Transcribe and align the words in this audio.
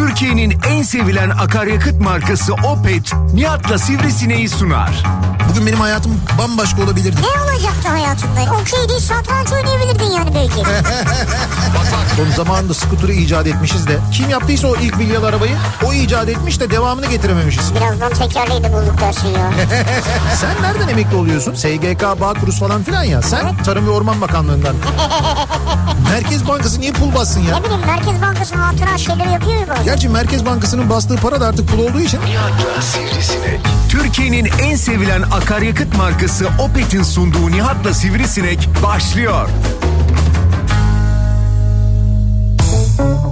Türkiye'nin 0.00 0.54
en 0.70 0.82
sevilen 0.82 1.30
akaryakıt 1.30 2.00
markası 2.00 2.54
Opet, 2.54 3.12
Nihat'la 3.34 3.78
Sivrisineği 3.78 4.48
sunar. 4.48 5.02
Bugün 5.50 5.66
benim 5.66 5.80
hayatım 5.80 6.20
bambaşka 6.38 6.82
olabilirdi. 6.82 7.16
Ne 7.22 7.42
olacaktı 7.42 7.88
hayatında? 7.88 8.40
Okey 8.60 8.88
değil 8.88 9.00
satranç 9.00 9.52
oynayabilirdin 9.52 10.04
yani 10.04 10.30
belki. 10.34 10.54
Son 12.16 12.30
zamanında 12.44 12.74
skuturu 12.74 13.12
icat 13.12 13.46
etmişiz 13.46 13.86
de. 13.86 13.98
Kim 14.12 14.30
yaptıysa 14.30 14.68
o 14.68 14.76
ilk 14.76 14.96
milyon 14.96 15.22
arabayı 15.22 15.56
o 15.86 15.92
icat 15.92 16.28
etmiş 16.28 16.60
de 16.60 16.70
devamını 16.70 17.06
getirememişiz. 17.06 17.74
Birazdan 17.74 18.12
tekerleği 18.12 18.64
de 18.64 18.72
bulduk 18.72 19.00
dersin 19.00 19.28
ya. 19.28 19.52
Sen 20.40 20.62
nereden 20.62 20.88
emekli 20.88 21.16
oluyorsun? 21.16 21.54
SGK, 21.54 22.20
Bağkuruz 22.20 22.58
falan 22.58 22.82
filan 22.82 23.02
ya. 23.02 23.22
Sen 23.22 23.56
Tarım 23.64 23.86
ve 23.86 23.90
Orman 23.90 24.20
Bakanlığı'ndan. 24.20 24.74
Merkez 26.10 26.48
Bankası 26.48 26.80
niye 26.80 26.92
pul 26.92 27.14
bassın 27.14 27.40
ya? 27.40 27.58
ne 27.58 27.64
bileyim 27.64 27.86
Merkez 27.86 28.22
Bankası 28.22 28.54
hatıra 28.54 28.98
şeyleri 28.98 29.32
yapıyor 29.32 29.60
ya 29.60 29.68
bazen. 29.68 29.84
Gerçi 29.84 30.08
Merkez 30.08 30.46
Bankası'nın 30.46 30.90
bastığı 30.90 31.16
para 31.16 31.40
da 31.40 31.46
artık 31.46 31.68
pul 31.68 31.78
olduğu 31.78 32.00
için. 32.00 32.20
Nihat'la 32.20 32.82
Sivrisinek. 32.82 33.60
Türkiye'nin 33.88 34.48
en 34.62 34.76
sevilen 34.76 35.22
akaryakıt 35.42 35.96
markası 35.96 36.48
Opet'in 36.58 37.02
sunduğu 37.02 37.50
Nihat'la 37.50 37.94
Sivrisinek 37.94 38.68
başlıyor. 38.82 39.48
Türkiye'nin 43.00 43.29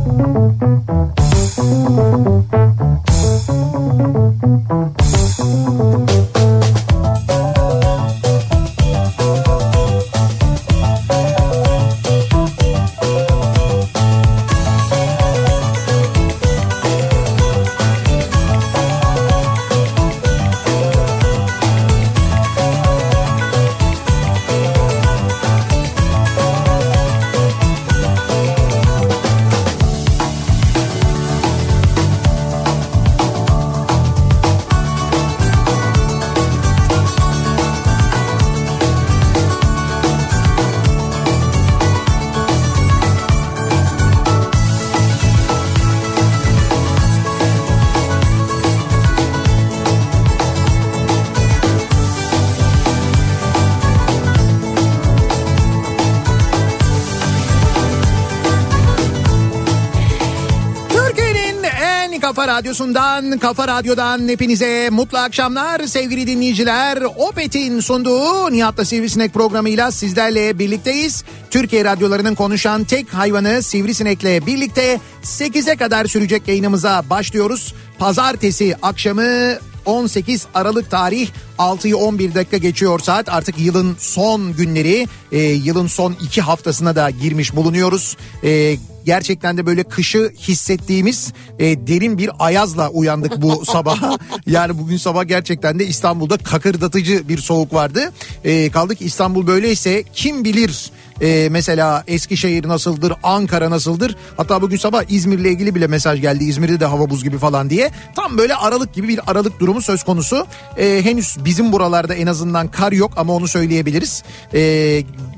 kafa 63.36 63.68
radyodan 63.68 64.28
hepinize 64.28 64.90
mutlu 64.90 65.18
akşamlar 65.18 65.86
sevgili 65.86 66.26
dinleyiciler. 66.26 67.02
Opet'in 67.16 67.80
sunduğu 67.80 68.52
Nihat'la 68.52 68.84
Sivrisinek 68.84 69.34
programıyla 69.34 69.90
sizlerle 69.90 70.58
birlikteyiz. 70.58 71.24
Türkiye 71.50 71.84
radyolarının 71.84 72.34
konuşan 72.34 72.84
tek 72.84 73.14
hayvanı 73.14 73.62
Sivrisinek'le 73.62 74.46
birlikte 74.46 75.00
8'e 75.22 75.76
kadar 75.76 76.06
sürecek 76.06 76.48
yayınımıza 76.48 77.04
başlıyoruz. 77.10 77.74
Pazartesi 77.98 78.76
akşamı 78.82 79.58
18 79.84 80.46
Aralık 80.54 80.90
tarih 80.90 81.28
6'yı 81.58 81.96
11 81.96 82.34
dakika 82.34 82.56
geçiyor 82.56 82.98
saat 82.98 83.28
artık 83.28 83.58
yılın 83.58 83.96
son 83.98 84.52
günleri 84.52 85.06
e, 85.32 85.38
yılın 85.42 85.86
son 85.86 86.16
iki 86.22 86.40
haftasına 86.40 86.96
da 86.96 87.10
girmiş 87.10 87.56
bulunuyoruz. 87.56 88.16
E, 88.44 88.76
gerçekten 89.08 89.56
de 89.56 89.66
böyle 89.66 89.84
kışı 89.84 90.32
hissettiğimiz 90.38 91.32
e, 91.58 91.86
derin 91.86 92.18
bir 92.18 92.30
ayazla 92.38 92.90
uyandık 92.90 93.42
bu 93.42 93.64
sabah. 93.72 94.18
yani 94.46 94.78
bugün 94.78 94.96
sabah 94.96 95.28
gerçekten 95.28 95.78
de 95.78 95.86
İstanbul'da 95.86 96.36
kakırdatıcı 96.36 97.28
bir 97.28 97.38
soğuk 97.38 97.72
vardı. 97.72 98.12
E, 98.44 98.70
kaldı 98.70 98.94
ki 98.94 99.04
İstanbul 99.04 99.46
böyleyse 99.46 100.04
kim 100.14 100.44
bilir 100.44 100.90
e, 101.22 101.48
mesela 101.50 102.04
Eskişehir 102.06 102.68
nasıldır, 102.68 103.12
Ankara 103.22 103.70
nasıldır? 103.70 104.16
Hatta 104.36 104.62
bugün 104.62 104.76
sabah 104.76 105.02
İzmir'le 105.08 105.44
ilgili 105.44 105.74
bile 105.74 105.86
mesaj 105.86 106.20
geldi. 106.20 106.44
İzmir'de 106.44 106.80
de 106.80 106.84
hava 106.86 107.10
buz 107.10 107.24
gibi 107.24 107.38
falan 107.38 107.70
diye. 107.70 107.90
Tam 108.16 108.38
böyle 108.38 108.54
aralık 108.54 108.94
gibi 108.94 109.08
bir 109.08 109.20
aralık 109.26 109.60
durumu 109.60 109.82
söz 109.82 110.02
konusu. 110.04 110.46
E, 110.76 111.00
henüz 111.04 111.36
bizim 111.44 111.72
buralarda 111.72 112.14
en 112.14 112.26
azından 112.26 112.68
kar 112.68 112.92
yok 112.92 113.12
ama 113.16 113.32
onu 113.34 113.48
söyleyebiliriz. 113.48 114.22
E, 114.54 114.60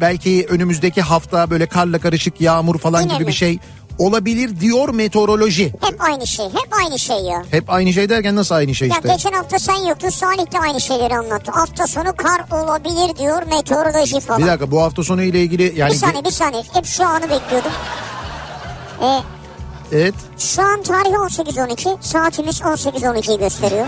belki 0.00 0.46
önümüzdeki 0.50 1.02
hafta 1.02 1.50
böyle 1.50 1.66
karla 1.66 1.98
karışık 1.98 2.40
yağmur 2.40 2.78
falan 2.78 3.00
Yine 3.02 3.12
gibi 3.12 3.24
mi? 3.24 3.28
bir 3.28 3.32
şey 3.32 3.58
olabilir 4.00 4.60
diyor 4.60 4.88
meteoroloji. 4.88 5.72
Hep 5.80 6.00
aynı 6.00 6.26
şey. 6.26 6.46
Hep 6.46 6.68
aynı 6.84 6.98
şey 6.98 7.16
ya. 7.16 7.42
Hep 7.50 7.70
aynı 7.70 7.92
şey 7.92 8.08
derken 8.08 8.36
nasıl 8.36 8.54
aynı 8.54 8.74
şey 8.74 8.88
Ya 8.88 8.94
işte? 8.96 9.08
geçen 9.08 9.32
hafta 9.32 9.58
sen 9.58 9.74
yoktun 9.88 10.08
Salih 10.08 10.52
de 10.52 10.58
aynı 10.58 10.80
şeyleri 10.80 11.16
anlattı. 11.16 11.52
Hafta 11.52 11.86
sonu 11.86 12.16
kar 12.16 12.62
olabilir 12.62 13.16
diyor 13.16 13.42
meteoroloji 13.42 14.20
falan. 14.20 14.42
Bir 14.42 14.46
dakika 14.46 14.70
bu 14.70 14.82
hafta 14.82 15.02
sonu 15.04 15.22
ile 15.22 15.40
ilgili 15.42 15.72
yani 15.76 15.90
Bir 15.92 15.96
saniye 15.96 16.24
bir 16.24 16.30
saniye. 16.30 16.62
Hep 16.72 16.86
şu 16.86 17.06
anı 17.06 17.22
bekliyordum. 17.30 17.72
Ee, 19.02 19.20
evet 19.92 20.14
şu 20.38 20.62
an 20.62 20.82
tarih 20.82 21.10
18.12. 21.10 22.02
Saatimiz 22.02 22.60
18.12'yi 22.60 23.38
gösteriyor. 23.38 23.86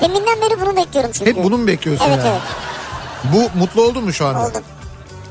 Deminden 0.00 0.40
beri 0.42 0.60
bunu 0.60 0.76
bekliyorum 0.76 1.10
çünkü. 1.12 1.30
hep 1.30 1.44
bunu 1.44 1.58
mu 1.58 1.66
bekliyorsun 1.66 2.04
Evet 2.08 2.18
yani? 2.18 2.28
evet 2.28 2.42
Bu 3.54 3.58
mutlu 3.58 3.82
oldun 3.82 4.04
mu 4.04 4.12
şu 4.12 4.26
anda? 4.26 4.46
oldum. 4.46 4.62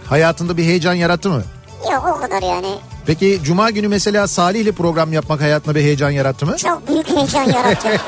Hayatında 0.09 0.57
bir 0.57 0.63
heyecan 0.63 0.94
yarattı 0.94 1.30
mı? 1.30 1.44
Yok 1.92 2.14
o 2.18 2.22
kadar 2.22 2.42
yani. 2.42 2.75
Peki 3.06 3.40
cuma 3.44 3.69
günü 3.69 3.88
mesela 3.88 4.28
Salih 4.28 4.59
ile 4.59 4.72
program 4.72 5.14
yapmak 5.14 5.42
hayatına 5.42 5.75
bir 5.75 5.81
heyecan 5.81 6.09
yarattı 6.09 6.46
mı? 6.46 6.58
Çok 6.58 6.88
büyük 6.88 7.09
heyecan 7.09 7.44
yarattı. 7.44 7.88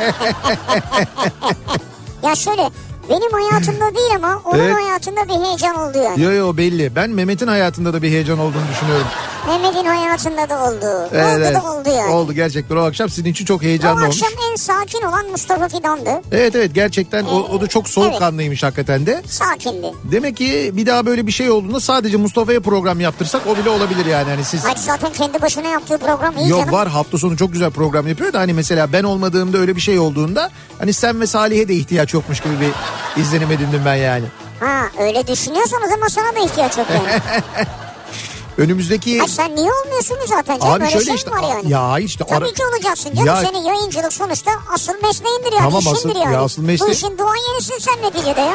ya 2.23 2.35
şöyle 2.35 2.69
benim 3.09 3.31
hayatımda 3.31 3.95
değil 3.95 4.15
ama 4.15 4.41
onun 4.45 4.59
Evet. 4.59 4.75
hayatında 4.75 5.23
bir 5.27 5.45
heyecan 5.45 5.75
oldu 5.75 5.97
yani. 5.97 6.21
Yo 6.21 6.31
yo 6.31 6.57
belli. 6.57 6.95
Ben 6.95 7.09
Mehmet'in 7.09 7.47
hayatında 7.47 7.93
da 7.93 8.01
bir 8.01 8.09
heyecan 8.09 8.39
olduğunu 8.39 8.63
düşünüyorum. 8.71 9.07
Mehmet'in 9.47 9.85
hayatında 9.85 10.49
da 10.49 10.63
oldu. 10.63 11.09
Evet, 11.13 11.25
oldu 11.35 11.43
evet. 11.45 11.55
da 11.55 11.71
oldu 11.71 11.89
yani. 11.89 12.11
Oldu 12.13 12.33
gerçekten 12.33 12.75
o 12.75 12.79
akşam 12.81 13.09
sizin 13.09 13.29
için 13.31 13.45
çok 13.45 13.61
O 13.61 13.63
heyecanlı 13.63 14.01
olmuş. 14.01 14.23
akşam 14.23 14.39
en 14.51 14.55
sakin 14.55 15.01
olan 15.01 15.29
Mustafa 15.31 15.67
Fidan'dı. 15.69 16.21
Evet 16.31 16.55
evet 16.55 16.75
gerçekten 16.75 17.23
o, 17.25 17.35
o 17.39 17.61
da 17.61 17.67
çok 17.67 17.89
soğukkanlıymış 17.89 18.63
hakikaten 18.63 19.05
de. 19.05 19.21
Sakindi. 19.27 19.87
Demek 20.03 20.37
ki 20.37 20.71
bir 20.73 20.85
daha 20.85 21.05
böyle 21.05 21.27
bir 21.27 21.31
şey 21.31 21.51
olduğunda 21.51 21.79
sadece 21.79 22.17
Mustafa'ya 22.17 22.59
program 22.59 22.99
yaptırsak 22.99 23.41
o 23.47 23.57
bile 23.57 23.69
olabilir 23.69 24.05
yani. 24.05 24.29
Hani 24.29 24.43
siz 24.45 24.63
Hayır 24.65 24.77
zaten 24.77 25.11
kendi 25.13 25.41
başına 25.41 25.67
yaptığı 25.67 25.97
program 25.97 26.37
iyi 26.37 26.49
Yok 26.49 26.59
canım. 26.59 26.73
var 26.73 26.87
hafta 26.87 27.17
sonu 27.17 27.37
çok 27.37 27.53
güzel 27.53 27.71
program 27.71 28.07
yapıyor 28.07 28.33
da 28.33 28.39
hani 28.39 28.53
mesela 28.53 28.93
ben 28.93 29.03
olmadığımda 29.03 29.57
öyle 29.57 29.75
bir 29.75 29.81
şey 29.81 29.99
olduğunda 29.99 30.49
hani 30.83 30.93
sen 30.93 31.21
ve 31.21 31.27
Salih'e 31.27 31.67
de 31.67 31.73
ihtiyaç 31.73 32.13
yokmuş 32.13 32.39
gibi 32.39 32.53
bir 32.59 33.21
izlenim 33.21 33.51
edindim 33.51 33.81
ben 33.85 33.95
yani. 33.95 34.25
Ha 34.59 34.81
öyle 34.99 35.27
düşünüyorsan 35.27 35.79
o 35.85 35.89
zaman 35.89 36.07
sana 36.07 36.35
da 36.35 36.39
ihtiyaç 36.39 36.77
yok 36.77 36.87
yani. 36.89 37.21
Önümüzdeki 38.57 39.19
ha, 39.19 39.27
sen 39.27 39.55
niye 39.55 39.69
olmuyorsun 39.71 40.17
zaten 40.27 40.59
canım? 40.59 40.73
Abi 40.73 40.83
öyle 40.83 40.91
şöyle 40.93 41.05
şey 41.05 41.15
işte 41.15 41.31
var 41.31 41.41
yani? 41.49 41.69
ya 41.71 41.99
işte 41.99 42.23
Tabii 42.23 42.45
ara- 42.45 42.53
ki 42.53 42.63
olacaksın 42.65 43.09
canım. 43.15 43.27
Ya- 43.27 43.35
Senin 43.41 43.63
yayıncılık 43.63 44.13
sonuçta 44.13 44.51
asıl 44.73 44.93
mesleğindir 45.03 45.51
yani. 45.51 45.61
Tamam, 45.63 45.83
asıl- 45.93 46.09
yani. 46.19 46.33
ya 46.33 46.41
asıl 46.41 46.63
mesleği- 46.63 46.79
Bu 46.87 46.91
işin 46.91 47.17
duayenisin 47.17 47.77
sen 47.79 48.01
neticede 48.09 48.41
ya. 48.41 48.53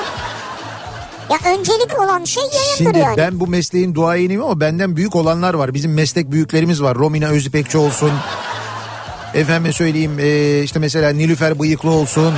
Ya 1.31 1.53
öncelik 1.59 2.00
olan 2.00 2.25
şey 2.25 2.43
yayındır 2.43 2.77
Şimdi 2.77 2.99
yani. 2.99 3.17
ben 3.17 3.41
bu 3.41 3.47
mesleğin 3.47 3.94
duayeniyim 3.94 4.43
ama 4.43 4.61
benden 4.61 4.97
büyük 4.97 5.17
olanlar 5.17 5.55
var. 5.55 5.75
Bizim 5.75 5.94
meslek 5.94 6.31
büyüklerimiz 6.31 6.83
var. 6.83 6.97
Romina 6.99 7.27
Özipekçi 7.28 7.78
olsun. 7.78 8.12
Efendime 9.34 9.73
söyleyeyim 9.73 10.19
e, 10.19 10.62
işte 10.62 10.79
mesela 10.79 11.11
Nilüfer 11.11 11.58
Bıyıklı 11.58 11.91
olsun. 11.91 12.35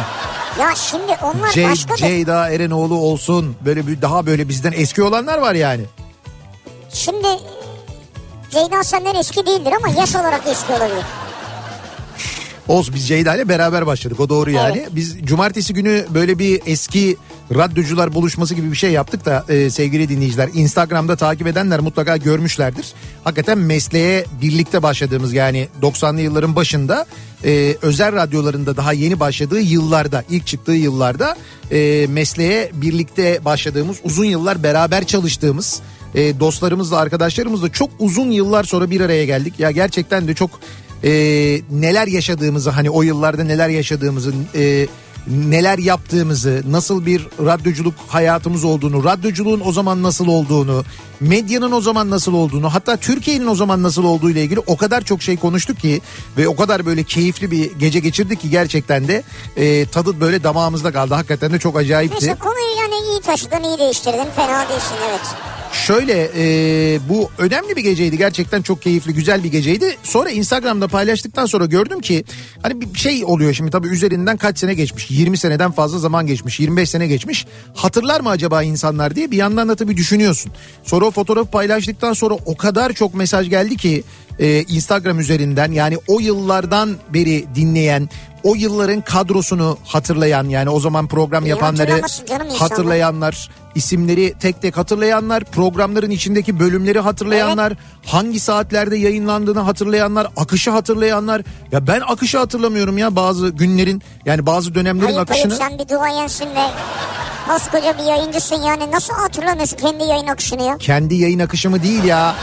Ya 0.60 0.74
şimdi 0.74 1.16
onlar 1.22 1.52
Cey, 1.52 1.64
başka 1.64 1.92
da. 1.92 1.96
Ceyda 1.96 2.50
Erenoğlu 2.50 2.94
olsun. 2.94 3.56
Böyle 3.64 3.86
bir 3.86 4.02
daha 4.02 4.26
böyle 4.26 4.48
bizden 4.48 4.72
eski 4.76 5.02
olanlar 5.02 5.38
var 5.38 5.54
yani. 5.54 5.82
Şimdi 6.92 7.28
Ceyda 8.50 8.84
senden 8.84 9.14
eski 9.14 9.46
değildir 9.46 9.72
ama 9.84 10.00
yaş 10.00 10.16
olarak 10.16 10.42
eski 10.46 10.72
olabilir. 10.72 11.04
Olsun 12.68 12.94
biz 12.94 13.08
Ceyda 13.08 13.36
ile 13.36 13.48
beraber 13.48 13.86
başladık 13.86 14.20
o 14.20 14.28
doğru 14.28 14.50
yani. 14.50 14.78
Evet. 14.78 14.88
Biz 14.92 15.22
cumartesi 15.24 15.74
günü 15.74 16.06
böyle 16.10 16.38
bir 16.38 16.62
eski 16.66 17.16
radyocular 17.54 18.14
buluşması 18.14 18.54
gibi 18.54 18.70
bir 18.70 18.76
şey 18.76 18.90
yaptık 18.90 19.24
da 19.24 19.44
e, 19.48 19.70
sevgili 19.70 20.08
dinleyiciler. 20.08 20.48
Instagram'da 20.54 21.16
takip 21.16 21.46
edenler 21.46 21.80
mutlaka 21.80 22.16
görmüşlerdir. 22.16 22.86
Hakikaten 23.24 23.58
mesleğe 23.58 24.24
birlikte 24.42 24.82
başladığımız 24.82 25.32
yani 25.32 25.68
90'lı 25.82 26.20
yılların 26.20 26.56
başında 26.56 27.06
e, 27.44 27.76
özel 27.82 28.12
radyolarında 28.12 28.76
daha 28.76 28.92
yeni 28.92 29.20
başladığı 29.20 29.60
yıllarda 29.60 30.24
ilk 30.30 30.46
çıktığı 30.46 30.72
yıllarda 30.72 31.36
e, 31.70 32.06
mesleğe 32.08 32.70
birlikte 32.74 33.44
başladığımız 33.44 33.96
uzun 34.04 34.24
yıllar 34.24 34.62
beraber 34.62 35.04
çalıştığımız 35.04 35.80
e, 36.14 36.40
dostlarımızla 36.40 36.98
arkadaşlarımızla 36.98 37.68
çok 37.68 37.90
uzun 37.98 38.30
yıllar 38.30 38.64
sonra 38.64 38.90
bir 38.90 39.00
araya 39.00 39.24
geldik. 39.24 39.54
Ya 39.58 39.70
gerçekten 39.70 40.28
de 40.28 40.34
çok 40.34 40.50
e, 41.04 41.10
neler 41.70 42.06
yaşadığımızı 42.06 42.70
hani 42.70 42.90
o 42.90 43.02
yıllarda 43.02 43.44
neler 43.44 43.68
yaşadığımızı 43.68 44.32
e, 44.54 44.86
neler 45.26 45.78
yaptığımızı, 45.78 46.62
nasıl 46.68 47.06
bir 47.06 47.26
radyoculuk 47.44 47.94
hayatımız 48.08 48.64
olduğunu, 48.64 49.04
radyoculuğun 49.04 49.62
o 49.64 49.72
zaman 49.72 50.02
nasıl 50.02 50.26
olduğunu, 50.26 50.84
medyanın 51.20 51.72
o 51.72 51.80
zaman 51.80 52.10
nasıl 52.10 52.34
olduğunu, 52.34 52.74
hatta 52.74 52.96
Türkiye'nin 52.96 53.46
o 53.46 53.54
zaman 53.54 53.82
nasıl 53.82 54.04
olduğu 54.04 54.30
ile 54.30 54.42
ilgili 54.42 54.60
o 54.60 54.76
kadar 54.76 55.00
çok 55.00 55.22
şey 55.22 55.36
konuştuk 55.36 55.80
ki 55.80 56.00
ve 56.38 56.48
o 56.48 56.56
kadar 56.56 56.86
böyle 56.86 57.02
keyifli 57.04 57.50
bir 57.50 57.72
gece 57.78 58.00
geçirdik 58.00 58.40
ki 58.40 58.50
gerçekten 58.50 59.08
de 59.08 59.22
e, 59.56 59.86
tadı 59.86 60.20
böyle 60.20 60.44
damağımızda 60.44 60.92
kaldı. 60.92 61.14
Hakikaten 61.14 61.52
de 61.52 61.58
çok 61.58 61.76
acayipti. 61.76 62.26
Neyse 62.26 62.38
konuyu 62.38 62.76
yani 62.80 62.94
iyi 63.12 63.20
taşıdın, 63.20 63.62
iyi 63.62 63.78
değiştirdin. 63.78 64.28
Fena 64.36 64.68
değilsin 64.68 64.96
evet. 65.10 65.59
Şöyle 65.72 66.30
e, 66.36 66.98
bu 67.08 67.30
önemli 67.38 67.76
bir 67.76 67.82
geceydi. 67.82 68.18
Gerçekten 68.18 68.62
çok 68.62 68.82
keyifli 68.82 69.14
güzel 69.14 69.44
bir 69.44 69.52
geceydi. 69.52 69.96
Sonra 70.02 70.30
Instagram'da 70.30 70.88
paylaştıktan 70.88 71.46
sonra 71.46 71.64
gördüm 71.64 72.00
ki 72.00 72.24
hani 72.62 72.80
bir 72.80 72.98
şey 72.98 73.24
oluyor 73.24 73.52
şimdi. 73.52 73.70
Tabii 73.70 73.88
üzerinden 73.88 74.36
kaç 74.36 74.58
sene 74.58 74.74
geçmiş? 74.74 75.10
20 75.10 75.38
seneden 75.38 75.70
fazla 75.70 75.98
zaman 75.98 76.26
geçmiş 76.26 76.60
25 76.60 76.90
sene 76.90 77.06
geçmiş. 77.06 77.46
Hatırlar 77.74 78.20
mı 78.20 78.28
acaba 78.28 78.62
insanlar 78.62 79.16
diye? 79.16 79.30
Bir 79.30 79.36
yandan 79.36 79.68
da 79.68 79.76
tabii 79.76 79.96
düşünüyorsun. 79.96 80.52
Sonra 80.84 81.04
o 81.04 81.10
fotoğrafı 81.10 81.50
paylaştıktan 81.50 82.12
sonra 82.12 82.34
o 82.34 82.56
kadar 82.56 82.92
çok 82.92 83.14
mesaj 83.14 83.50
geldi 83.50 83.76
ki 83.76 84.04
e, 84.38 84.62
Instagram 84.62 85.20
üzerinden 85.20 85.72
yani 85.72 85.98
o 86.06 86.20
yıllardan 86.20 86.96
beri 87.14 87.44
dinleyen 87.54 88.08
o 88.42 88.54
yılların 88.54 89.00
kadrosunu 89.00 89.78
hatırlayan 89.84 90.48
yani 90.48 90.70
o 90.70 90.80
zaman 90.80 91.08
program 91.08 91.46
yapanları 91.46 92.02
hatırlayanlar 92.58 93.50
isimleri 93.74 94.34
tek 94.40 94.62
tek 94.62 94.76
hatırlayanlar 94.76 95.44
programların 95.44 96.10
içindeki 96.10 96.60
bölümleri 96.60 97.00
hatırlayanlar 97.00 97.72
hangi 98.06 98.40
saatlerde 98.40 98.96
yayınlandığını 98.96 99.60
hatırlayanlar 99.60 100.26
akışı 100.36 100.70
hatırlayanlar. 100.70 101.42
Ya 101.72 101.86
ben 101.86 102.00
akışı 102.00 102.38
hatırlamıyorum 102.38 102.98
ya 102.98 103.16
bazı 103.16 103.48
günlerin 103.48 104.02
yani 104.24 104.46
bazı 104.46 104.74
dönemlerin 104.74 105.06
Ayıp 105.08 105.20
akışını. 105.20 105.52
ayıp 105.52 105.62
sen 105.62 105.78
bir 105.78 105.88
duayensin 105.88 106.46
ve 106.46 106.66
koskoca 107.48 107.98
bir 107.98 108.04
yayıncısın 108.04 108.62
yani. 108.62 108.90
Nasıl 108.90 109.14
hatırlamıyorsun 109.14 109.76
kendi 109.76 110.04
yayın 110.04 110.26
akışını 110.26 110.62
ya? 110.62 110.76
kendi 110.78 111.14
yayın 111.14 111.38
akışımı 111.38 111.82
değil 111.82 112.04
ya 112.04 112.34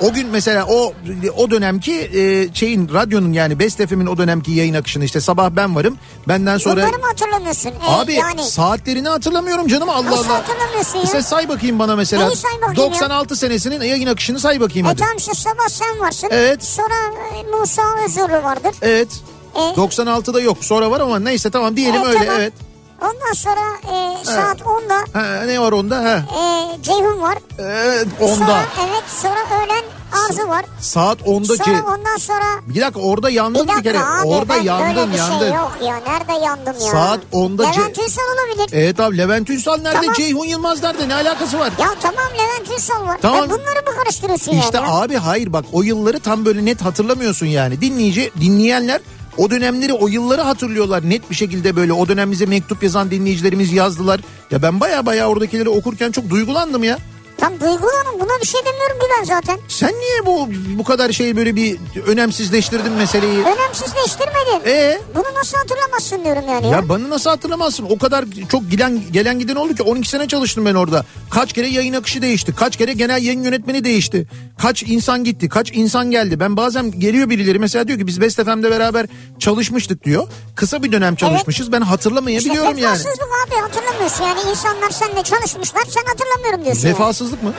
o 0.00 0.12
gün 0.12 0.28
mesela 0.28 0.66
o 0.66 0.92
o 1.36 1.50
dönemki 1.50 1.92
e, 1.94 2.54
şeyin 2.54 2.94
radyonun 2.94 3.32
yani 3.32 3.58
Best 3.58 3.86
FM'in 3.88 4.06
o 4.06 4.16
dönemki 4.18 4.50
yayın 4.52 4.74
akışını 4.74 5.04
işte 5.04 5.20
sabah 5.20 5.50
ben 5.50 5.76
varım 5.76 5.98
benden 6.28 6.58
sonra 6.58 6.76
Bunları 6.86 6.98
mı 6.98 7.06
hatırlamıyorsun? 7.06 7.70
Ee, 7.70 7.90
Abi 7.90 8.14
yani 8.14 8.42
saatlerini 8.44 9.08
hatırlamıyorum 9.08 9.66
canım 9.68 9.88
Allah 9.88 10.10
Nasıl 10.10 10.24
Allah. 10.30 10.38
hatırlamıyorsun 10.38 10.98
ya? 10.98 11.04
İşte 11.04 11.22
say 11.22 11.48
bakayım 11.48 11.78
bana 11.78 11.96
mesela. 11.96 12.26
Neyi 12.26 12.36
say 12.36 12.52
bakayım 12.62 12.76
ya? 12.78 12.86
96 12.86 13.36
senesinin 13.36 13.80
yayın 13.80 14.06
akışını 14.06 14.40
say 14.40 14.60
bakayım 14.60 14.86
e 14.86 14.90
hadi. 14.90 15.00
tamam 15.00 15.16
işte 15.16 15.34
sabah 15.34 15.68
sen 15.68 16.00
varsın. 16.00 16.28
Evet. 16.30 16.64
Sonra 16.64 16.94
e, 17.36 17.56
Musa 17.58 17.82
Özürlü 18.04 18.44
vardır. 18.44 18.72
Evet. 18.82 19.08
E, 19.54 19.58
96'da 19.58 20.40
yok 20.40 20.58
sonra 20.60 20.90
var 20.90 21.00
ama 21.00 21.18
neyse 21.18 21.50
tamam 21.50 21.76
diyelim 21.76 22.02
e, 22.02 22.04
öyle 22.06 22.18
tamam. 22.18 22.34
evet. 22.40 22.52
Ondan 23.00 23.32
sonra 23.34 23.60
e, 23.92 24.24
saat 24.24 24.60
10'da 24.60 25.20
Ha, 25.20 25.42
ne 25.46 25.60
var 25.60 25.72
onda? 25.72 25.96
Ha. 25.96 26.22
e, 26.38 26.82
Ceyhun 26.82 27.20
var. 27.22 27.38
Evet, 27.58 28.06
onda. 28.20 28.34
Sonra 28.36 28.64
evet 28.88 29.02
sonra 29.22 29.64
öğlen 29.64 29.82
Arzu 30.28 30.48
var. 30.48 30.64
Saat 30.80 31.20
10'da 31.20 31.56
Sonra 31.64 31.82
ondan 31.94 32.16
sonra 32.16 32.44
Bir 32.66 32.80
dakika 32.80 33.00
orada 33.00 33.30
yandın 33.30 33.68
bir 33.68 33.76
bir, 33.76 33.82
kere. 33.82 33.98
abi 33.98 34.26
orada 34.28 34.56
yandın 34.56 34.84
öyle 35.00 35.12
bir 35.12 35.18
yandın. 35.18 35.38
şey 35.38 35.48
yok 35.48 35.72
ya. 35.84 35.96
Nerede 36.06 36.44
yandım 36.44 36.74
ya? 36.84 36.90
Saat 36.92 37.20
10'da 37.32 37.64
ce- 37.64 37.78
Levent 37.78 37.98
Ünsal 37.98 38.22
olabilir. 38.22 38.68
Evet 38.72 39.00
abi 39.00 39.18
Levent 39.18 39.50
Ünsal 39.50 39.76
nerede? 39.76 39.94
Tamam. 40.00 40.14
Ceyhun 40.14 40.44
Yılmaz 40.44 40.82
nerede? 40.82 41.08
Ne 41.08 41.14
alakası 41.14 41.58
var? 41.58 41.72
Ya 41.80 41.88
tamam 42.00 42.24
Levent 42.38 42.70
Ünsal 42.78 43.06
var. 43.06 43.18
Tamam. 43.22 43.44
E 43.44 43.50
bunları 43.50 43.82
mı 43.90 43.96
karıştırıyorsun 44.02 44.52
İşte 44.52 44.76
yani? 44.78 44.88
ya? 44.88 44.94
abi 44.94 45.16
hayır 45.16 45.52
bak 45.52 45.64
o 45.72 45.82
yılları 45.82 46.20
tam 46.20 46.44
böyle 46.44 46.64
net 46.64 46.82
hatırlamıyorsun 46.84 47.46
yani. 47.46 47.80
Dinleyici 47.80 48.30
dinleyenler 48.40 49.00
o 49.38 49.50
dönemleri 49.50 49.92
o 49.92 50.08
yılları 50.08 50.40
hatırlıyorlar 50.40 51.10
net 51.10 51.30
bir 51.30 51.34
şekilde 51.34 51.76
böyle 51.76 51.92
o 51.92 52.08
dönem 52.08 52.30
bize 52.30 52.46
mektup 52.46 52.82
yazan 52.82 53.10
dinleyicilerimiz 53.10 53.72
yazdılar. 53.72 54.20
Ya 54.50 54.62
ben 54.62 54.80
baya 54.80 55.06
baya 55.06 55.28
oradakileri 55.28 55.68
okurken 55.68 56.12
çok 56.12 56.30
duygulandım 56.30 56.84
ya. 56.84 56.98
Tam 57.46 57.60
duygulanın 57.60 58.20
buna 58.20 58.40
bir 58.42 58.46
şey 58.46 58.60
demiyorum 58.64 58.98
ki 58.98 59.06
ben 59.18 59.24
zaten. 59.24 59.58
Sen 59.68 59.94
niye 60.00 60.26
bu 60.26 60.48
bu 60.78 60.84
kadar 60.84 61.12
şey 61.12 61.36
böyle 61.36 61.56
bir 61.56 61.78
önemsizleştirdin 62.06 62.92
meseleyi? 62.92 63.38
Önemsizleştirmedin. 63.38 64.60
Ee? 64.66 65.00
Bunu 65.14 65.24
nasıl 65.34 65.58
hatırlamazsın 65.58 66.24
diyorum 66.24 66.44
yani. 66.48 66.66
Ya. 66.66 66.72
Ya 66.72 66.88
bana 66.88 67.10
nasıl 67.10 67.30
hatırlamazsın? 67.30 67.86
O 67.90 67.98
kadar 67.98 68.24
çok 68.48 68.70
giden 68.70 69.02
gelen 69.12 69.38
giden 69.38 69.54
oldu 69.56 69.74
ki 69.74 69.82
12 69.82 70.08
sene 70.08 70.28
çalıştım 70.28 70.64
ben 70.64 70.74
orada. 70.74 71.04
Kaç 71.30 71.52
kere 71.52 71.68
yayın 71.68 71.94
akışı 71.94 72.22
değişti. 72.22 72.54
Kaç 72.54 72.76
kere 72.76 72.92
genel 72.92 73.22
yayın 73.22 73.42
yönetmeni 73.42 73.84
değişti. 73.84 74.26
Kaç 74.62 74.82
insan 74.82 75.24
gitti. 75.24 75.48
Kaç 75.48 75.70
insan 75.74 76.10
geldi. 76.10 76.40
Ben 76.40 76.56
bazen 76.56 77.00
geliyor 77.00 77.30
birileri 77.30 77.58
mesela 77.58 77.88
diyor 77.88 77.98
ki 77.98 78.06
biz 78.06 78.20
Best 78.20 78.44
FM'de 78.44 78.70
beraber 78.70 79.06
çalışmıştık 79.38 80.04
diyor. 80.04 80.28
Kısa 80.56 80.82
bir 80.82 80.92
dönem 80.92 81.16
çalışmışız. 81.16 81.72
Ben 81.72 81.80
hatırlamayabiliyorum 81.80 82.70
işte 82.70 82.80
yani. 82.82 82.98
vefasızlık 82.98 83.28
abi 83.46 83.54
hatırlamıyorsun. 83.60 84.24
Yani 84.24 84.40
insanlar 84.50 84.90
seninle 84.90 85.22
çalışmışlar 85.22 85.82
sen 85.88 86.02
hatırlamıyorum 86.06 86.64
diyorsun. 86.64 86.82
yani. 86.82 86.92
Vefasızlık 87.36 87.42
mı? 87.42 87.52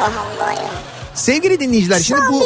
Allah 0.00 0.24
Allah 0.40 0.52
ya. 0.52 0.70
Sevgili 1.14 1.60
dinleyiciler 1.60 1.98
Şu 1.98 2.04
şimdi 2.04 2.20
bu 2.30 2.40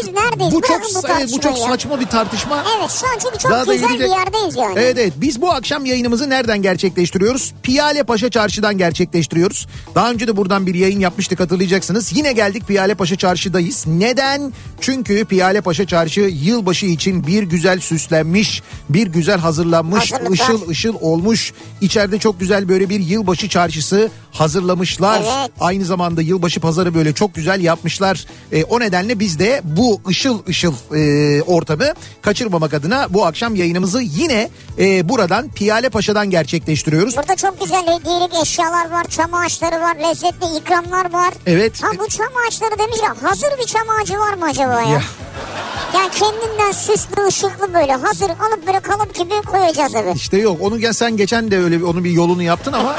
bu 0.51 0.61
çok 0.63 0.81
bu 0.83 1.33
bu 1.33 1.41
çok 1.41 1.59
saçma 1.59 2.01
bir 2.01 2.07
tartışma. 2.07 2.65
Evet 2.79 2.91
şu 2.91 3.07
an 3.07 3.19
çünkü 3.23 3.39
çok 3.39 3.51
Daha 3.53 3.67
da 3.67 3.75
güzel 3.75 3.89
yürüyecek. 3.91 4.11
bir 4.11 4.17
yerdeyiz 4.17 4.57
yani. 4.57 4.75
Evet 4.79 4.99
evet 4.99 5.13
biz 5.17 5.41
bu 5.41 5.51
akşam 5.51 5.85
yayınımızı 5.85 6.31
nereden 6.31 6.63
gerçekleştiriyoruz? 6.63 7.55
Piyale 7.63 8.03
Paşa 8.03 8.31
Çarşı'dan 8.31 8.79
gerçekleştiriyoruz. 8.79 9.67
Daha 9.95 10.11
önce 10.11 10.29
de 10.29 10.37
buradan 10.37 10.67
bir 10.67 10.75
yayın 10.75 11.01
yapmıştık 11.01 11.41
hatırlayacaksınız. 11.41 12.17
Yine 12.17 12.33
geldik 12.33 12.67
Piyale 12.69 12.95
Paşa 12.95 13.17
Çarşı'dayız. 13.17 13.85
Neden? 13.87 14.53
Çünkü 14.81 15.25
Piyale 15.25 15.61
Paşa 15.61 15.87
Çarşı 15.87 16.21
yılbaşı 16.21 16.87
için 16.87 17.27
bir 17.27 17.43
güzel 17.43 17.81
süslenmiş, 17.81 18.63
bir 18.89 19.07
güzel 19.07 19.39
hazırlanmış, 19.39 20.13
Hazırlıklar. 20.13 20.33
ışıl 20.33 20.69
ışıl 20.69 20.95
olmuş. 21.01 21.53
İçeride 21.81 22.19
çok 22.19 22.41
güzel 22.41 22.69
böyle 22.69 22.89
bir 22.89 23.01
yılbaşı 23.01 23.49
çarşısı 23.49 24.11
hazırlamışlar. 24.33 25.21
Evet. 25.21 25.51
Aynı 25.61 25.85
zamanda 25.85 26.23
yılbaşı 26.23 26.61
pazarı 26.61 26.95
böyle 26.95 27.13
çok 27.13 27.35
güzel 27.35 27.61
yapmışlar. 27.61 28.27
E, 28.53 28.65
o 28.65 28.81
nedenle 28.81 29.19
biz 29.21 29.39
de 29.39 29.61
bu 29.65 30.01
ışıl 30.09 30.39
ışıl 30.49 30.75
e, 30.97 31.43
ortamı 31.43 31.85
kaçırmamak 32.23 32.75
adına 32.75 33.07
bu 33.11 33.27
akşam 33.27 33.55
yayınımızı 33.55 34.01
yine 34.03 34.49
e, 34.79 35.09
buradan 35.09 35.49
Piyale 35.49 35.89
Paşa'dan 35.89 36.31
gerçekleştiriyoruz. 36.31 37.17
Burada 37.17 37.37
çok 37.37 37.61
güzel 37.61 37.83
hediyelik 37.83 38.35
eşyalar 38.43 38.91
var, 38.91 39.05
çam 39.05 39.35
ağaçları 39.35 39.81
var, 39.81 39.97
lezzetli 39.97 40.57
ikramlar 40.61 41.13
var. 41.13 41.35
Evet. 41.47 41.83
Ha 41.83 41.89
bu 41.99 42.09
çam 42.09 42.27
ağaçları 42.47 42.79
demiş 42.79 42.99
ya 43.03 43.31
hazır 43.31 43.49
bir 43.63 43.67
çam 43.67 43.83
ağacı 44.03 44.19
var 44.19 44.35
mı 44.35 44.45
acaba 44.51 44.81
ya? 44.83 44.89
Ya. 44.91 45.03
Yani 45.95 46.11
kendinden 46.11 46.73
süslü 46.73 47.27
ışıklı 47.27 47.75
böyle 47.75 47.93
hazır 47.93 48.25
alıp 48.31 48.67
böyle 48.67 48.81
kalıp 48.81 49.15
gibi 49.15 49.35
koyacağız 49.47 49.95
eve. 49.95 50.13
İşte 50.13 50.37
yok 50.39 50.57
onu 50.61 50.93
sen 50.95 51.17
geçen 51.17 51.51
de 51.51 51.59
öyle 51.59 51.79
bir- 51.79 51.85
onun 51.85 52.05
bir 52.05 52.11
yolunu 52.11 52.43
yaptın 52.43 52.73
ama 52.73 52.97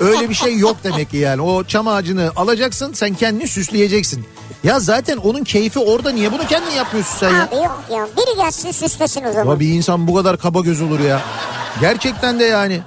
öyle 0.00 0.13
bir 0.30 0.34
şey 0.34 0.58
yok 0.58 0.76
demek 0.84 1.10
ki 1.10 1.16
yani. 1.16 1.42
O 1.42 1.64
çam 1.64 1.88
ağacını 1.88 2.32
alacaksın 2.36 2.92
sen 2.92 3.14
kendini 3.14 3.48
süsleyeceksin. 3.48 4.24
Ya 4.64 4.80
zaten 4.80 5.16
onun 5.16 5.44
keyfi 5.44 5.78
orada 5.78 6.10
niye 6.12 6.32
bunu 6.32 6.46
kendin 6.46 6.70
yapmıyorsun 6.70 7.16
sen 7.18 7.30
ya? 7.30 7.42
Abi 7.48 7.56
yok 7.56 7.84
ya 7.92 8.08
biri 8.16 8.36
gelsin 8.36 8.70
süslesin 8.70 9.24
o 9.24 9.32
zaman. 9.32 9.42
Ama 9.46 9.60
bir 9.60 9.68
insan 9.68 10.06
bu 10.08 10.14
kadar 10.14 10.38
kaba 10.38 10.60
göz 10.60 10.82
olur 10.82 11.00
ya. 11.00 11.20
Gerçekten 11.80 12.40
de 12.40 12.44
yani. 12.44 12.80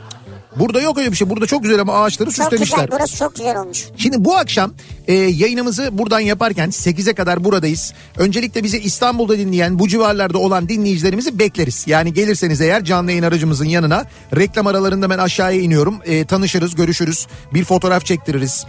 Burada 0.59 0.81
yok 0.81 0.97
öyle 0.97 1.11
bir 1.11 1.15
şey. 1.15 1.29
Burada 1.29 1.47
çok 1.47 1.63
güzel 1.63 1.79
ama 1.79 1.93
ağaçları 1.93 2.31
çok 2.31 2.45
süslemişler. 2.45 2.77
güzel 2.77 2.99
burası 2.99 3.17
çok 3.17 3.35
güzel 3.35 3.57
olmuş. 3.57 3.85
Şimdi 3.97 4.25
bu 4.25 4.35
akşam 4.35 4.73
e, 5.07 5.13
yayınımızı 5.13 5.89
buradan 5.97 6.19
yaparken 6.19 6.69
8'e 6.69 7.13
kadar 7.13 7.43
buradayız. 7.43 7.93
Öncelikle 8.17 8.63
bizi 8.63 8.79
İstanbul'da 8.79 9.37
dinleyen 9.37 9.79
bu 9.79 9.87
civarlarda 9.87 10.37
olan 10.37 10.69
dinleyicilerimizi 10.69 11.39
bekleriz. 11.39 11.83
Yani 11.87 12.13
gelirseniz 12.13 12.61
eğer 12.61 12.83
canlı 12.83 13.11
yayın 13.11 13.23
aracımızın 13.23 13.65
yanına 13.65 14.05
reklam 14.35 14.67
aralarında 14.67 15.09
ben 15.09 15.17
aşağıya 15.17 15.61
iniyorum. 15.61 15.99
E, 16.05 16.25
tanışırız, 16.25 16.75
görüşürüz. 16.75 17.27
Bir 17.53 17.63
fotoğraf 17.63 18.05
çektiririz. 18.05 18.65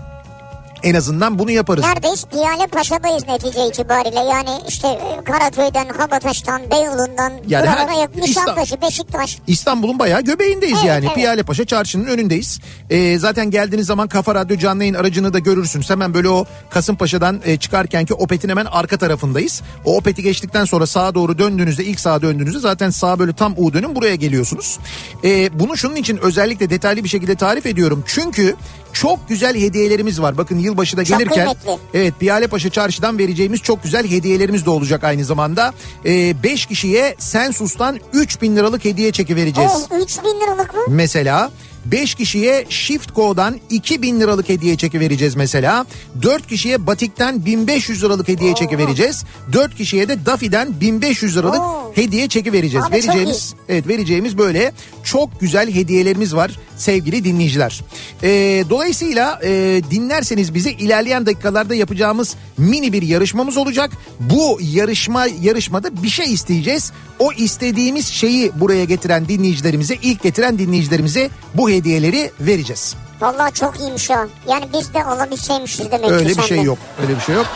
En 0.82 0.94
azından 0.94 1.38
bunu 1.38 1.50
yaparız. 1.50 1.84
Neredeyiz? 1.84 2.24
Piyale 2.24 2.66
Paşa'dayız 2.66 3.22
netice 3.28 3.66
itibariyle. 3.66 4.20
Yani 4.20 4.50
işte 4.68 4.88
e, 4.88 5.24
Karaköy'den, 5.24 5.88
Kabataş'tan, 5.88 6.62
Beyoğlu'ndan, 6.70 7.32
Yani 7.48 7.66
buralara 7.66 7.92
yakın 7.92 8.20
Nişantaşı, 8.20 8.82
Beşiktaş. 8.82 9.38
İstanbul'un 9.46 9.98
bayağı 9.98 10.20
göbeğindeyiz 10.20 10.78
Evet, 10.78 10.88
yani. 10.88 11.04
evet. 11.06 11.14
Piyale 11.14 11.42
Paşa 11.42 11.64
çarşının 11.64 12.04
önündeyiz. 12.04 12.60
Ee, 12.90 13.18
zaten 13.18 13.50
geldiğiniz 13.50 13.86
zaman 13.86 14.08
Kafa 14.08 14.34
Radyo 14.34 14.56
canlı 14.56 14.82
yayın 14.82 14.94
aracını 14.94 15.32
da 15.32 15.38
görürsünüz. 15.38 15.90
Hemen 15.90 16.14
böyle 16.14 16.28
o 16.28 16.44
Kasımpaşa'dan 16.70 17.40
e, 17.44 17.56
çıkarkenki 17.56 18.14
Opet'in 18.14 18.48
hemen 18.48 18.64
arka 18.64 18.96
tarafındayız. 18.96 19.62
O 19.84 19.96
Opet'i 19.96 20.22
geçtikten 20.22 20.64
sonra 20.64 20.86
sağa 20.86 21.14
doğru 21.14 21.38
döndüğünüzde 21.38 21.84
ilk 21.84 22.00
sağa 22.00 22.22
döndüğünüzde 22.22 22.58
zaten 22.58 22.90
sağa 22.90 23.18
böyle 23.18 23.32
tam 23.32 23.54
U 23.56 23.72
dönün 23.72 23.94
buraya 23.94 24.14
geliyorsunuz. 24.14 24.78
Ee, 25.24 25.60
bunu 25.60 25.76
şunun 25.76 25.96
için 25.96 26.16
özellikle 26.16 26.70
detaylı 26.70 27.04
bir 27.04 27.08
şekilde 27.08 27.34
tarif 27.34 27.66
ediyorum. 27.66 28.04
Çünkü 28.06 28.56
çok 28.92 29.28
güzel 29.28 29.60
hediyelerimiz 29.60 30.20
var. 30.22 30.38
Bakın 30.38 30.58
yılbaşı 30.58 30.96
da 30.96 31.02
gelirken 31.02 31.28
kıymetli. 31.28 31.78
evet 31.94 32.14
Piyalepaşa 32.20 32.70
çarşıdan 32.70 33.18
vereceğimiz 33.18 33.60
çok 33.60 33.82
güzel 33.82 34.10
hediyelerimiz 34.10 34.66
de 34.66 34.70
olacak 34.70 35.04
aynı 35.04 35.24
zamanda. 35.24 35.72
5 36.04 36.66
kişiye 36.66 37.14
Sensus'tan 37.18 38.00
3000 38.12 38.56
liralık 38.56 38.84
hediye 38.84 39.12
çeki 39.12 39.36
vereceğiz. 39.36 39.72
Oh 39.90 39.98
3 40.02 40.18
bin 40.24 40.40
liralık 40.40 40.74
mı? 40.74 40.80
Mesela 40.88 41.50
5 41.92 42.14
kişiye 42.14 42.64
Shift 42.68 43.14
Go'dan 43.14 43.60
2000 43.70 44.20
liralık 44.20 44.48
hediye 44.48 44.76
çeki 44.76 45.00
vereceğiz 45.00 45.36
mesela. 45.36 45.86
4 46.22 46.46
kişiye 46.46 46.86
Batik'ten 46.86 47.44
1500 47.44 48.04
liralık 48.04 48.28
hediye 48.28 48.54
çeki 48.54 48.78
vereceğiz. 48.78 49.24
4 49.52 49.74
kişiye 49.74 50.08
de 50.08 50.26
Daffy'den 50.26 50.80
1500 50.80 51.36
liralık 51.36 51.60
Oo. 51.60 51.92
hediye 51.94 52.28
çeki 52.28 52.52
vereceğiz. 52.52 52.86
Abi 52.86 52.92
vereceğimiz 52.92 53.54
evet 53.68 53.88
vereceğimiz 53.88 54.38
böyle 54.38 54.72
çok 55.04 55.40
güzel 55.40 55.74
hediyelerimiz 55.74 56.34
var 56.34 56.58
sevgili 56.76 57.24
dinleyiciler. 57.24 57.80
Ee, 58.22 58.64
dolayısıyla 58.70 59.40
e, 59.44 59.82
dinlerseniz 59.90 60.54
bizi 60.54 60.70
ilerleyen 60.70 61.26
dakikalarda 61.26 61.74
yapacağımız 61.74 62.36
mini 62.58 62.92
bir 62.92 63.02
yarışmamız 63.02 63.56
olacak. 63.56 63.90
Bu 64.20 64.58
yarışma 64.72 65.26
yarışmada 65.42 66.02
bir 66.02 66.08
şey 66.08 66.32
isteyeceğiz. 66.32 66.92
O 67.18 67.32
istediğimiz 67.32 68.06
şeyi 68.06 68.52
buraya 68.60 68.84
getiren 68.84 69.28
dinleyicilerimize, 69.28 69.94
ilk 70.02 70.22
getiren 70.22 70.58
dinleyicilerimize 70.58 71.30
bu 71.54 71.70
hediyeleri 71.78 72.30
vereceğiz. 72.40 72.94
Vallahi 73.20 73.54
çok 73.54 73.80
iyiymiş 73.80 74.10
ha. 74.10 74.26
Yani 74.48 74.64
biz 74.72 74.94
de 74.94 75.04
alabilseymişiz 75.04 75.90
demek 75.90 76.08
ki 76.08 76.14
Öyle 76.14 76.28
bir 76.28 76.42
şey 76.42 76.62
yok. 76.62 76.78
Öyle 77.02 77.16
bir 77.16 77.20
şey 77.20 77.34
yok. 77.34 77.46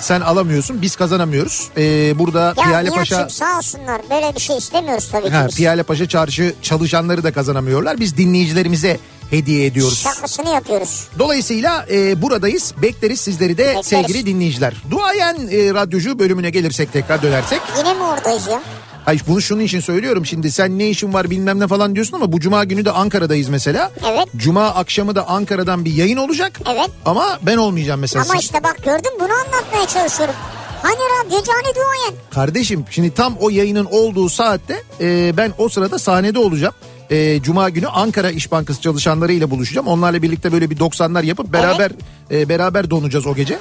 Sen 0.00 0.20
alamıyorsun, 0.20 0.82
biz 0.82 0.96
kazanamıyoruz. 0.96 1.68
Ee, 1.76 2.18
burada 2.18 2.40
Ya 2.40 2.52
Piyale 2.54 2.90
Paşa 2.90 3.28
sağ 3.28 3.58
olsunlar 3.58 4.00
böyle 4.10 4.34
bir 4.34 4.40
şey 4.40 4.56
istemiyoruz 4.56 5.08
tabii 5.12 5.24
ki 5.26 5.30
Ha, 5.30 5.46
biz. 5.48 5.56
Piyale 5.56 5.82
Paşa 5.82 6.08
Çarşı 6.08 6.54
çalışanları 6.62 7.22
da 7.24 7.32
kazanamıyorlar. 7.32 8.00
Biz 8.00 8.16
dinleyicilerimize 8.16 8.98
hediye 9.30 9.66
ediyoruz. 9.66 9.98
Şakasını 9.98 10.48
yapıyoruz. 10.50 11.08
Dolayısıyla 11.18 11.86
e, 11.90 12.22
buradayız. 12.22 12.74
Bekleriz 12.82 13.20
sizleri 13.20 13.58
de 13.58 13.66
Bekleriz. 13.66 13.86
sevgili 13.86 14.26
dinleyiciler. 14.26 14.74
Duayen 14.90 15.34
e, 15.34 15.74
radyocu 15.74 16.18
bölümüne 16.18 16.50
gelirsek 16.50 16.92
tekrar 16.92 17.22
dönersek. 17.22 17.60
Yine 17.78 17.94
mi 17.94 18.02
oradayız 18.02 18.46
ya? 18.46 18.60
Hayır 19.04 19.22
bunu 19.28 19.40
şunun 19.40 19.60
için 19.60 19.80
söylüyorum 19.80 20.26
şimdi 20.26 20.52
sen 20.52 20.78
ne 20.78 20.88
işin 20.88 21.14
var 21.14 21.30
bilmem 21.30 21.60
ne 21.60 21.66
falan 21.68 21.94
diyorsun 21.94 22.16
ama 22.16 22.32
bu 22.32 22.40
cuma 22.40 22.64
günü 22.64 22.84
de 22.84 22.90
Ankara'dayız 22.90 23.48
mesela. 23.48 23.92
Evet. 24.06 24.28
Cuma 24.36 24.66
akşamı 24.66 25.14
da 25.14 25.28
Ankara'dan 25.28 25.84
bir 25.84 25.92
yayın 25.92 26.16
olacak. 26.16 26.60
Evet. 26.74 26.90
Ama 27.04 27.38
ben 27.42 27.56
olmayacağım 27.56 28.00
mesela. 28.00 28.24
Ama 28.24 28.40
işte 28.40 28.62
bak 28.62 28.76
gördün 28.84 29.12
bunu 29.20 29.32
anlatmaya 29.32 29.86
çalışıyorum. 29.86 30.34
Hani 30.82 30.96
radyocu 30.96 31.52
hani 31.52 31.74
duayen. 31.74 32.14
Kardeşim 32.30 32.84
şimdi 32.90 33.14
tam 33.14 33.36
o 33.40 33.50
yayının 33.50 33.84
olduğu 33.90 34.28
saatte 34.28 34.82
e, 35.00 35.36
ben 35.36 35.52
o 35.58 35.68
sırada 35.68 35.98
sahnede 35.98 36.38
olacağım. 36.38 36.74
E, 37.10 37.42
Cuma 37.42 37.68
günü 37.70 37.88
Ankara 37.88 38.30
İş 38.30 38.50
Bankası 38.52 38.80
çalışanlarıyla 38.80 39.50
buluşacağım. 39.50 39.86
Onlarla 39.86 40.22
birlikte 40.22 40.52
böyle 40.52 40.70
bir 40.70 40.76
90'lar 40.76 41.24
yapıp 41.24 41.52
beraber 41.52 41.92
e, 42.30 42.48
beraber 42.48 42.90
donacağız 42.90 43.26
o 43.26 43.34
gece. 43.34 43.58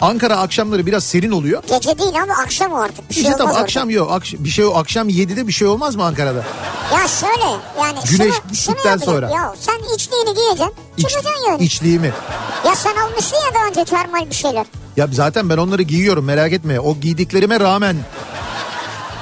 Ankara 0.00 0.36
akşamları 0.36 0.86
biraz 0.86 1.04
serin 1.04 1.30
oluyor. 1.30 1.62
Gece 1.68 1.98
değil 1.98 2.22
ama 2.22 2.34
akşam 2.44 2.72
o 2.72 2.76
artık. 2.76 3.10
Bir 3.10 3.14
şey 3.14 3.22
İşte 3.22 3.34
olmaz 3.34 3.38
tam 3.46 3.50
orada. 3.50 3.62
akşam 3.62 3.90
yok. 3.90 4.10
Akş- 4.10 4.44
bir 4.44 4.48
şey 4.48 4.64
akşam 4.74 5.08
7'de 5.08 5.46
bir 5.48 5.52
şey 5.52 5.68
olmaz 5.68 5.96
mı 5.96 6.04
Ankara'da? 6.04 6.44
Ya 6.92 7.08
şöyle 7.08 7.50
yani 7.80 7.98
Güneş 8.10 8.34
şunu, 8.34 8.54
şunu 8.54 8.76
yapacaksın. 8.76 9.06
sonra. 9.12 9.30
Ya 9.30 9.54
sen 9.60 9.94
içliğini 9.94 10.34
giyeceksin 10.34 10.72
İç, 10.96 11.08
çıkacaksın 11.08 11.44
yani. 11.50 11.64
içliğimi. 11.64 12.12
Ya 12.66 12.74
sen 12.74 12.96
almışsın 12.96 13.36
ya 13.36 13.54
daha 13.54 13.66
önce 13.68 13.84
termal 13.84 14.30
bir 14.30 14.34
şeyler. 14.34 14.66
Ya 14.96 15.08
zaten 15.12 15.50
ben 15.50 15.56
onları 15.56 15.82
giyiyorum 15.82 16.24
merak 16.24 16.52
etme. 16.52 16.80
O 16.80 16.96
giydiklerime 16.96 17.60
rağmen. 17.60 17.96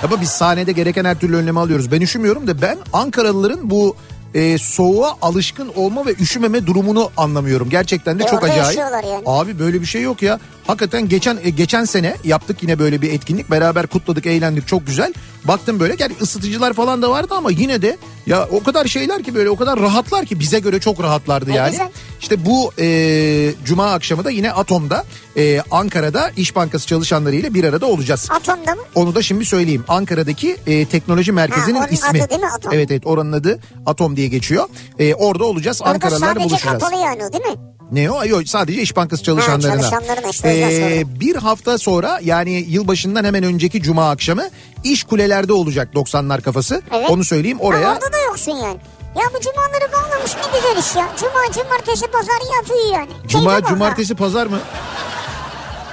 Ama 0.05 0.21
biz 0.21 0.29
sahnede 0.29 0.73
gereken 0.73 1.05
her 1.05 1.19
türlü 1.19 1.37
önlemi 1.37 1.61
alıyoruz. 1.61 1.93
Ben 1.93 2.01
üşümüyorum 2.01 2.47
da 2.47 2.63
ben 2.63 2.79
Ankaralıların 2.93 3.71
bu 3.71 3.97
e, 4.35 4.59
soğuğa 4.59 5.17
alışkın 5.23 5.73
olma 5.77 6.07
ve 6.07 6.15
üşümeme 6.15 6.67
durumunu 6.67 7.11
anlamıyorum. 7.17 7.71
Gerçekten 7.71 8.19
de 8.19 8.25
E, 8.25 8.27
çok 8.27 8.45
acayip. 8.45 8.79
yani. 8.79 9.23
Abi 9.27 9.59
böyle 9.59 9.81
bir 9.81 9.87
şey 9.87 10.03
yok 10.03 10.23
ya. 10.23 10.41
Hakikaten 10.67 11.09
geçen 11.09 11.39
e, 11.45 11.51
geçen 11.51 11.85
sene 11.85 12.17
yaptık 12.25 12.63
yine 12.63 12.79
böyle 12.79 13.03
bir 13.03 13.13
etkinlik. 13.13 13.51
Beraber 13.51 13.87
kutladık, 13.87 14.27
eğlendik. 14.27 14.69
Çok 14.69 14.87
güzel. 14.87 15.13
Baktım 15.45 15.81
böyle 15.81 15.97
yani 15.99 16.13
ısıtıcılar 16.23 16.73
falan 16.73 17.03
da 17.03 17.11
vardı 17.11 17.35
ama 17.37 17.51
yine 17.51 17.83
de 17.83 17.97
ya 18.27 18.49
o 18.53 18.63
kadar 18.63 18.87
şeyler 18.87 19.23
ki 19.23 19.35
böyle 19.35 19.51
o 19.51 19.57
kadar 19.57 19.81
rahatlar 19.81 20.27
ki 20.27 20.41
bize 20.41 20.59
göre 20.59 20.81
çok 20.81 21.03
rahatlardı 21.03 21.51
yani. 21.51 21.71
güzel. 21.71 21.89
İşte 22.21 22.47
bu 22.47 22.73
e, 22.79 23.55
cuma 23.65 23.93
akşamı 23.93 24.25
da 24.25 24.31
yine 24.31 24.53
Atom'da 24.53 25.05
e, 25.37 25.61
Ankara'da 25.71 26.31
İş 26.37 26.57
Bankası 26.57 26.87
çalışanlarıyla 26.87 27.55
bir 27.55 27.65
arada 27.65 27.87
olacağız. 27.87 28.29
Atomda 28.31 28.75
mı? 28.75 28.83
Onu 28.95 29.15
da 29.15 29.23
şimdi 29.23 29.45
söyleyeyim. 29.45 29.85
Ankara'daki 29.89 30.57
e, 30.67 30.87
teknoloji 30.87 31.33
merkezinin 31.33 31.81
Ha, 31.81 31.87
ismi. 31.91 32.23
adı 32.23 32.31
değil 32.31 32.41
mi 32.41 32.49
Atom? 32.57 32.73
Evet 32.75 32.91
evet 32.91 33.07
oranın 33.07 33.33
adı 33.33 33.61
Atom 33.87 34.17
diye 34.17 34.29
geçiyor. 34.29 34.69
E, 34.99 35.15
orada 35.15 35.45
olacağız. 35.45 35.83
Orada 35.83 35.93
Ankaralılarla 35.95 36.35
sadece 36.35 36.51
buluşacağız. 36.51 36.83
kapalı 36.83 37.01
yani 37.01 37.33
değil 37.33 37.45
mi? 37.45 37.57
Ne 37.93 38.11
o? 38.11 38.25
Yok 38.25 38.49
sadece 38.49 38.83
İş 38.83 38.97
Bankası 38.97 39.23
çalışanlarına. 39.23 39.83
yüzden 39.83 40.01
sordum. 40.01 41.21
bir 41.21 41.37
hafta 41.37 41.79
sonra 41.79 42.21
yani 42.23 42.51
yılbaşından 42.69 43.25
hemen 43.25 43.43
önceki 43.43 43.83
cuma 43.83 44.11
akşamı 44.11 44.49
iş 44.85 45.05
kulelerde 45.05 45.53
olacak 45.53 45.89
90'lar 45.95 46.41
kafası. 46.43 46.83
Evet. 46.93 47.11
Onu 47.11 47.25
söyleyeyim 47.25 47.59
Ha, 47.59 47.65
oraya. 47.65 47.93
orada 47.93 48.13
da 48.13 48.19
yoksun 48.19 48.53
yani. 48.53 48.77
Ya 49.17 49.23
bu 49.35 49.41
cumaları 49.41 49.93
bağlamış 49.93 50.33
ne 50.37 50.59
güzel 50.59 50.77
iş 50.91 50.97
ya. 50.97 51.09
Cuma, 51.21 51.53
cumartesi, 51.65 52.07
pazar 52.07 52.41
yatıyor 52.57 52.95
yani. 52.95 53.11
Cuma, 53.29 53.53
ha. 53.53 53.61
cumartesi, 53.69 54.15
pazar 54.15 54.47
mı? 54.47 54.59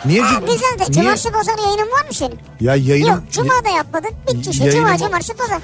Niye? 0.06 0.22
Ha, 0.22 0.40
güzel 0.40 0.80
de 0.80 0.84
Niye? 0.92 0.94
cumartesi 0.94 1.32
pazar 1.32 1.58
yayının 1.58 1.92
var 1.92 2.06
mı 2.08 2.14
senin? 2.14 2.40
Ya 2.62 2.76
yayınım... 2.76 3.10
Yok 3.10 3.24
cuma 3.32 3.66
da 3.66 3.70
yapmadın. 3.70 4.12
Bitti 4.28 4.50
işte 4.50 4.66
Yayınım- 4.66 4.86
cuma, 4.88 4.98
cumartesi, 4.98 5.34
pazar. 5.34 5.60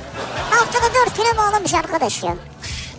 Haftada 0.50 0.86
dört 0.96 1.18
güne 1.18 1.38
bağlamış 1.38 1.74
arkadaş 1.74 2.24
ya. 2.24 2.36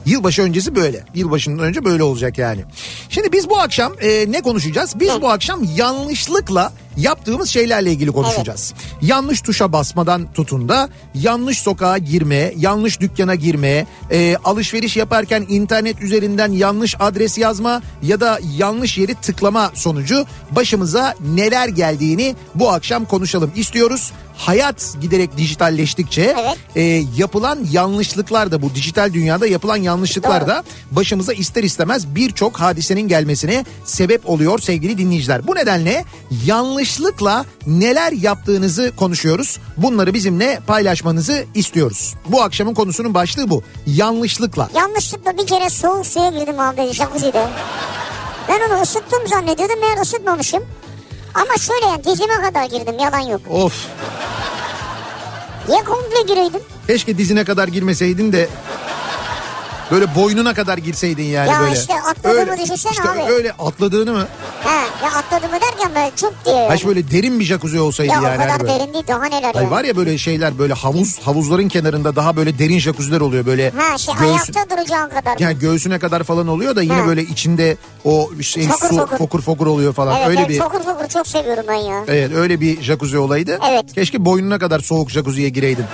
Yılbaşı 0.06 0.42
öncesi 0.42 0.76
böyle. 0.76 1.04
Yılbaşından 1.14 1.64
önce 1.64 1.84
böyle 1.84 2.02
olacak 2.02 2.38
yani. 2.38 2.64
Şimdi 3.08 3.32
biz 3.32 3.50
bu 3.50 3.58
akşam 3.58 3.92
e, 4.00 4.32
ne 4.32 4.42
konuşacağız? 4.42 5.00
Biz 5.00 5.22
bu 5.22 5.30
akşam 5.30 5.60
yanlışlıkla 5.76 6.72
yaptığımız 6.96 7.48
şeylerle 7.48 7.92
ilgili 7.92 8.12
konuşacağız. 8.12 8.74
Yanlış 9.02 9.40
tuşa 9.40 9.72
basmadan 9.72 10.32
tutun 10.32 10.68
da 10.68 10.88
yanlış 11.14 11.58
sokağa 11.58 11.98
girme, 11.98 12.52
yanlış 12.56 13.00
dükkana 13.00 13.34
girme, 13.34 13.86
e, 14.10 14.36
alışveriş 14.44 14.96
yaparken 14.96 15.46
internet 15.48 16.02
üzerinden 16.02 16.52
yanlış 16.52 16.94
adres 16.98 17.38
yazma 17.38 17.82
ya 18.02 18.20
da 18.20 18.38
yanlış 18.56 18.98
yeri 18.98 19.14
tıklama 19.14 19.70
sonucu 19.74 20.26
başımıza 20.50 21.14
neler 21.34 21.68
geldiğini 21.68 22.36
bu 22.54 22.70
akşam 22.70 23.04
konuşalım 23.04 23.52
istiyoruz. 23.56 24.12
Hayat 24.36 24.94
giderek 25.00 25.36
dijitalleştikçe 25.36 26.34
Evet. 26.40 26.56
e, 26.76 26.82
yapılan 27.16 27.58
yanlışlıklar 27.72 28.50
da 28.52 28.62
bu 28.62 28.74
dijital 28.74 29.12
dünyada 29.12 29.46
yapılan 29.46 29.76
yanlışlıklar 29.76 30.40
Doğru. 30.40 30.48
da 30.48 30.64
başımıza 30.90 31.32
ister 31.32 31.64
istemez 31.64 32.14
birçok 32.14 32.60
hadisenin 32.60 33.08
gelmesine 33.08 33.64
sebep 33.84 34.30
oluyor 34.30 34.58
sevgili 34.58 34.98
dinleyiciler. 34.98 35.46
Bu 35.46 35.54
nedenle 35.54 36.04
yanlışlıkla 36.86 37.44
neler 37.66 38.12
yaptığınızı 38.12 38.92
konuşuyoruz. 38.96 39.58
Bunları 39.76 40.14
bizimle 40.14 40.60
paylaşmanızı 40.66 41.44
istiyoruz. 41.54 42.14
Bu 42.28 42.42
akşamın 42.42 42.74
konusunun 42.74 43.14
başlığı 43.14 43.50
bu. 43.50 43.62
Yanlışlıkla. 43.86 44.68
Yanlışlıkla 44.74 45.38
bir 45.38 45.46
kere 45.46 45.70
soğuk 45.70 46.06
suya 46.06 46.30
girdim 46.30 46.60
abi 46.60 46.92
jacuzzi'de. 46.92 47.48
Ben 48.48 48.60
onu 48.70 48.82
ısıttım 48.82 49.26
zannediyordum 49.26 49.80
meğer 49.80 50.02
ısıtmamışım. 50.02 50.64
Ama 51.34 51.56
şöyle 51.60 51.86
yani 51.86 52.04
dizime 52.04 52.34
kadar 52.34 52.64
girdim 52.64 52.98
yalan 52.98 53.20
yok. 53.20 53.40
Of. 53.50 53.86
Ya 55.68 55.84
komple 55.84 56.34
gireydim. 56.34 56.60
Keşke 56.86 57.18
dizine 57.18 57.44
kadar 57.44 57.68
girmeseydin 57.68 58.32
de 58.32 58.48
böyle 59.90 60.14
boynuna 60.14 60.54
kadar 60.54 60.78
girseydin 60.78 61.22
yani 61.24 61.50
Ya 61.50 61.60
böyle. 61.60 61.72
işte 61.74 61.94
atladığımı 62.00 62.40
öyle, 62.50 62.62
düşünsene 62.62 62.92
işte 62.92 63.08
abi. 63.10 63.32
öyle 63.32 63.52
atladığını 63.52 64.12
mı? 64.12 64.26
He 64.64 65.04
ya 65.04 65.12
atladım 65.12 65.50
derken 65.52 65.94
böyle 65.94 66.10
çok 66.16 66.34
diye. 66.44 66.56
yani. 66.56 66.68
Haş 66.68 66.86
böyle 66.86 67.10
derin 67.10 67.40
bir 67.40 67.44
jacuzzi 67.44 67.80
olsaydı 67.80 68.12
Ya 68.12 68.20
o 68.20 68.24
yani. 68.24 68.36
kadar 68.36 68.50
hani 68.50 68.62
böyle. 68.62 68.72
derin 68.80 68.94
değil 68.94 69.04
daha 69.08 69.24
neler 69.26 69.54
Ay 69.54 69.64
ya. 69.64 69.70
var 69.70 69.84
ya 69.84 69.96
böyle 69.96 70.18
şeyler 70.18 70.58
böyle 70.58 70.72
havuz 70.72 71.18
havuzların 71.18 71.68
kenarında 71.68 72.16
daha 72.16 72.36
böyle 72.36 72.58
derin 72.58 72.78
jacuzziler 72.78 73.20
oluyor 73.20 73.46
böyle. 73.46 73.70
Ha 73.70 73.98
şey 73.98 74.14
göğsü- 74.14 74.24
ayakta 74.24 74.76
duracağın 74.76 75.08
kadar. 75.08 75.38
yani 75.38 75.58
göğsüne 75.58 75.98
kadar 75.98 76.22
falan 76.22 76.48
oluyor 76.48 76.76
da 76.76 76.82
yine 76.82 76.92
Ha. 77.00 77.06
böyle 77.06 77.22
içinde 77.22 77.76
o 78.04 78.30
şey 78.42 78.68
Fokur 78.68 78.88
su 78.88 78.96
fokur. 78.96 79.16
fokur 79.18 79.40
fokur 79.42 79.66
oluyor 79.66 79.92
falan. 79.92 80.16
evet 80.16 80.28
öyle 80.28 80.40
evet 80.40 80.48
bir 80.50 80.58
fokur 80.58 80.80
fokur 80.82 81.08
çok 81.08 81.26
seviyorum 81.26 81.64
ben 81.68 81.74
ya. 81.74 82.04
Evet 82.08 82.30
öyle 82.34 82.60
bir 82.60 82.82
jacuzzi 82.82 83.18
olaydı. 83.18 83.58
Evet. 83.70 83.94
Keşke 83.94 84.24
boynuna 84.24 84.58
kadar 84.58 84.80
soğuk 84.80 85.10
jacuzziye 85.10 85.48
gireydin. 85.48 85.84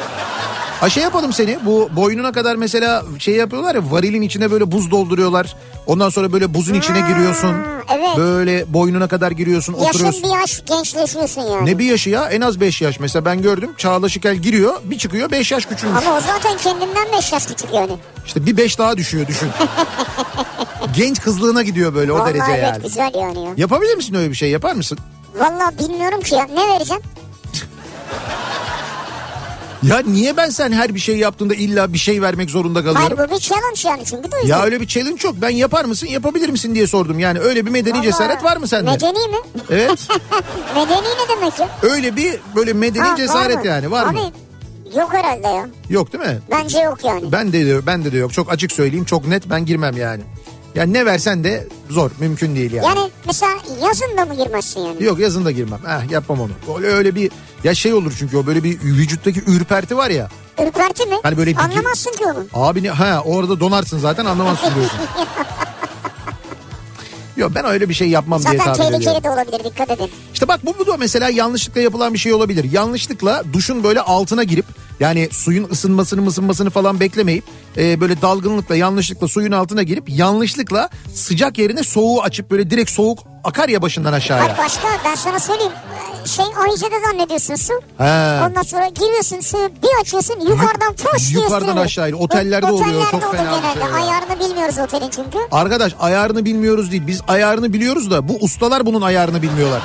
Ha 0.82 0.90
şey 0.90 1.02
yapalım 1.02 1.32
seni 1.32 1.58
bu 1.64 1.88
boynuna 1.96 2.32
kadar 2.32 2.56
mesela 2.56 3.02
şey 3.18 3.34
yapıyorlar 3.34 3.74
ya 3.74 3.82
varilin 3.90 4.22
içine 4.22 4.50
böyle 4.50 4.72
buz 4.72 4.90
dolduruyorlar. 4.90 5.56
Ondan 5.86 6.08
sonra 6.08 6.32
böyle 6.32 6.54
buzun 6.54 6.74
içine 6.74 7.00
giriyorsun. 7.00 7.56
evet. 7.94 8.16
Böyle 8.16 8.72
boynuna 8.72 9.08
kadar 9.08 9.30
giriyorsun 9.30 9.72
Yaşın 9.74 9.86
oturuyorsun. 9.88 10.22
bir 10.22 10.28
yaş 10.28 10.64
gençleşiyorsun 10.66 11.42
yani. 11.42 11.66
Ne 11.66 11.78
bir 11.78 11.84
yaşı 11.84 12.10
ya 12.10 12.28
en 12.30 12.40
az 12.40 12.60
5 12.60 12.82
yaş. 12.82 13.00
Mesela 13.00 13.24
ben 13.24 13.42
gördüm 13.42 13.70
Çağla 13.78 14.08
Şikel 14.08 14.36
giriyor 14.36 14.74
bir 14.84 14.98
çıkıyor 14.98 15.30
5 15.30 15.52
yaş 15.52 15.66
küçülmüş. 15.66 16.06
Ama 16.06 16.16
o 16.16 16.20
zaten 16.20 16.56
kendinden 16.58 17.06
5 17.18 17.32
yaş 17.32 17.46
küçük 17.46 17.74
yani. 17.74 17.92
İşte 18.26 18.46
bir 18.46 18.56
5 18.56 18.78
daha 18.78 18.96
düşüyor 18.96 19.26
düşün. 19.26 19.48
Genç 20.96 21.20
kızlığına 21.20 21.62
gidiyor 21.62 21.94
böyle 21.94 22.12
o 22.12 22.18
Vallahi 22.18 22.34
derece 22.34 22.52
evet 22.52 22.62
yani. 22.64 22.82
güzel 22.82 23.10
yani 23.14 23.44
ya. 23.44 23.50
Yapabilir 23.56 23.96
misin 23.96 24.14
öyle 24.14 24.30
bir 24.30 24.36
şey 24.36 24.50
yapar 24.50 24.74
mısın? 24.74 24.98
Vallahi 25.38 25.78
bilmiyorum 25.78 26.20
ki 26.20 26.34
ya. 26.34 26.44
Ne 26.54 26.68
vereceğim? 26.74 27.02
Ya 29.82 29.98
niye 30.06 30.36
ben 30.36 30.50
sen 30.50 30.72
her 30.72 30.94
bir 30.94 31.00
şey 31.00 31.16
yaptığında 31.16 31.54
illa 31.54 31.92
bir 31.92 31.98
şey 31.98 32.22
vermek 32.22 32.50
zorunda 32.50 32.84
kalıyorum? 32.84 33.16
Hayır 33.16 33.30
bu 33.30 33.34
bir 33.34 33.40
challenge 33.40 33.80
yani 33.84 34.02
çünkü 34.04 34.32
de 34.32 34.36
yüzden. 34.36 34.56
Ya 34.56 34.64
öyle 34.64 34.80
bir 34.80 34.86
challenge 34.86 35.28
yok. 35.28 35.34
Ben 35.42 35.50
yapar 35.50 35.84
mısın 35.84 36.06
yapabilir 36.06 36.48
misin 36.48 36.74
diye 36.74 36.86
sordum. 36.86 37.18
Yani 37.18 37.38
öyle 37.38 37.66
bir 37.66 37.70
medeni 37.70 37.94
Vallahi 37.94 38.06
cesaret 38.06 38.44
var 38.44 38.56
mı 38.56 38.68
sende? 38.68 38.90
Medeni 38.90 39.28
mi? 39.28 39.36
Evet. 39.70 40.08
Medeni 40.74 40.96
ne 40.96 41.36
demek 41.36 41.58
ya? 41.60 41.68
Öyle 41.82 42.16
bir 42.16 42.34
böyle 42.56 42.72
medeni 42.72 43.02
Ha, 43.02 43.16
cesaret 43.16 43.56
var 43.56 43.62
mı? 43.62 43.66
yani 43.66 43.90
var 43.90 44.06
Abi, 44.06 44.14
mı? 44.14 44.32
Yok 44.96 45.14
herhalde 45.14 45.48
ya. 45.48 45.68
Yok 45.90 46.12
değil 46.12 46.24
mi? 46.24 46.38
Bence 46.50 46.78
yok 46.78 46.98
yani. 47.04 47.32
Ben 47.32 47.52
de 47.52 47.86
ben 47.86 48.04
de 48.04 48.12
de 48.12 48.16
yok. 48.18 48.32
Çok 48.32 48.52
açık 48.52 48.72
söyleyeyim. 48.72 49.04
Çok 49.04 49.26
net 49.26 49.50
ben 49.50 49.66
girmem 49.66 49.96
yani. 49.96 50.22
Yani 50.74 50.92
ne 50.92 51.06
versen 51.06 51.44
de 51.44 51.68
zor. 51.90 52.10
Mümkün 52.20 52.56
değil 52.56 52.72
yani. 52.72 52.86
Yani 52.86 53.10
mesela 53.26 53.52
yazın 53.82 54.16
da 54.16 54.24
mı 54.24 54.34
girmezsin 54.34 54.80
yani? 54.80 55.04
Yok 55.04 55.18
yazın 55.18 55.44
da 55.44 55.50
girmem. 55.50 55.80
Eh 55.88 56.10
yapmam 56.10 56.40
onu. 56.40 56.76
Öyle, 56.76 56.86
öyle 56.86 57.14
bir 57.14 57.30
ya 57.64 57.74
şey 57.74 57.94
olur 57.94 58.12
çünkü 58.18 58.36
o 58.36 58.46
böyle 58.46 58.64
bir 58.64 58.80
vücuttaki 58.80 59.42
ürperti 59.46 59.96
var 59.96 60.10
ya. 60.10 60.28
Ürperti 60.66 61.06
mi? 61.06 61.14
Hani 61.22 61.36
böyle 61.36 61.50
bir- 61.50 61.56
Anlamazsın 61.56 62.10
ki 62.10 62.24
onu. 62.24 62.44
Abi 62.54 62.82
ne, 62.82 62.90
ha 62.90 63.22
orada 63.24 63.60
donarsın 63.60 63.98
zaten 63.98 64.24
anlamazsın 64.24 64.74
diyorsun. 64.74 64.98
Yok 67.36 67.52
ben 67.54 67.64
öyle 67.64 67.88
bir 67.88 67.94
şey 67.94 68.08
yapmam 68.08 68.42
diye 68.42 68.58
Zaten 68.58 68.64
tahmin 68.74 68.80
ediyorum. 68.88 69.00
tehlikeli 69.04 69.24
de 69.24 69.30
olabilir 69.30 69.64
dikkat 69.72 69.90
edin. 69.90 70.10
İşte 70.34 70.48
bak 70.48 70.66
bu, 70.66 70.74
bu 70.78 70.86
da 70.86 70.96
mesela 70.96 71.28
yanlışlıkla 71.30 71.80
yapılan 71.80 72.14
bir 72.14 72.18
şey 72.18 72.32
olabilir. 72.34 72.72
Yanlışlıkla 72.72 73.42
duşun 73.52 73.84
böyle 73.84 74.00
altına 74.00 74.42
girip 74.42 74.66
yani 75.00 75.28
suyun 75.32 75.68
ısınmasını 75.70 76.26
ısınmasını 76.28 76.70
falan 76.70 77.00
beklemeyip 77.00 77.44
e, 77.76 78.00
böyle 78.00 78.22
dalgınlıkla 78.22 78.76
yanlışlıkla 78.76 79.28
suyun 79.28 79.52
altına 79.52 79.82
girip 79.82 80.04
yanlışlıkla 80.08 80.88
sıcak 81.14 81.58
yerine 81.58 81.82
soğuğu 81.82 82.22
açıp 82.22 82.50
böyle 82.50 82.70
direkt 82.70 82.90
soğuk 82.90 83.18
akar 83.44 83.68
ya 83.68 83.82
başından 83.82 84.12
aşağıya. 84.12 84.44
Hayır 84.44 84.58
başka 84.58 84.88
ben 85.04 85.14
sana 85.14 85.38
söyleyeyim. 85.38 85.72
Şey 86.24 86.44
Ahize'de 86.44 87.00
zannediyorsun 87.10 87.54
su. 87.54 87.72
He. 87.98 88.40
Ondan 88.46 88.62
sonra 88.62 88.88
giriyorsun 88.88 89.40
suyu 89.40 89.68
bir 89.82 90.00
açıyorsun 90.00 90.40
yukarıdan 90.40 90.94
foş 90.96 91.28
diye 91.30 91.40
yukarıdan 91.42 91.68
üstüne. 91.68 91.80
aşağı 91.80 92.08
iniyor. 92.08 92.24
Otellerde 92.24 92.66
oluyor, 92.66 92.86
Otellerde 92.86 93.10
çok 93.10 93.32
fena 93.32 93.42
genelde. 93.42 93.80
şey 93.80 93.82
ya. 93.82 93.94
Ayarını 93.94 94.40
bilmiyoruz 94.40 94.78
otelin 94.78 95.10
çünkü. 95.10 95.38
Arkadaş 95.52 95.94
ayarını 96.00 96.44
bilmiyoruz 96.44 96.92
değil. 96.92 97.06
Biz 97.06 97.20
ayarını 97.28 97.72
biliyoruz 97.72 98.10
da 98.10 98.28
bu 98.28 98.36
ustalar 98.40 98.86
bunun 98.86 99.02
ayarını 99.02 99.42
bilmiyorlar. 99.42 99.82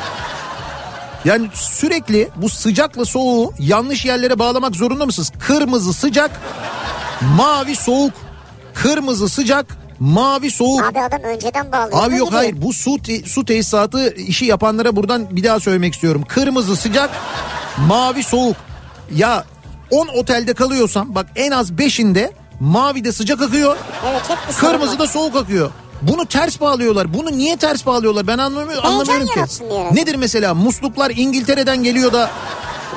Yani 1.27 1.47
sürekli 1.53 2.29
bu 2.35 2.49
sıcakla 2.49 3.05
soğuğu 3.05 3.53
yanlış 3.59 4.05
yerlere 4.05 4.39
bağlamak 4.39 4.75
zorunda 4.75 5.05
mısınız? 5.05 5.31
Kırmızı 5.39 5.93
sıcak, 5.93 6.31
mavi 7.37 7.75
soğuk. 7.75 8.13
Kırmızı 8.73 9.29
sıcak, 9.29 9.65
mavi 9.99 10.51
soğuk. 10.51 10.83
Abi 10.83 10.99
adam 10.99 11.21
önceden 11.23 11.71
bağlıyor. 11.71 12.03
Abi 12.03 12.15
yok 12.17 12.33
hayır 12.33 12.61
bu 12.61 12.73
su 12.73 13.01
te- 13.01 13.23
su 13.23 13.45
tesisatı 13.45 14.15
işi 14.15 14.45
yapanlara 14.45 14.95
buradan 14.95 15.35
bir 15.35 15.43
daha 15.43 15.59
söylemek 15.59 15.93
istiyorum. 15.93 16.23
Kırmızı 16.27 16.75
sıcak, 16.75 17.09
mavi 17.87 18.23
soğuk. 18.23 18.55
Ya 19.15 19.45
10 19.91 20.07
otelde 20.07 20.53
kalıyorsam 20.53 21.15
bak 21.15 21.27
en 21.35 21.51
az 21.51 21.71
5'inde 21.71 22.31
mavi 22.59 23.03
de 23.03 23.11
sıcak 23.11 23.41
akıyor, 23.41 23.77
Evet 24.07 24.21
kırmızı 24.59 24.99
da 24.99 25.07
soğuk 25.07 25.35
akıyor. 25.35 25.71
Bunu 26.01 26.25
ters 26.25 26.61
bağlıyorlar. 26.61 27.13
Bunu 27.13 27.31
niye 27.31 27.57
ters 27.57 27.85
bağlıyorlar? 27.85 28.27
Ben 28.27 28.37
anlamıyorum, 28.37 28.83
Heyecan 28.83 28.99
anlamıyorum 28.99 29.27
ki. 29.89 29.95
Nedir 29.95 30.15
mesela 30.15 30.53
musluklar 30.53 31.11
İngiltere'den 31.15 31.83
geliyor 31.83 32.13
da 32.13 32.29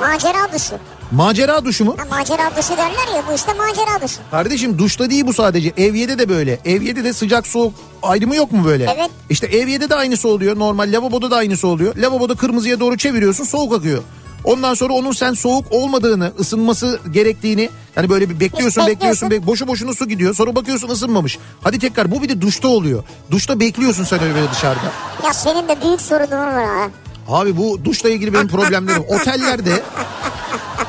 Macera 0.01 0.53
duşu. 0.55 0.75
macera 1.13 1.65
duşu 1.65 1.85
mu? 1.85 1.97
Ha, 1.99 2.05
macera 2.17 2.51
duşu 2.57 2.71
derler 2.77 3.17
ya 3.17 3.23
bu 3.31 3.35
işte 3.35 3.53
macera 3.53 4.03
duşu. 4.03 4.17
Kardeşim 4.31 4.79
duşta 4.79 5.11
değil 5.11 5.27
bu 5.27 5.33
sadece. 5.33 5.73
Evyede 5.77 6.19
de 6.19 6.29
böyle. 6.29 6.59
Evyede 6.65 7.05
de 7.05 7.13
sıcak 7.13 7.47
soğuk 7.47 7.75
ayrımı 8.03 8.37
yok 8.37 8.53
mu 8.53 8.65
böyle? 8.65 8.95
Evet. 8.97 9.11
İşte 9.31 9.47
evyede 9.47 9.91
de 9.91 9.95
aynısı 9.95 10.29
oluyor. 10.29 10.59
Normal 10.59 10.93
lavaboda 10.93 11.31
da 11.31 11.37
aynısı 11.37 11.69
oluyor. 11.69 11.97
Lavaboda 11.97 12.35
kırmızıya 12.35 12.81
doğru 12.81 12.97
çeviriyorsun 12.97 13.45
soğuk 13.45 13.75
akıyor. 13.75 14.03
Ondan 14.45 14.75
sonra 14.75 14.93
onun 14.93 15.13
sen 15.13 15.35
soğuk 15.35 15.65
olmadığını, 15.71 16.33
ısınması 16.41 17.01
gerektiğini 17.11 17.71
yani 17.97 18.11
böyle 18.11 18.31
bir 18.31 18.41
bekliyorsun, 18.41 18.87
bekliyorsun, 18.87 18.87
bekliyorsun. 18.87 19.31
bek 19.31 19.47
boşu 19.47 19.69
boşuna 19.69 19.95
su 19.95 20.09
gidiyor. 20.09 20.35
Sonra 20.35 20.57
bakıyorsun 20.57 20.89
ısınmamış. 20.89 21.39
Hadi 21.61 21.79
tekrar 21.79 22.11
bu 22.11 22.23
bir 22.23 22.29
de 22.29 22.41
duşta 22.41 22.69
oluyor. 22.69 23.05
Duşta 23.31 23.61
bekliyorsun 23.61 24.05
sen 24.05 24.23
öyle 24.23 24.35
böyle 24.35 24.51
dışarıda. 24.51 24.93
Ya 25.25 25.33
senin 25.33 25.69
de 25.69 25.83
büyük 25.85 26.01
sorunun 26.01 26.31
var 26.31 26.65
ha. 26.65 26.91
Abi 27.29 27.57
bu 27.57 27.85
duşla 27.85 28.11
ilgili 28.11 28.35
benim 28.35 28.49
problemlerim. 28.49 29.05
Otellerde 29.09 29.83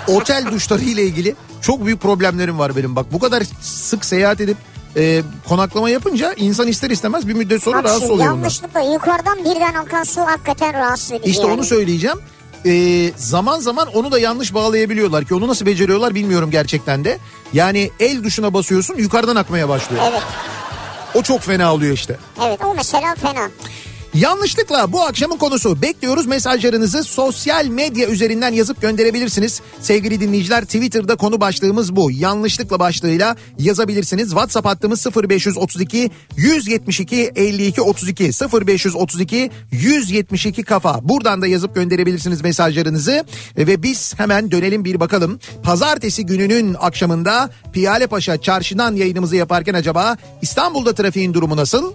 otel 0.08 0.46
duşları 0.52 0.82
ile 0.82 1.04
ilgili 1.04 1.36
çok 1.62 1.86
büyük 1.86 2.02
problemlerim 2.02 2.60
var 2.60 2.76
benim. 2.76 2.96
Bak 2.96 3.06
bu 3.14 3.20
kadar 3.20 3.44
sık 3.62 4.06
seyahat 4.06 4.42
edip 4.42 4.58
e, 4.98 5.22
konaklama 5.48 5.90
yapınca 5.90 6.34
insan 6.34 6.68
ister 6.68 6.90
istemez 6.90 7.28
bir 7.28 7.34
müddet 7.34 7.64
sonra 7.64 7.78
Bak 7.78 7.86
rahatsız 7.86 8.10
oluyor 8.10 8.26
yanlışlıkla 8.26 8.80
yukarıdan 8.80 9.40
birden 9.40 9.74
akan 9.74 10.04
su 10.04 10.22
hakikaten 10.22 10.74
rahatsız 10.74 11.12
edici. 11.12 11.30
İşte 11.30 11.44
yani. 11.44 11.54
onu 11.54 11.64
söyleyeceğim. 11.64 12.18
E, 12.66 13.12
zaman 13.18 13.60
zaman 13.60 13.88
onu 13.88 14.12
da 14.12 14.20
yanlış 14.20 14.54
bağlayabiliyorlar 14.54 15.26
ki 15.26 15.36
onu 15.36 15.48
nasıl 15.48 15.66
beceriyorlar 15.66 16.16
bilmiyorum 16.16 16.52
gerçekten 16.52 17.04
de. 17.06 17.18
Yani 17.54 17.92
el 18.00 18.24
duşuna 18.24 18.54
basıyorsun 18.54 18.96
yukarıdan 18.98 19.36
akmaya 19.36 19.70
başlıyor. 19.70 20.04
Evet 20.12 20.22
O 21.16 21.22
çok 21.24 21.42
fena 21.42 21.74
oluyor 21.74 21.94
işte. 21.94 22.18
evet 22.46 22.60
o 22.66 22.74
mesela 22.76 23.16
fena. 23.16 23.50
Yanlışlıkla 24.14 24.92
bu 24.92 25.02
akşamın 25.02 25.38
konusu. 25.38 25.82
Bekliyoruz 25.82 26.26
mesajlarınızı 26.26 27.04
sosyal 27.04 27.66
medya 27.66 28.08
üzerinden 28.08 28.54
yazıp 28.54 28.82
gönderebilirsiniz. 28.82 29.62
Sevgili 29.82 30.20
dinleyiciler 30.20 30.66
Twitter'da 30.66 31.16
konu 31.16 31.42
başlığımız 31.42 31.96
bu. 31.96 32.12
Yanlışlıkla 32.12 32.80
başlığıyla 32.80 33.36
yazabilirsiniz. 33.60 34.30
WhatsApp 34.30 34.68
hattımız 34.68 35.08
0532 35.16 36.12
172 36.38 37.32
52 37.36 37.82
32 37.82 38.24
0532 38.68 39.52
172 39.72 40.64
kafa. 40.64 41.10
Buradan 41.10 41.42
da 41.42 41.48
yazıp 41.48 41.76
gönderebilirsiniz 41.76 42.42
mesajlarınızı. 42.42 43.26
Ve 43.58 43.84
biz 43.84 44.20
hemen 44.20 44.52
dönelim 44.52 44.86
bir 44.86 45.00
bakalım. 45.00 45.40
Pazartesi 45.64 46.26
gününün 46.26 46.76
akşamında 46.80 47.50
Piyale 47.74 48.08
Paşa 48.08 48.42
çarşıdan 48.42 48.96
yayınımızı 48.96 49.36
yaparken 49.36 49.74
acaba 49.74 50.18
İstanbul'da 50.42 50.96
trafiğin 50.96 51.34
durumu 51.34 51.58
nasıl? 51.58 51.94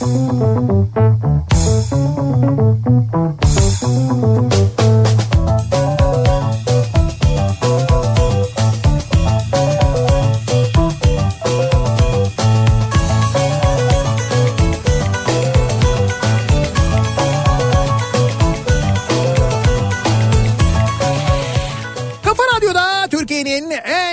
Kafa 0.00 1.49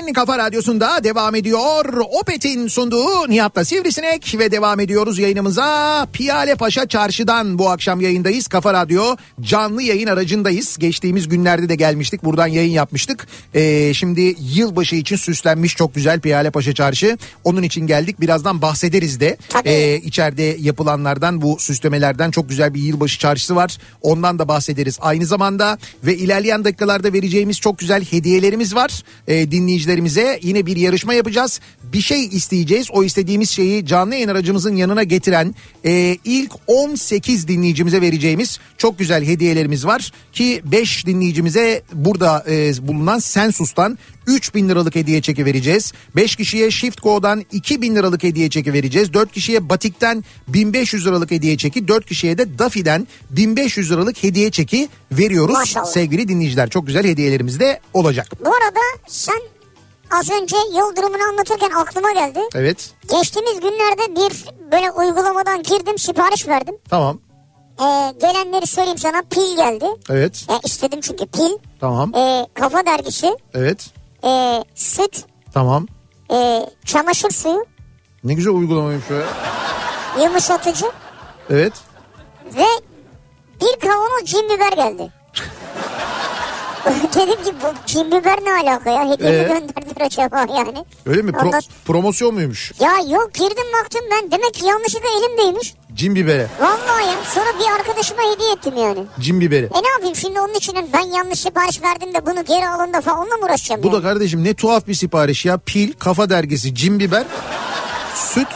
En 0.07 0.13
kafa 0.13 0.37
radyosunda 0.37 1.03
devam 1.03 1.35
ediyor. 1.35 1.85
Opet'in 2.21 2.67
sunduğu 2.67 3.29
Nihat'la 3.29 3.65
Sivrisinek 3.65 4.35
ve 4.39 4.51
devam 4.51 4.79
ediyoruz 4.79 5.19
yayınımıza. 5.19 6.07
Piyale 6.13 6.55
Paşa 6.55 6.87
Çarşı'dan 6.87 7.59
bu 7.59 7.69
akşam 7.69 8.01
yayındayız. 8.01 8.47
Kafa 8.47 8.73
Radyo 8.73 9.15
canlı 9.41 9.83
yayın 9.83 10.07
aracındayız. 10.07 10.77
Geçtiğimiz 10.77 11.27
günlerde 11.27 11.69
de 11.69 11.75
gelmiştik. 11.75 12.23
Buradan 12.23 12.47
yayın 12.47 12.71
yapmıştık. 12.71 13.27
Ee, 13.53 13.93
şimdi 13.93 14.35
yılbaşı 14.39 14.95
için 14.95 15.15
süslenmiş 15.15 15.75
çok 15.75 15.95
güzel 15.95 16.19
Piyale 16.19 16.51
Paşa 16.51 16.73
Çarşı. 16.73 17.17
Onun 17.43 17.63
için 17.63 17.87
geldik. 17.87 18.21
Birazdan 18.21 18.61
bahsederiz 18.61 19.19
de. 19.19 19.37
Ee, 19.65 19.97
içeride 19.97 20.57
yapılanlardan 20.59 21.41
bu 21.41 21.57
süslemelerden 21.59 22.31
çok 22.31 22.49
güzel 22.49 22.73
bir 22.73 22.81
yılbaşı 22.81 23.19
çarşısı 23.19 23.55
var. 23.55 23.77
Ondan 24.01 24.39
da 24.39 24.47
bahsederiz. 24.47 24.97
Aynı 25.01 25.25
zamanda 25.25 25.77
ve 26.03 26.15
ilerleyen 26.15 26.63
dakikalarda 26.65 27.13
vereceğimiz 27.13 27.59
çok 27.59 27.79
güzel 27.79 28.03
hediyelerimiz 28.03 28.75
var. 28.75 29.03
Ee, 29.27 29.51
dinleyicilerimize 29.97 30.39
yine 30.41 30.65
bir 30.65 30.77
yarışma 30.77 31.13
yapacağız. 31.13 31.59
Bir 31.83 32.01
şey 32.01 32.25
isteyeceğiz. 32.25 32.87
O 32.91 33.03
istediğimiz 33.03 33.49
şeyi 33.49 33.85
canlı 33.85 34.13
yayın 34.13 34.27
aracımızın 34.27 34.75
yanına 34.75 35.03
getiren 35.03 35.55
e, 35.85 36.17
ilk 36.25 36.51
18 36.67 37.47
dinleyicimize 37.47 38.01
vereceğimiz 38.01 38.59
çok 38.77 38.99
güzel 38.99 39.25
hediyelerimiz 39.25 39.85
var. 39.85 40.11
Ki 40.33 40.61
5 40.65 41.05
dinleyicimize 41.05 41.81
burada 41.93 42.45
e, 42.49 42.87
bulunan 42.87 43.19
Sensus'tan 43.19 43.97
3000 44.27 44.69
liralık 44.69 44.95
hediye 44.95 45.21
çeki 45.21 45.45
vereceğiz. 45.45 45.93
5 46.15 46.35
kişiye 46.35 46.71
Shift 46.71 47.01
Go'dan 47.03 47.43
2000 47.51 47.95
liralık 47.95 48.23
hediye 48.23 48.49
çeki 48.49 48.73
vereceğiz. 48.73 49.13
4 49.13 49.31
kişiye 49.31 49.69
Batik'ten 49.69 50.23
1500 50.47 51.05
liralık 51.07 51.31
hediye 51.31 51.57
çeki. 51.57 51.87
4 51.87 52.05
kişiye 52.05 52.37
de 52.37 52.59
Dafi'den 52.59 53.07
1500 53.29 53.91
liralık 53.91 54.23
hediye 54.23 54.51
çeki 54.51 54.89
veriyoruz. 55.11 55.55
Maşallah. 55.55 55.85
Sevgili 55.85 56.27
dinleyiciler 56.27 56.69
çok 56.69 56.87
güzel 56.87 57.07
hediyelerimiz 57.07 57.59
de 57.59 57.79
olacak. 57.93 58.27
Bu 58.45 58.49
arada 58.49 58.79
sen 59.07 59.56
az 60.11 60.29
önce 60.29 60.55
yol 60.79 60.95
durumunu 60.95 61.23
anlatırken 61.29 61.69
aklıma 61.71 62.11
geldi. 62.11 62.39
Evet 62.55 62.91
Geçtiğimiz 63.01 63.59
günlerde 63.59 64.15
bir 64.15 64.45
böyle 64.71 64.91
uygulamadan 64.91 65.63
girdim 65.63 65.97
sipariş 65.97 66.47
verdim. 66.47 66.77
tamam 66.89 67.19
Ee, 67.81 68.13
gelenleri 68.21 68.67
söyleyeyim 68.67 68.97
sana 68.97 69.21
pil 69.31 69.55
geldi. 69.55 69.85
evet 70.09 70.45
E, 70.49 70.53
istedim 70.67 71.01
çünkü 71.01 71.25
pil. 71.25 71.57
tamam 71.79 72.15
E, 72.15 72.47
kafa 72.53 72.85
dergisi. 72.85 73.37
evet 73.53 73.85
E, 74.23 74.63
süt. 74.75 75.25
tamam. 75.53 75.85
E, 76.33 76.69
çamaşır 76.85 77.29
suyu. 77.29 77.65
Ne 78.23 78.33
güzel 78.33 78.53
uygulamaymış 78.53 79.05
ya. 79.09 79.23
Yumuşatıcı. 80.23 80.85
Evet. 81.49 81.73
Ve 82.55 82.65
bir 83.61 83.79
kavanoz 83.87 84.25
cin 84.25 84.49
biber 84.49 84.71
geldi. 84.71 85.11
Dedim 87.15 87.43
ki 87.43 87.53
bu 87.63 87.67
kim 87.87 88.07
biber 88.11 88.37
ne 88.43 88.53
alaka 88.69 88.89
ya? 88.89 89.09
Hediye 89.09 89.29
Ee? 89.29 89.41
mi 89.41 89.47
gönderdiler 89.47 90.05
acaba 90.05 90.39
yani? 90.57 90.85
Öyle 91.05 91.21
mi? 91.21 91.31
Pro- 91.31 91.45
Ondan- 91.47 91.61
promosyon 91.85 92.33
muymuş? 92.33 92.71
Ya 92.79 92.91
yok 93.09 93.33
girdim 93.33 93.65
baktım 93.83 94.01
ben 94.11 94.31
demek 94.31 94.53
ki 94.53 94.65
yanlışlıkla 94.65 95.09
elimdeymiş. 95.19 95.73
Cin 95.93 96.15
biberi. 96.15 96.47
Vallahi 96.61 97.05
ya 97.07 97.13
sonra 97.33 97.45
bir 97.59 97.79
arkadaşıma 97.79 98.21
hediye 98.33 98.51
ettim 98.53 98.73
yani. 98.77 98.99
Cin 99.19 99.41
biberi. 99.41 99.65
E 99.65 99.83
ne 99.83 99.89
yapayım 99.89 100.15
şimdi 100.15 100.39
onun 100.39 100.53
için 100.53 100.75
ben 100.93 100.99
yanlış 101.17 101.39
sipariş 101.39 101.81
verdim 101.83 102.13
de 102.13 102.25
bunu 102.25 102.45
geri 102.45 102.67
alın 102.67 102.93
da 102.93 103.01
falan 103.01 103.19
onunla 103.19 103.35
mı 103.37 103.45
uğraşacağım 103.45 103.83
Bu 103.83 103.87
yani? 103.87 103.97
da 103.97 104.01
kardeşim 104.01 104.43
ne 104.43 104.53
tuhaf 104.53 104.87
bir 104.87 104.93
sipariş 104.93 105.45
ya. 105.45 105.57
Pil, 105.57 105.93
kafa 105.93 106.29
dergisi, 106.29 106.75
cin 106.75 106.99
biber, 106.99 107.23
süt, 108.15 108.47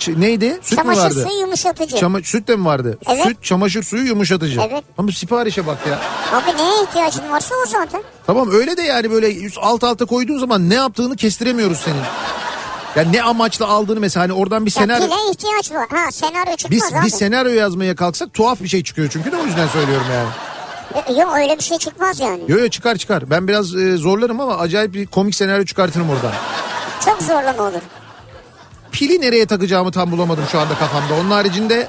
ç- 0.00 0.20
neydi? 0.20 0.58
Süt 0.62 0.70
mü 0.72 0.76
Çamaşır 0.76 1.00
vardı? 1.02 1.26
suyu 1.28 1.40
yumuşatıcı. 1.40 1.96
Çama- 1.96 2.22
süt 2.22 2.48
de 2.48 2.56
mi 2.56 2.64
vardı? 2.64 2.98
Evet. 3.08 3.22
Süt, 3.26 3.44
çamaşır 3.44 3.82
suyu 3.82 4.06
yumuşatıcı. 4.06 4.60
Evet. 4.70 4.84
Ama 4.98 5.12
siparişe 5.12 5.66
bak 5.66 5.78
ya. 5.90 5.98
Abi 6.38 6.56
neye 6.56 6.82
ihtiyacın 6.82 7.30
varsa 7.32 7.54
o 7.64 7.66
zaten. 7.68 8.02
Tamam 8.26 8.48
öyle 8.52 8.76
de 8.76 8.82
yani 8.82 9.10
böyle 9.10 9.34
alt 9.60 9.84
alta 9.84 10.04
koyduğun 10.04 10.38
zaman 10.38 10.70
ne 10.70 10.74
yaptığını 10.74 11.16
kestiremiyoruz 11.16 11.78
senin. 11.78 12.02
Yani 12.96 13.12
ne 13.12 13.22
amaçla 13.22 13.66
aldığını 13.68 14.00
mesela 14.00 14.22
hani 14.24 14.32
oradan 14.32 14.66
bir 14.66 14.70
Ya 14.76 14.82
senaryo... 14.82 15.04
pile 15.06 15.14
ihtiyaç 15.32 15.72
var. 15.72 15.86
Ha 15.90 16.10
senaryo 16.12 16.56
çıkmaz 16.56 16.70
Biz 16.70 16.92
abi. 16.94 17.06
bir 17.06 17.10
senaryo 17.10 17.52
yazmaya 17.52 17.96
kalksak 17.96 18.34
tuhaf 18.34 18.60
bir 18.60 18.68
şey 18.68 18.82
çıkıyor 18.82 19.08
çünkü 19.12 19.32
de 19.32 19.36
o 19.36 19.44
yüzden 19.46 19.68
söylüyorum 19.68 20.06
yani. 20.12 20.28
Yok 21.20 21.32
öyle 21.36 21.58
bir 21.58 21.62
şey 21.62 21.78
çıkmaz 21.78 22.20
yani. 22.20 22.40
Yo 22.48 22.58
yo 22.58 22.68
çıkar 22.68 22.96
çıkar. 22.96 23.30
Ben 23.30 23.48
biraz 23.48 23.74
e, 23.76 23.96
zorlarım 23.96 24.40
ama 24.40 24.56
acayip 24.58 24.94
bir 24.94 25.06
komik 25.06 25.34
senaryo 25.34 25.64
çıkartırım 25.64 26.10
oradan. 26.10 26.32
Çok 27.04 27.22
zorlama 27.22 27.62
olur. 27.62 27.80
Pili 28.92 29.20
nereye 29.20 29.46
takacağımı 29.46 29.90
tam 29.92 30.10
bulamadım 30.12 30.44
şu 30.52 30.60
anda 30.60 30.74
kafamda. 30.74 31.14
Onun 31.20 31.30
haricinde 31.30 31.88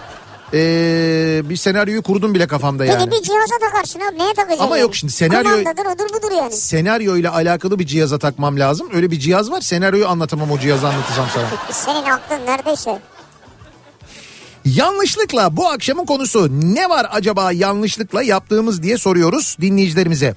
e, 0.54 1.42
bir 1.50 1.56
senaryoyu 1.56 2.02
kurdum 2.02 2.34
bile 2.34 2.48
kafamda 2.48 2.86
yani. 2.86 2.98
Peki 3.06 3.12
bir 3.12 3.24
cihaza 3.28 3.58
takarsın 3.62 4.00
abi 4.00 4.20
neye 4.20 4.34
takacaksın? 4.34 4.64
Ama 4.64 4.78
yani? 4.78 4.82
yok 4.86 4.96
şimdi 4.96 5.14
senaryo- 5.14 5.44
Kumandadır 5.44 5.86
odur 5.86 6.14
budur 6.14 6.32
yani. 6.38 6.52
Senaryo 6.54 7.18
ile 7.18 7.30
alakalı 7.30 7.80
bir 7.80 7.86
cihaza 7.88 8.20
takmam 8.20 8.60
lazım. 8.60 8.90
Öyle 8.94 9.12
bir 9.12 9.20
cihaz 9.20 9.52
var. 9.52 9.62
Senaryoyu 9.62 10.08
anlatamam 10.08 10.52
o 10.52 10.60
cihazı 10.60 10.88
anlatırsam 10.88 11.26
sana. 11.34 11.46
Senin 11.72 12.10
aklın 12.10 12.46
neredeyse. 12.46 13.00
Yanlışlıkla 14.66 15.58
bu 15.58 15.70
akşamın 15.70 16.06
konusu 16.06 16.50
ne 16.76 16.90
var 16.90 17.08
acaba 17.12 17.52
yanlışlıkla 17.52 18.24
yaptığımız 18.24 18.84
diye 18.84 18.98
soruyoruz 18.98 19.58
dinleyicilerimize. 19.62 20.36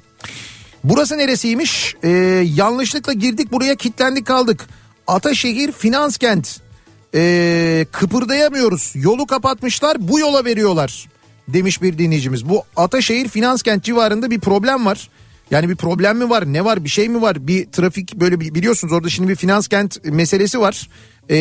Burası 0.84 1.18
neresiymiş? 1.18 1.94
Ee, 2.02 2.08
yanlışlıkla 2.54 3.12
girdik 3.12 3.52
buraya 3.52 3.74
kilitlendik 3.74 4.26
kaldık. 4.26 4.66
Ataşehir 5.06 5.72
Finans 5.72 6.18
Kent. 6.18 6.60
Ee, 7.14 7.86
kıpırdayamıyoruz. 7.92 8.92
Yolu 8.94 9.26
kapatmışlar 9.26 9.96
bu 10.08 10.18
yola 10.18 10.44
veriyorlar 10.44 11.08
demiş 11.48 11.82
bir 11.82 11.98
dinleyicimiz. 11.98 12.48
Bu 12.48 12.62
Ataşehir 12.76 13.28
Finans 13.28 13.62
Kent 13.62 13.84
civarında 13.84 14.30
bir 14.30 14.40
problem 14.40 14.86
var. 14.86 15.08
Yani 15.50 15.68
bir 15.68 15.76
problem 15.76 16.18
mi 16.18 16.30
var 16.30 16.52
ne 16.52 16.64
var 16.64 16.84
bir 16.84 16.88
şey 16.88 17.08
mi 17.08 17.22
var 17.22 17.46
bir 17.46 17.66
trafik 17.72 18.14
böyle 18.14 18.40
biliyorsunuz 18.40 18.92
orada 18.92 19.08
şimdi 19.08 19.28
bir 19.28 19.36
finans 19.36 19.68
kent 19.68 20.04
meselesi 20.04 20.60
var. 20.60 20.88
Ee, 21.30 21.36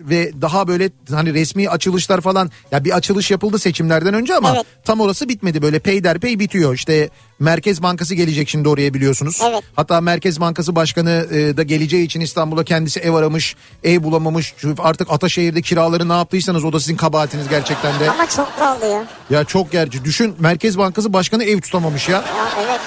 ve 0.00 0.32
daha 0.42 0.68
böyle 0.68 0.90
hani 1.10 1.34
resmi 1.34 1.68
açılışlar 1.68 2.20
falan 2.20 2.50
ya 2.72 2.84
bir 2.84 2.96
açılış 2.96 3.30
yapıldı 3.30 3.58
seçimlerden 3.58 4.14
önce 4.14 4.34
ama 4.34 4.52
Evet. 4.54 4.66
tam 4.84 5.00
orası 5.00 5.28
bitmedi 5.28 5.62
böyle 5.62 5.78
peyderpey 5.78 6.38
bitiyor 6.38 6.74
işte 6.74 7.08
Merkez 7.38 7.82
Bankası 7.82 8.14
gelecek 8.14 8.48
şimdi 8.48 8.68
oraya 8.68 8.94
biliyorsunuz. 8.94 9.40
Evet. 9.50 9.62
Hatta 9.76 10.00
Merkez 10.00 10.40
Bankası 10.40 10.76
Başkanı 10.76 11.26
e, 11.32 11.56
da 11.56 11.62
geleceği 11.62 12.04
için 12.04 12.20
İstanbul'a 12.20 12.64
kendisi 12.64 13.00
ev 13.00 13.12
aramış 13.14 13.56
ev 13.84 14.02
bulamamış 14.02 14.54
artık 14.78 15.12
Ataşehir'de 15.12 15.62
kiraları 15.62 16.08
ne 16.08 16.12
yaptıysanız 16.12 16.64
o 16.64 16.72
da 16.72 16.80
sizin 16.80 16.96
kabahatiniz 16.96 17.48
gerçekten 17.48 18.00
de. 18.00 18.10
Ama 18.10 18.28
çok 18.28 18.58
pahalı 18.58 18.86
ya. 18.86 19.04
Ya 19.30 19.44
çok 19.44 19.72
gerçi 19.72 20.04
düşün 20.04 20.34
Merkez 20.38 20.78
Bankası 20.78 21.12
Başkanı 21.12 21.44
ev 21.44 21.60
tutamamış 21.60 22.08
ya. 22.08 22.16
Ya 22.16 22.24
evet. 22.66 22.80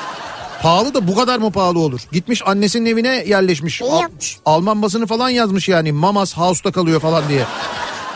Pahalı 0.61 0.93
da 0.93 1.07
bu 1.07 1.15
kadar 1.15 1.37
mı 1.37 1.51
pahalı 1.51 1.79
olur? 1.79 2.01
Gitmiş 2.11 2.41
annesinin 2.45 2.85
evine 2.85 3.15
yerleşmiş. 3.27 3.81
İyi 3.81 3.91
Al- 3.91 4.01
yapmış. 4.01 4.37
Alman 4.45 4.81
basını 4.81 5.07
falan 5.07 5.29
yazmış 5.29 5.69
yani. 5.69 5.91
Mamas 5.91 6.37
House'da 6.37 6.71
kalıyor 6.71 6.99
falan 7.01 7.23
diye. 7.29 7.45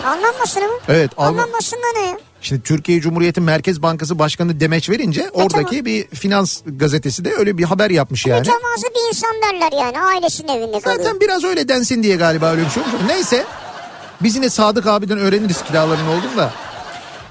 Alman 0.05 0.33
basını 0.41 0.63
mı? 0.63 0.73
Evet, 0.89 1.11
Alman- 1.17 1.27
Alman 1.43 1.53
basında 1.53 1.81
ne 1.95 2.07
ya? 2.07 2.17
Şimdi 2.41 2.61
Türkiye 2.61 3.01
Cumhuriyeti 3.01 3.41
Merkez 3.41 3.81
Bankası 3.81 4.19
Başkanı 4.19 4.59
demeç 4.59 4.89
verince 4.89 5.29
oradaki 5.33 5.69
tamam. 5.69 5.85
bir 5.85 6.07
finans 6.07 6.61
gazetesi 6.65 7.25
de 7.25 7.33
öyle 7.33 7.57
bir 7.57 7.63
haber 7.63 7.89
yapmış 7.89 8.25
yani. 8.25 8.39
Mütevazı 8.39 8.87
bir 8.95 9.09
insan 9.09 9.31
derler 9.43 9.71
yani 9.85 9.99
ailesinin 10.01 10.47
evinde 10.47 10.79
kalıyor. 10.79 11.03
Zaten 11.03 11.19
biraz 11.19 11.43
öyle 11.43 11.67
densin 11.67 12.03
diye 12.03 12.15
galiba 12.15 12.51
öyle 12.51 12.65
bir 12.65 12.69
şey 12.69 12.83
olmuş. 12.83 12.95
Neyse 13.07 13.45
biz 14.23 14.35
yine 14.35 14.49
Sadık 14.49 14.87
abiden 14.87 15.17
öğreniriz 15.17 15.63
kiraların 15.63 16.07
olduğunu 16.07 16.37
da. 16.37 16.51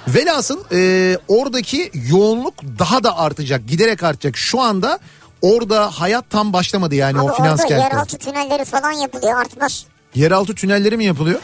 Velhasıl 0.08 0.64
e, 0.72 1.18
oradaki 1.28 1.90
yoğunluk 2.10 2.54
daha 2.78 3.02
da 3.04 3.18
artacak 3.18 3.68
giderek 3.68 4.02
artacak. 4.02 4.36
Şu 4.36 4.60
anda 4.60 4.98
orada 5.42 5.90
hayat 5.90 6.30
tam 6.30 6.52
başlamadı 6.52 6.94
yani 6.94 7.18
Abi 7.20 7.30
o 7.30 7.34
finans 7.34 7.60
kentte. 7.60 7.74
yeraltı 7.74 8.18
tünelleri 8.18 8.64
falan 8.64 8.92
yapılıyor 8.92 9.40
artmaz. 9.40 9.84
Yeraltı 10.14 10.54
tünelleri 10.54 10.96
mi 10.96 11.04
yapılıyor? 11.04 11.40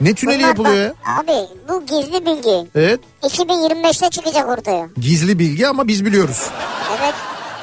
Ne 0.00 0.14
tüneli 0.14 0.38
Bunlar 0.38 0.48
yapılıyor 0.48 0.76
ya? 0.76 0.94
bak, 1.06 1.24
Abi 1.24 1.32
bu 1.68 1.86
gizli 1.86 2.26
bilgi. 2.26 2.70
Evet 2.74 3.00
2025'te 3.22 4.10
çıkacak 4.10 4.48
ortaya. 4.48 4.88
gizli 5.00 5.38
bilgi 5.38 5.68
ama 5.68 5.88
biz 5.88 6.04
biliyoruz. 6.04 6.42
Evet. 7.00 7.14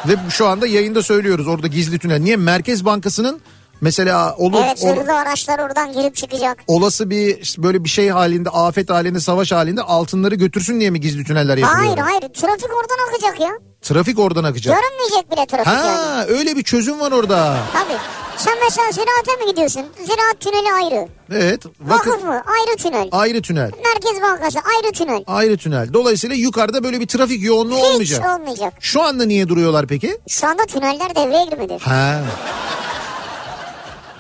Ve 0.07 0.29
şu 0.29 0.47
anda 0.47 0.67
yayında 0.67 1.03
söylüyoruz 1.03 1.47
orada 1.47 1.67
gizli 1.67 1.99
tünel. 1.99 2.19
Niye? 2.19 2.35
Merkez 2.37 2.85
Bankası'nın 2.85 3.41
mesela 3.81 4.35
olur, 4.37 4.61
Evet 4.65 4.79
zırhlı 4.79 5.13
araçlar 5.13 5.59
oradan 5.59 5.93
girip 5.93 6.15
çıkacak. 6.15 6.57
olası 6.67 7.09
bir 7.09 7.55
böyle 7.57 7.83
bir 7.83 7.89
şey 7.89 8.09
halinde 8.09 8.49
afet 8.49 8.89
halinde 8.89 9.19
savaş 9.19 9.51
halinde 9.51 9.81
altınları 9.81 10.35
götürsün 10.35 10.79
diye 10.79 10.89
mi 10.89 10.99
gizli 11.01 11.23
tüneller 11.23 11.57
yapılıyor? 11.57 11.85
Hayır 11.85 11.97
hayır 11.97 12.21
trafik 12.21 12.69
oradan 12.75 13.07
akacak 13.09 13.39
ya. 13.39 13.49
Trafik 13.81 14.19
oradan 14.19 14.43
akacak. 14.43 14.77
Görünmeyecek 14.81 15.31
bile 15.31 15.45
trafik 15.45 15.67
yani. 15.67 15.87
Ha 15.97 16.25
öyle 16.27 16.55
bir 16.55 16.63
çözüm 16.63 16.99
var 16.99 17.11
orada. 17.11 17.57
Tabii. 17.73 17.97
Sen 18.37 18.53
mesela 18.63 18.91
ziraate 18.91 19.45
mi 19.45 19.51
gidiyorsun? 19.51 19.81
Ziraat 20.03 20.39
tüneli 20.39 20.73
ayrı. 20.83 21.07
Evet. 21.31 21.65
Vakıf 21.81 22.07
Vakıf 22.07 22.23
mı? 22.23 22.33
Ayrı 22.59 22.77
tünel. 22.77 23.09
ayrı 23.11 23.41
tünel. 23.41 23.71
Merkez 23.85 24.21
Bankası 24.21 24.59
ayrı 24.59 24.91
tünel. 24.93 25.23
Ayrı 25.27 25.57
tünel. 25.57 25.93
Dolayısıyla 25.93 26.35
yukarıda 26.35 26.83
böyle 26.83 26.99
bir 26.99 27.07
trafik 27.07 27.43
yoğunluğu 27.43 27.75
Hiç 27.77 27.83
olmayacak. 27.83 28.39
olmayacak. 28.39 28.73
Şu 28.79 29.01
anda 29.03 29.25
niye 29.25 29.47
duruyorlar 29.49 29.87
peki? 29.87 30.17
Şu 30.27 30.47
anda 30.47 30.65
tüneller 30.65 31.15
devreye 31.15 31.45
girmedi. 31.45 31.77
Ha. 31.81 32.21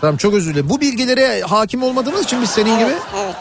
Tamam 0.01 0.17
çok 0.17 0.33
özür 0.33 0.51
dilerim. 0.53 0.69
Bu 0.69 0.81
bilgilere 0.81 1.41
hakim 1.41 1.83
olmadığımız 1.83 2.23
için 2.23 2.41
biz 2.41 2.49
senin 2.49 2.79
gibi 2.79 2.89
Evet, 2.89 3.01
evet. 3.23 3.35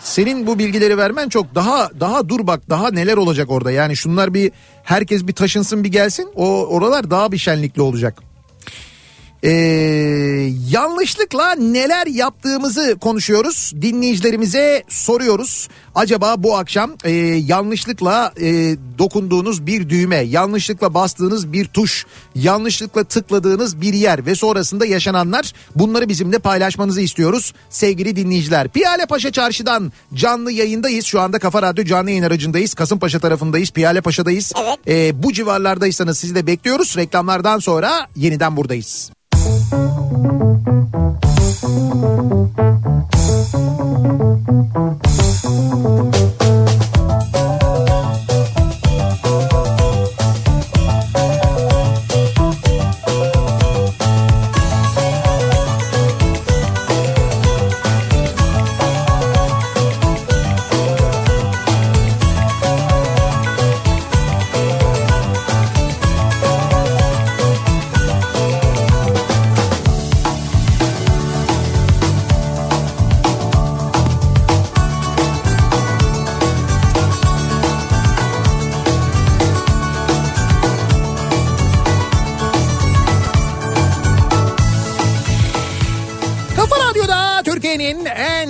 senin 0.00 0.46
bu 0.46 0.58
bilgileri 0.58 0.98
vermen 0.98 1.28
çok 1.28 1.54
daha 1.54 1.90
daha 2.00 2.28
dur 2.28 2.46
bak 2.46 2.60
daha 2.70 2.90
neler 2.90 3.16
olacak 3.16 3.50
orada. 3.50 3.70
Yani 3.70 3.96
şunlar 3.96 4.34
bir 4.34 4.52
herkes 4.82 5.26
bir 5.26 5.32
taşınsın 5.32 5.84
bir 5.84 5.88
gelsin. 5.92 6.28
O 6.34 6.66
oralar 6.66 7.10
daha 7.10 7.32
bir 7.32 7.38
şenlikli 7.38 7.82
olacak. 7.82 8.22
Ee, 9.44 9.50
yanlışlıkla 10.70 11.54
neler 11.54 12.06
yaptığımızı 12.06 12.96
konuşuyoruz. 13.00 13.72
Dinleyicilerimize 13.82 14.82
soruyoruz. 14.88 15.68
Acaba 15.94 16.34
bu 16.38 16.56
akşam 16.56 16.90
e, 17.04 17.10
yanlışlıkla 17.46 18.32
e, 18.40 18.76
dokunduğunuz 18.98 19.66
bir 19.66 19.88
düğme, 19.88 20.16
yanlışlıkla 20.16 20.94
bastığınız 20.94 21.52
bir 21.52 21.64
tuş, 21.64 22.06
yanlışlıkla 22.34 23.04
tıkladığınız 23.04 23.80
bir 23.80 23.94
yer 23.94 24.26
ve 24.26 24.34
sonrasında 24.34 24.86
yaşananlar 24.86 25.52
bunları 25.74 26.08
bizimle 26.08 26.38
paylaşmanızı 26.38 27.00
istiyoruz 27.00 27.52
sevgili 27.70 28.16
dinleyiciler. 28.16 28.68
Piyale 28.68 29.06
Paşa 29.06 29.32
Çarşı'dan 29.32 29.92
canlı 30.14 30.52
yayındayız. 30.52 31.06
Şu 31.06 31.20
anda 31.20 31.38
Kafa 31.38 31.62
Radyo 31.62 31.84
canlı 31.84 32.10
yayın 32.10 32.22
aracındayız. 32.22 32.74
Kasımpaşa 32.74 33.18
tarafındayız. 33.18 33.70
Piyale 33.70 34.00
Paşa'dayız. 34.00 34.52
Evet. 34.62 34.78
Ee, 34.88 35.22
bu 35.22 35.32
civarlardaysanız 35.32 36.18
sizi 36.18 36.34
de 36.34 36.46
bekliyoruz. 36.46 36.96
Reklamlardan 36.96 37.58
sonra 37.58 38.06
yeniden 38.16 38.56
buradayız. 38.56 39.10
Kafa 39.46 39.76
Radyo'da 44.66 45.05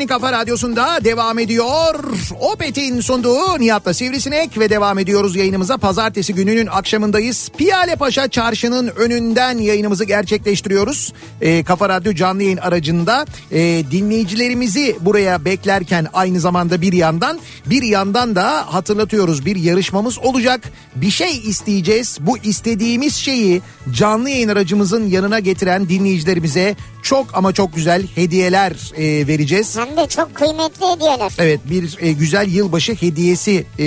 Türkiye'nin 0.07 0.23
Kafa 0.23 0.33
Radyosu'nda 0.33 1.05
devam 1.05 1.39
ediyor. 1.39 1.95
Opet'in 2.41 3.01
sunduğu 3.01 3.61
Nihat'la 3.61 3.95
Sivrisinek 3.95 4.59
ve 4.59 4.71
devam 4.71 4.99
ediyoruz 4.99 5.37
yayınımıza. 5.37 5.77
Pazartesi 5.77 6.35
gününün 6.35 6.67
akşamındayız. 6.67 7.51
Piyale 7.59 7.97
Paşa 7.97 8.29
Çarşı'nın 8.29 8.89
önünden 8.97 9.59
yayınımızı 9.59 10.05
gerçekleştiriyoruz. 10.05 11.13
Ee, 11.41 11.65
Kafa 11.65 11.89
Radyo 11.89 12.15
canlı 12.15 12.43
yayın 12.43 12.57
aracında 12.57 13.27
e, 13.53 13.59
dinleyicilerimizi 13.91 14.97
buraya 15.01 15.45
beklerken 15.45 16.07
aynı 16.13 16.41
zamanda 16.41 16.81
bir 16.81 16.93
yandan 16.93 17.39
bir 17.67 17.83
yandan 17.83 18.37
da 18.37 18.75
hatırlatıyoruz 18.75 19.47
bir 19.47 19.57
yarışmamız 19.57 20.19
olacak. 20.19 20.61
Bir 20.95 21.11
şey 21.11 21.39
isteyeceğiz. 21.39 22.19
Bu 22.21 22.39
istediğimiz 22.39 23.15
şeyi 23.15 23.63
canlı 23.91 24.31
yayın 24.31 24.49
aracımızın 24.49 25.07
yanına 25.07 25.39
getiren 25.39 25.89
dinleyicilerimize 25.89 26.77
çok 27.07 27.27
ama 27.35 27.53
çok 27.53 27.75
güzel 27.75 28.07
hediyeler 28.15 28.73
e, 28.97 29.27
vereceğiz. 29.27 29.79
Hem 29.79 29.96
çok 30.09 30.35
kıymetli 30.35 30.87
hediyeler. 30.87 31.33
Evet 31.39 31.61
bir 31.71 31.97
e, 32.01 32.13
güzel 32.13 32.49
yılbaşı 32.49 32.95
hediyesi 32.95 33.67
e, 33.79 33.87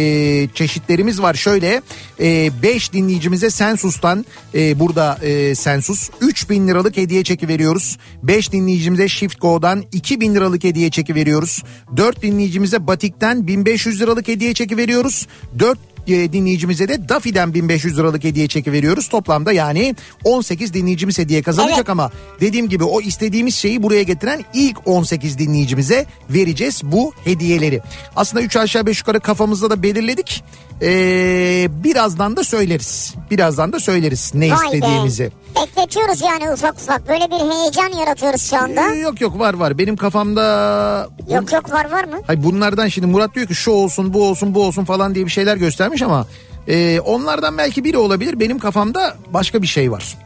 çeşitlerimiz 0.54 1.22
var. 1.22 1.34
Şöyle 1.34 1.82
5 2.20 2.94
dinleyicimize 2.94 3.50
Sensus'tan 3.50 4.26
e, 4.54 4.80
burada 4.80 5.18
e, 5.22 5.56
Sensus 5.56 6.10
3000 6.22 6.68
liralık 6.68 6.98
hediye 6.98 7.24
çeki 7.24 7.48
veriyoruz. 7.48 7.98
5 8.24 8.52
dinleyicimize 8.52 9.08
Shift 9.08 9.42
Go'dan 9.42 9.84
2000 9.92 10.36
liralık 10.36 10.64
hediye 10.64 10.90
çeki 10.90 11.16
veriyoruz. 11.16 11.64
4 11.98 12.22
dinleyicimize 12.22 12.88
Batik'ten 12.88 13.48
1500 13.48 14.02
liralık 14.02 14.28
hediye 14.28 14.54
çeki 14.54 14.78
veriyoruz. 14.78 15.28
4 15.60 15.78
e, 15.78 15.89
dinleyicimize 16.10 16.88
de 16.88 17.10
Dafi'den 17.10 17.54
1500 17.54 17.98
liralık 17.98 18.24
hediye 18.24 18.48
çeki 18.48 18.72
veriyoruz. 18.72 19.10
Toplamda 19.10 19.54
yani 19.54 19.96
18 20.24 20.74
dinleyicimiz 20.74 21.20
hediye 21.20 21.42
kazanacak 21.42 21.78
Evet. 21.78 21.90
ama 21.90 22.12
dediğim 22.42 22.70
gibi 22.70 22.84
o 22.84 23.02
istediğimiz 23.02 23.56
şeyi 23.56 23.84
buraya 23.84 24.04
getiren 24.04 24.46
ilk 24.54 24.88
18 24.88 25.38
dinleyicimize 25.38 26.06
vereceğiz 26.30 26.82
bu 26.84 27.14
hediyeleri. 27.24 27.82
Aslında 28.16 28.44
3 28.44 28.58
aşağı 28.58 28.86
5 28.86 29.00
yukarı 29.00 29.20
kafamızda 29.20 29.70
da 29.70 29.84
belirledik. 29.84 30.44
Ee, 30.82 31.68
birazdan 31.84 32.38
da 32.38 32.44
söyleriz. 32.44 33.14
Birazdan 33.32 33.74
da 33.74 33.80
söyleriz 33.80 34.32
ne 34.36 34.52
Vay 34.52 34.66
istediğimizi. 34.66 35.24
be. 35.24 35.30
Bekletiyoruz 35.62 36.22
yani 36.22 36.52
ufak 36.54 36.74
ufak. 36.76 37.08
Böyle 37.08 37.26
bir 37.26 37.54
heyecan 37.56 38.00
yaratıyoruz 38.00 38.42
şu 38.50 38.58
anda. 38.58 38.94
Ee, 38.96 39.00
Yok 39.00 39.22
yok 39.22 39.40
var 39.40 39.54
var 39.54 39.78
benim 39.78 39.98
kafamda 39.98 41.10
Yok 41.34 41.54
yok 41.54 41.72
var 41.72 41.92
var 41.92 42.04
mı? 42.04 42.20
Hayır 42.28 42.44
bunlardan 42.44 42.88
şimdi 42.88 43.08
Murat 43.08 43.36
diyor 43.36 43.48
ki 43.48 43.56
şu 43.56 43.72
olsun 43.72 44.14
bu 44.14 44.24
olsun 44.30 44.56
bu 44.56 44.64
olsun 44.64 44.86
falan 44.86 45.16
diye 45.16 45.26
bir 45.26 45.32
şeyler 45.32 45.58
göstermiş 45.58 46.02
ama 46.02 46.26
e, 46.68 47.00
onlardan 47.00 47.58
belki 47.58 47.84
biri 47.84 47.98
olabilir. 47.98 48.40
Benim 48.40 48.60
kafamda 48.60 49.16
başka 49.34 49.62
bir 49.62 49.68
şey 49.68 49.92
var. 49.92 50.18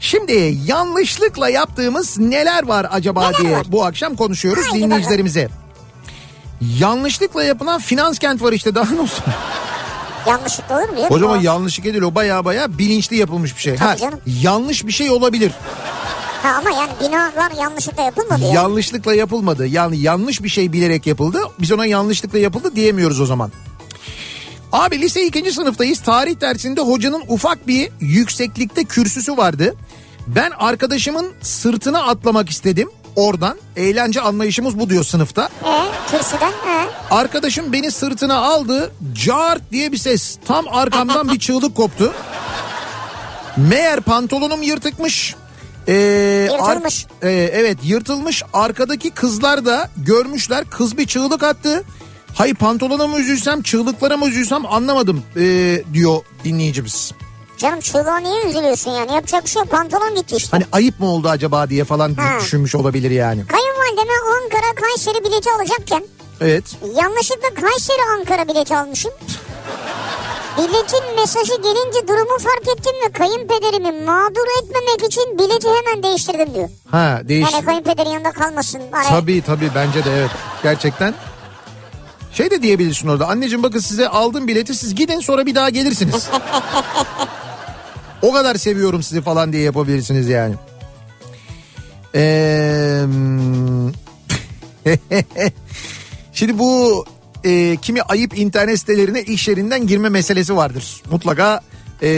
Şimdi 0.00 0.56
yanlışlıkla 0.66 1.48
yaptığımız 1.48 2.18
neler 2.18 2.66
var 2.68 2.86
acaba 2.90 3.28
Neler 3.30 3.40
diye 3.40 3.52
var? 3.56 3.66
bu 3.68 3.84
akşam 3.84 4.16
konuşuyoruz 4.16 4.64
Haydi 4.70 4.84
dinleyicilerimize. 4.84 5.48
Yanlışlıkla 6.78 7.44
yapılan 7.44 7.80
finans 7.80 8.18
kent 8.18 8.42
var 8.42 8.52
işte 8.52 8.74
daha 8.74 8.94
ne 8.94 9.00
olsun. 9.00 9.24
Yanlışlıkla 10.26 10.78
olur 10.78 10.88
mu? 10.88 11.00
ya? 11.00 11.08
O 11.10 11.18
zaman 11.18 11.38
O- 11.38 11.42
yanlışlık 11.42 11.84
değil 11.84 12.02
o 12.02 12.14
baya 12.14 12.44
baya 12.44 12.78
bilinçli 12.78 13.16
yapılmış 13.16 13.56
bir 13.56 13.60
şey. 13.60 13.74
Tabii 13.76 13.88
Ha, 13.88 13.96
canım. 13.96 14.20
yanlış 14.26 14.86
bir 14.86 14.92
şey 14.92 15.10
olabilir. 15.10 15.52
Ha, 16.42 16.48
ama 16.58 16.70
yani 16.70 16.90
binalar 17.00 17.50
yanlışlıkla 17.62 18.02
yapılmadı 18.02 18.42
ya. 18.44 18.48
Yanlışlıkla 18.52 19.14
yapılmadı. 19.14 19.66
Yani 19.66 19.98
yanlış 19.98 20.42
bir 20.42 20.48
şey 20.48 20.72
bilerek 20.72 21.06
yapıldı. 21.06 21.38
Biz 21.60 21.72
ona 21.72 21.86
yanlışlıkla 21.86 22.38
yapıldı 22.38 22.76
diyemiyoruz 22.76 23.20
o 23.20 23.26
zaman. 23.26 23.52
Abi 24.72 25.00
lise 25.00 25.26
ikinci 25.26 25.52
sınıftayız. 25.52 26.00
Tarih 26.00 26.40
dersinde 26.40 26.80
hocanın 26.80 27.22
ufak 27.28 27.66
bir 27.66 27.88
yükseklikte 28.00 28.84
kürsüsü 28.84 29.36
vardı. 29.36 29.74
Ben 30.26 30.50
arkadaşımın 30.58 31.32
sırtına 31.42 32.02
atlamak 32.02 32.50
istedim. 32.50 32.90
Oradan 33.16 33.58
eğlence 33.76 34.20
anlayışımız 34.20 34.78
bu 34.78 34.90
diyor 34.90 35.04
sınıfta. 35.04 35.48
E, 35.64 35.72
kürsüden 36.10 36.52
e. 36.52 36.86
Arkadaşım 37.10 37.72
beni 37.72 37.90
sırtına 37.90 38.36
aldı. 38.38 38.92
Cart 39.24 39.62
diye 39.72 39.92
bir 39.92 39.96
ses. 39.96 40.38
Tam 40.46 40.64
arkamdan 40.68 41.28
bir 41.32 41.38
çığlık 41.38 41.74
koptu. 41.76 42.12
Meğer 43.56 44.00
pantolonum 44.00 44.62
yırtıkmış. 44.62 45.34
Ee, 45.88 45.92
Yırtılmış. 46.52 47.06
ar- 47.22 47.28
Ee, 47.28 47.50
evet 47.52 47.78
yırtılmış. 47.84 48.42
Arkadaki 48.52 49.10
kızlar 49.10 49.64
da 49.66 49.88
görmüşler. 49.96 50.64
Kız 50.70 50.98
bir 50.98 51.06
çığlık 51.06 51.42
attı. 51.42 51.84
Hayır 52.34 52.54
pantolona 52.54 53.06
mı 53.06 53.18
üzülsem 53.18 53.62
çığlıklara 53.62 54.16
mı 54.16 54.26
üzülsem 54.28 54.66
anlamadım 54.66 55.22
ee, 55.36 55.82
diyor 55.92 56.20
dinleyicimiz. 56.44 57.12
Canım 57.62 57.80
çığlığa 57.80 58.16
niye 58.18 58.42
üzülüyorsun 58.44 58.90
yani? 58.90 59.12
Yapacak 59.14 59.44
bir 59.44 59.48
şey 59.50 59.60
yok. 59.62 59.70
Pantolon 59.70 60.14
gitti 60.14 60.36
işte. 60.36 60.48
Hani 60.50 60.64
ayıp 60.72 61.00
mı 61.00 61.06
oldu 61.06 61.28
acaba 61.28 61.70
diye 61.70 61.84
falan 61.84 62.14
Ha. 62.14 62.40
düşünmüş 62.40 62.74
olabilir 62.74 63.10
yani. 63.10 63.46
Kayınvalideme 63.46 64.12
Ankara 64.42 64.74
Kayseri 64.74 65.24
bileti 65.24 65.50
alacakken 65.50 66.04
Evet. 66.40 66.64
yanlışlıkla 66.96 67.48
Kayseri 67.60 67.98
Ankara 68.18 68.48
bileti 68.48 68.76
almışım. 68.76 69.12
Biletin 70.58 71.14
mesajı 71.20 71.52
gelince 71.62 72.08
durumu 72.08 72.38
fark 72.38 72.78
ettim 72.78 72.92
ve 73.06 73.12
kayınpederimi 73.12 74.04
mağdur 74.04 74.62
etmemek 74.62 75.12
için 75.12 75.38
bileti 75.38 75.68
hemen 75.68 76.02
değiştirdim 76.02 76.54
diyor. 76.54 76.68
Ha 76.90 77.20
değiş. 77.24 77.48
Yani 77.52 77.64
kayınpederin 77.64 78.10
yanında 78.10 78.32
kalmasın. 78.32 78.82
Araya. 78.92 79.08
Tabii 79.08 79.42
tabii 79.46 79.70
bence 79.74 80.04
de 80.04 80.18
evet. 80.18 80.30
Gerçekten. 80.62 81.14
Şey 82.32 82.50
de 82.50 82.62
diyebilirsin 82.62 83.08
orada. 83.08 83.28
Anneciğim 83.28 83.62
bakın 83.62 83.78
size 83.80 84.08
aldım 84.08 84.48
bileti 84.48 84.74
siz 84.74 84.94
gidin 84.94 85.20
sonra 85.20 85.46
bir 85.46 85.54
daha 85.54 85.70
gelirsiniz. 85.70 86.28
o 88.22 88.32
kadar 88.32 88.54
seviyorum 88.54 89.02
sizi 89.02 89.22
falan 89.22 89.52
diye 89.52 89.62
yapabilirsiniz 89.62 90.28
yani. 90.28 90.54
Ee, 92.14 93.02
Şimdi 96.32 96.58
bu 96.58 97.04
e, 97.44 97.76
kimi 97.76 98.02
ayıp 98.02 98.38
internet 98.38 98.78
sitelerine 98.78 99.22
iş 99.22 99.48
yerinden 99.48 99.86
girme 99.86 100.08
meselesi 100.08 100.56
vardır. 100.56 101.02
Mutlaka 101.10 101.60
e, 102.02 102.08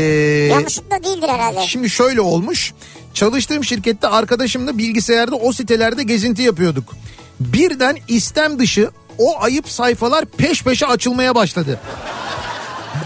Yanlışlıkla 0.51 1.05
değildir 1.05 1.29
herhalde. 1.29 1.67
Şimdi 1.67 1.90
şöyle 1.90 2.21
olmuş. 2.21 2.73
Çalıştığım 3.14 3.64
şirkette 3.64 4.09
arkadaşımla 4.09 4.79
bilgisayarda 4.79 5.37
o 5.37 5.53
sitelerde 5.53 6.03
gezinti 6.03 6.43
yapıyorduk. 6.43 6.95
Birden 7.40 7.97
istem 8.09 8.59
dışı 8.59 8.90
o 9.19 9.43
ayıp 9.43 9.69
sayfalar 9.69 10.25
peş 10.25 10.62
peşe 10.62 10.87
açılmaya 10.87 11.35
başladı. 11.35 11.81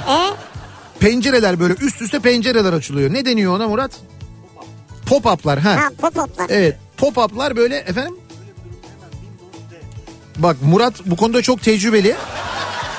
E, 0.08 0.16
Pencereler 1.00 1.60
böyle 1.60 1.74
üst 1.74 2.02
üste 2.02 2.18
pencereler 2.18 2.72
açılıyor. 2.72 3.12
Ne 3.12 3.24
deniyor 3.24 3.56
ona 3.56 3.68
Murat? 3.68 3.90
Pop-up'lar 5.06 5.58
ha. 5.58 5.76
ha 5.76 5.88
pop-up'lar. 6.02 6.46
Evet 6.48 6.76
pop-up'lar 6.96 7.56
böyle 7.56 7.76
efendim. 7.76 8.16
Bak 10.36 10.56
Murat 10.62 10.94
bu 11.06 11.16
konuda 11.16 11.42
çok 11.42 11.62
tecrübeli. 11.62 12.14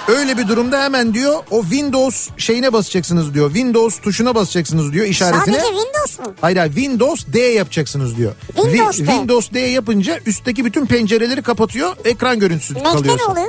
Öyle 0.08 0.38
bir 0.38 0.48
durumda 0.48 0.84
hemen 0.84 1.14
diyor 1.14 1.44
o 1.52 1.62
Windows 1.62 2.30
şeyine 2.38 2.74
basacaksınız 2.74 3.34
diyor. 3.34 3.48
Windows 3.54 4.00
tuşuna 4.02 4.36
basacaksınız 4.36 4.94
diyor 4.94 5.06
işaretine. 5.06 5.56
Sadece 5.60 5.76
Windows 5.76 6.20
mu? 6.20 6.34
Hayır 6.42 6.58
hayır 6.58 6.74
Windows 6.74 7.26
D 7.28 7.40
yapacaksınız 7.40 8.18
diyor. 8.18 8.34
Windows 8.56 9.00
Vi- 9.00 9.04
D. 9.04 9.06
Windows 9.12 9.54
D 9.54 9.60
yapınca 9.60 10.20
üstteki 10.26 10.66
bütün 10.66 10.86
pencereleri 10.86 11.42
kapatıyor. 11.42 11.96
Ekran 12.06 12.40
görüntüsü 12.40 12.74
Mac'te 12.74 12.92
kalıyor. 12.92 13.18
ne 13.20 13.24
oluyor? 13.24 13.48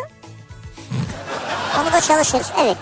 Onu 1.82 1.92
da 1.92 2.00
çalışırız. 2.00 2.46
Evet. 2.60 2.76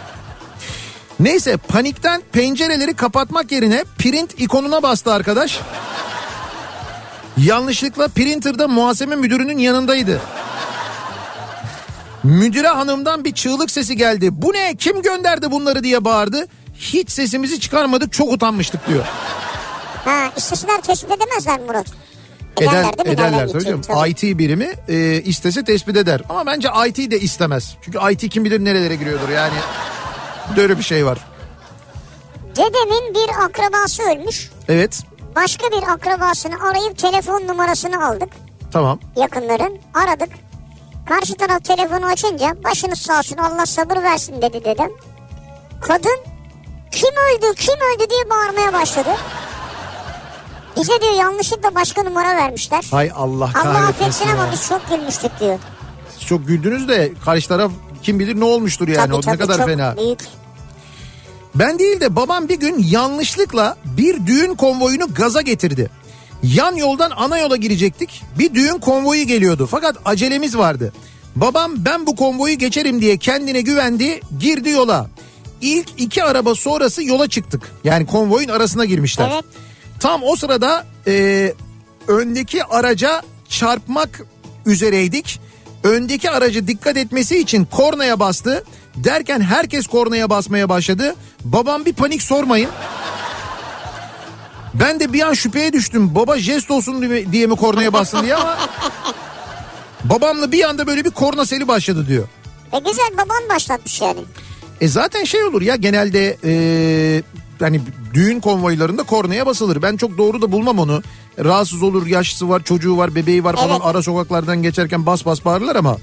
Neyse 1.21 1.57
panikten 1.57 2.23
pencereleri 2.33 2.95
kapatmak 2.95 3.53
yerine 3.53 3.85
print 3.99 4.41
ikonuna 4.41 4.83
bastı 4.83 5.13
arkadaş. 5.13 5.61
Yanlışlıkla 7.37 8.09
printer'da 8.09 8.69
muhasebe 8.69 9.17
müdürünün 9.17 9.59
yanındaydı. 9.59 10.21
Müdüre 12.23 12.69
hanımdan 12.69 13.25
bir 13.25 13.35
çığlık 13.35 13.71
sesi 13.71 13.97
geldi. 13.97 14.29
Bu 14.33 14.53
ne 14.53 14.75
kim 14.77 15.03
gönderdi 15.03 15.51
bunları 15.51 15.83
diye 15.83 16.05
bağırdı. 16.05 16.47
Hiç 16.79 17.11
sesimizi 17.11 17.61
çıkarmadık 17.61 18.13
çok 18.13 18.33
utanmıştık 18.33 18.89
diyor. 18.89 19.05
Ha 20.05 20.33
isteseler 20.37 20.81
tespit 20.81 21.11
edemezler 21.13 21.61
Murat? 21.61 21.87
Eder, 22.61 22.69
Ederler 22.71 22.85
mi? 22.85 22.93
Nereden 23.07 23.13
ederler 23.13 23.49
tabii 23.49 23.65
canım. 23.65 24.07
IT 24.07 24.39
birimi 24.39 24.69
e, 24.89 25.23
istese 25.23 25.65
tespit 25.65 25.97
eder. 25.97 26.23
Ama 26.29 26.47
bence 26.47 26.69
IT 26.89 27.11
de 27.11 27.21
istemez. 27.21 27.77
Çünkü 27.83 27.99
IT 28.13 28.29
kim 28.31 28.45
bilir 28.45 28.65
nerelere 28.65 28.97
giriyordur 28.97 29.29
yani. 29.29 29.55
Böyle 30.57 30.79
bir 30.79 30.83
şey 30.83 31.07
var. 31.07 31.19
Dedemin 32.57 33.15
bir 33.15 33.45
akrabası 33.45 34.03
ölmüş. 34.03 34.51
Evet 34.69 35.01
Başka 35.37 35.71
bir 35.71 35.83
akrabasını 35.93 36.55
arayıp 36.71 36.99
telefon 36.99 37.47
numarasını 37.49 38.07
aldık. 38.09 38.29
tamam. 38.73 38.99
Yakınların 39.17 39.79
aradık. 39.95 40.29
Karşı 41.09 41.35
taraf 41.35 41.65
telefonu 41.65 42.07
açınca 42.07 42.57
başınız 42.65 42.99
sağ 42.99 43.19
olsun 43.19 43.37
Allah 43.37 43.67
sabır 43.67 43.97
versin 44.03 44.43
dedi 44.43 44.65
dedem. 44.65 44.89
Kadın 45.81 46.19
kim 46.93 47.11
öldü 47.11 47.55
kim 47.57 47.75
öldü 47.75 48.11
diye 48.11 48.31
bağırmaya 48.31 48.73
başladı. 48.73 49.11
Bize 50.77 51.01
diyor 51.01 51.13
yanlışlıkla 51.13 51.75
başka 51.75 52.03
numara 52.03 52.37
vermişler. 52.37 52.85
Hay 52.91 53.11
Allah 53.15 53.45
Allah 53.45 53.53
kahretmesin 53.53 54.03
affetsin 54.03 54.29
ama 54.29 54.53
biz 54.53 54.69
çok 54.69 54.89
gülmüştük 54.91 55.41
diyor. 55.41 55.59
Siz 56.19 56.29
çok 56.29 56.47
güldünüz 56.47 56.89
de 56.89 57.13
karşı 57.25 57.49
taraf 57.49 57.73
kim 58.03 58.19
bilir 58.19 58.41
ne 58.41 58.45
olmuştur 58.45 58.89
yani. 58.89 59.07
tabii, 59.07 59.15
o 59.15 59.21
tabii, 59.21 59.35
ne 59.35 59.39
kadar 59.39 59.67
fena. 59.67 59.97
Büyük. 59.97 60.19
Ben 61.55 61.79
değil 61.79 62.01
de 62.01 62.17
babam 62.17 62.49
bir 62.49 62.61
gün 62.61 62.87
yanlışlıkla 62.91 63.77
bir 63.85 64.27
düğün 64.27 64.55
konvoyunu 64.55 65.15
gaza 65.15 65.41
getirdi. 65.41 65.91
Yan 66.43 66.77
yoldan 66.77 67.13
ana 67.17 67.39
yola 67.39 67.57
girecektik. 67.57 68.23
Bir 68.39 68.55
düğün 68.55 68.79
konvoyu 68.79 69.27
geliyordu 69.27 69.69
fakat 69.71 69.97
acelemiz 70.05 70.57
vardı. 70.57 70.93
Babam 71.37 71.73
ben 71.77 72.07
bu 72.07 72.17
konvoyu 72.17 72.59
geçerim 72.59 73.01
diye 73.01 73.17
kendine 73.17 73.61
güvendi 73.61 74.21
girdi 74.41 74.71
yola. 74.71 75.07
İlk 75.61 75.89
iki 75.97 76.25
araba 76.25 76.55
sonrası 76.55 77.05
yola 77.05 77.29
çıktık. 77.29 77.73
Yani 77.85 78.07
konvoyun 78.07 78.49
arasına 78.49 78.85
girmişler. 78.85 79.31
Evet. 79.33 79.45
Tam 80.01 80.23
o 80.23 80.37
sırada 80.37 80.87
e, 81.07 81.55
öndeki 82.09 82.65
araca 82.65 83.23
çarpmak 83.49 84.23
üzereydik. 84.67 85.41
Öndeki 85.85 86.31
aracı 86.31 86.67
dikkat 86.69 86.97
etmesi 86.97 87.39
için 87.39 87.65
kornaya 87.65 88.21
bastı. 88.21 88.65
Derken 88.97 89.41
herkes 89.41 89.87
kornaya 89.87 90.31
basmaya 90.31 90.69
başladı. 90.69 91.15
Babam 91.45 91.85
bir 91.85 91.93
panik 91.93 92.23
sormayın. 92.23 92.71
Ben 94.75 95.01
de 95.01 95.13
bir 95.13 95.21
an 95.21 95.35
şüpheye 95.35 95.73
düştüm. 95.73 96.15
Baba 96.15 96.39
jest 96.39 96.71
olsun 96.71 97.23
diye 97.33 97.47
mi, 97.47 97.57
kornaya 97.57 97.93
bastın 97.93 98.23
diye 98.23 98.35
ama... 98.35 98.59
Babamla 100.05 100.53
bir 100.53 100.65
anda 100.65 100.87
böyle 100.87 101.05
bir 101.05 101.11
korna 101.11 101.47
seli 101.47 101.69
başladı 101.69 102.07
diyor. 102.09 102.29
E 102.73 102.79
güzel 102.79 103.11
baban 103.13 103.49
başlatmış 103.49 104.01
yani. 104.01 104.21
E 104.81 104.89
zaten 104.89 105.25
şey 105.25 105.45
olur 105.45 105.63
ya 105.63 105.77
genelde 105.77 106.37
e, 106.45 106.53
hani 107.61 107.81
düğün 108.15 108.41
konvoylarında 108.41 109.03
kornaya 109.03 109.47
basılır. 109.47 109.83
Ben 109.83 109.97
çok 109.97 110.19
doğru 110.19 110.43
da 110.43 110.53
bulmam 110.53 110.79
onu. 110.79 111.03
Rahatsız 111.45 111.83
olur, 111.83 112.07
yaşlısı 112.07 112.49
var, 112.49 112.65
çocuğu 112.65 112.97
var, 112.97 113.15
bebeği 113.15 113.45
var 113.45 113.57
falan 113.57 113.71
Evet. 113.71 113.81
ara 113.85 114.03
sokaklardan 114.03 114.63
geçerken 114.63 115.07
bas 115.07 115.27
bas 115.27 115.45
bağırırlar 115.45 115.77
ama. 115.77 115.97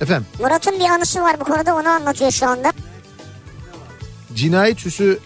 Efendim 0.00 0.26
Murat'ın 0.40 0.80
bir 0.80 0.84
anısı 0.84 1.20
var 1.20 1.40
bu 1.40 1.44
konuda 1.44 1.74
onu 1.74 1.88
anlatıyor 1.88 2.30
şu 2.30 2.46
anda. 2.46 2.72
cinayet 4.34 4.80
süsü 4.80 5.18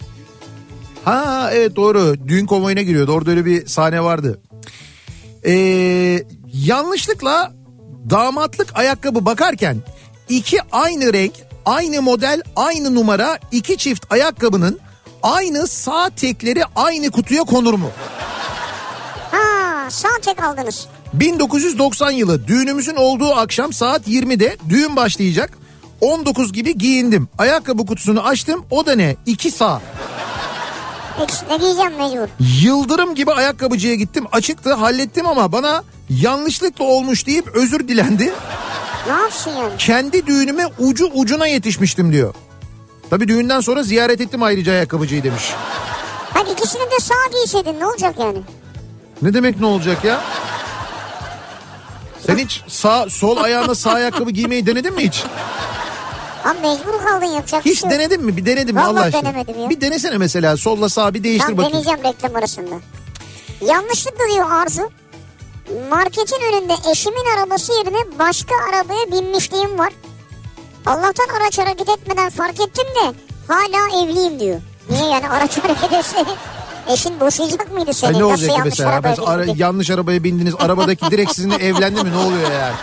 Ha 1.05 1.49
evet 1.53 1.75
doğru 1.75 2.15
düğün 2.27 2.45
konvoyuna 2.45 2.81
giriyordu 2.81 3.11
orada 3.11 3.31
öyle 3.31 3.45
bir 3.45 3.67
sahne 3.67 4.03
vardı. 4.03 4.41
Ee, 5.45 6.23
yanlışlıkla 6.53 7.53
damatlık 8.09 8.77
ayakkabı 8.79 9.25
bakarken 9.25 9.77
iki 10.29 10.57
aynı 10.71 11.13
renk 11.13 11.33
aynı 11.65 12.01
model 12.01 12.41
aynı 12.55 12.95
numara 12.95 13.39
iki 13.51 13.77
çift 13.77 14.05
ayakkabının 14.13 14.79
aynı 15.23 15.67
sağ 15.67 16.09
tekleri 16.09 16.63
aynı 16.75 17.11
kutuya 17.11 17.43
konur 17.43 17.73
mu? 17.73 17.91
Ha 19.31 19.89
sağ 19.89 20.09
tek 20.21 20.43
aldınız. 20.43 20.87
1990 21.13 22.11
yılı 22.11 22.47
düğünümüzün 22.47 22.95
olduğu 22.95 23.35
akşam 23.35 23.73
saat 23.73 24.07
20'de 24.07 24.57
düğün 24.69 24.95
başlayacak. 24.95 25.57
19 26.01 26.53
gibi 26.53 26.77
giyindim. 26.77 27.29
Ayakkabı 27.37 27.85
kutusunu 27.85 28.21
açtım. 28.27 28.65
O 28.71 28.85
da 28.85 28.95
ne? 28.95 29.15
İki 29.25 29.51
sağ. 29.51 29.81
Ne 31.49 31.57
giyeceğim 31.57 31.93
mecbur. 31.97 32.27
Yıldırım 32.61 33.15
gibi 33.15 33.31
ayakkabıcıya 33.31 33.95
gittim. 33.95 34.25
Açıktı 34.31 34.73
hallettim 34.73 35.27
ama 35.27 35.51
bana 35.51 35.83
yanlışlıkla 36.09 36.85
olmuş 36.85 37.27
deyip 37.27 37.47
özür 37.55 37.87
dilendi. 37.87 38.33
Ne 39.07 39.13
yapsın 39.13 39.51
yani? 39.51 39.73
Kendi 39.77 40.25
düğünüme 40.27 40.67
ucu 40.79 41.05
ucuna 41.13 41.47
yetişmiştim 41.47 42.13
diyor. 42.13 42.33
Tabii 43.09 43.27
düğünden 43.27 43.59
sonra 43.61 43.83
ziyaret 43.83 44.21
ettim 44.21 44.43
ayrıca 44.43 44.71
ayakkabıcıyı 44.71 45.23
demiş. 45.23 45.53
Hadi 46.33 46.51
ikisini 46.51 46.81
de 46.81 46.99
sağ 47.01 47.13
giyseydin 47.33 47.79
ne 47.79 47.85
olacak 47.85 48.15
yani? 48.19 48.37
Ne 49.21 49.33
demek 49.33 49.59
ne 49.59 49.65
olacak 49.65 50.05
ya? 50.05 50.21
Sen 52.27 52.37
hiç 52.37 52.61
sağ 52.67 53.09
sol 53.09 53.37
ayağına 53.37 53.75
sağ 53.75 53.91
ayakkabı 53.91 54.31
giymeyi 54.31 54.65
denedin 54.65 54.93
mi 54.95 55.07
hiç? 55.07 55.23
Ama 56.43 56.53
mecbur 56.53 57.05
kaldın 57.05 57.25
yapacak 57.25 57.65
Hiç 57.65 57.81
şey 57.81 57.89
denedin 57.89 58.23
mi? 58.23 58.37
Bir 58.37 58.45
denedin 58.45 58.75
mi 58.75 58.81
Vallahi 58.81 58.89
Allah 58.91 59.01
aşkına? 59.01 59.23
denemedim 59.23 59.59
ya. 59.63 59.69
Bir 59.69 59.81
denesene 59.81 60.17
mesela 60.17 60.57
solla 60.57 60.89
sağ 60.89 61.13
bir 61.13 61.23
değiştir 61.23 61.47
Tamam 61.47 61.57
bakayım. 61.57 61.85
deneyeceğim 61.85 62.13
reklam 62.13 62.35
arasında. 62.35 62.75
Yanlışlıkla 63.65 64.23
diyor 64.33 64.51
Arzu. 64.51 64.89
Marketin 65.89 66.37
önünde 66.53 66.73
eşimin 66.91 67.37
arabası 67.37 67.73
yerine 67.73 68.19
başka 68.19 68.55
arabaya 68.69 69.11
binmişliğim 69.11 69.79
var. 69.79 69.93
Allah'tan 70.85 71.27
araç 71.41 71.57
hareket 71.59 71.89
etmeden 71.89 72.29
fark 72.29 72.59
ettim 72.59 72.85
de 73.03 73.13
hala 73.47 74.03
evliyim 74.03 74.39
diyor. 74.39 74.61
Niye 74.89 75.05
yani 75.09 75.29
araç 75.29 75.57
hareket 75.63 75.93
etse 75.93 76.25
eşin 76.87 77.19
boşayacak 77.19 77.71
mıydı 77.73 77.93
seni? 77.93 78.09
Ne 78.09 78.13
Nasıl 78.13 78.25
olacak 78.25 78.49
yanlış 78.49 78.65
mesela? 78.65 78.89
arabaya 78.89 79.15
ara- 79.25 79.45
yanlış 79.57 79.89
arabaya 79.91 80.23
bindiniz. 80.23 80.53
Arabadaki 80.59 81.11
direkt 81.11 81.35
sizinle 81.35 81.55
evlendi 81.55 82.03
mi? 82.03 82.11
Ne 82.11 82.17
oluyor 82.17 82.51
yani? 82.51 82.75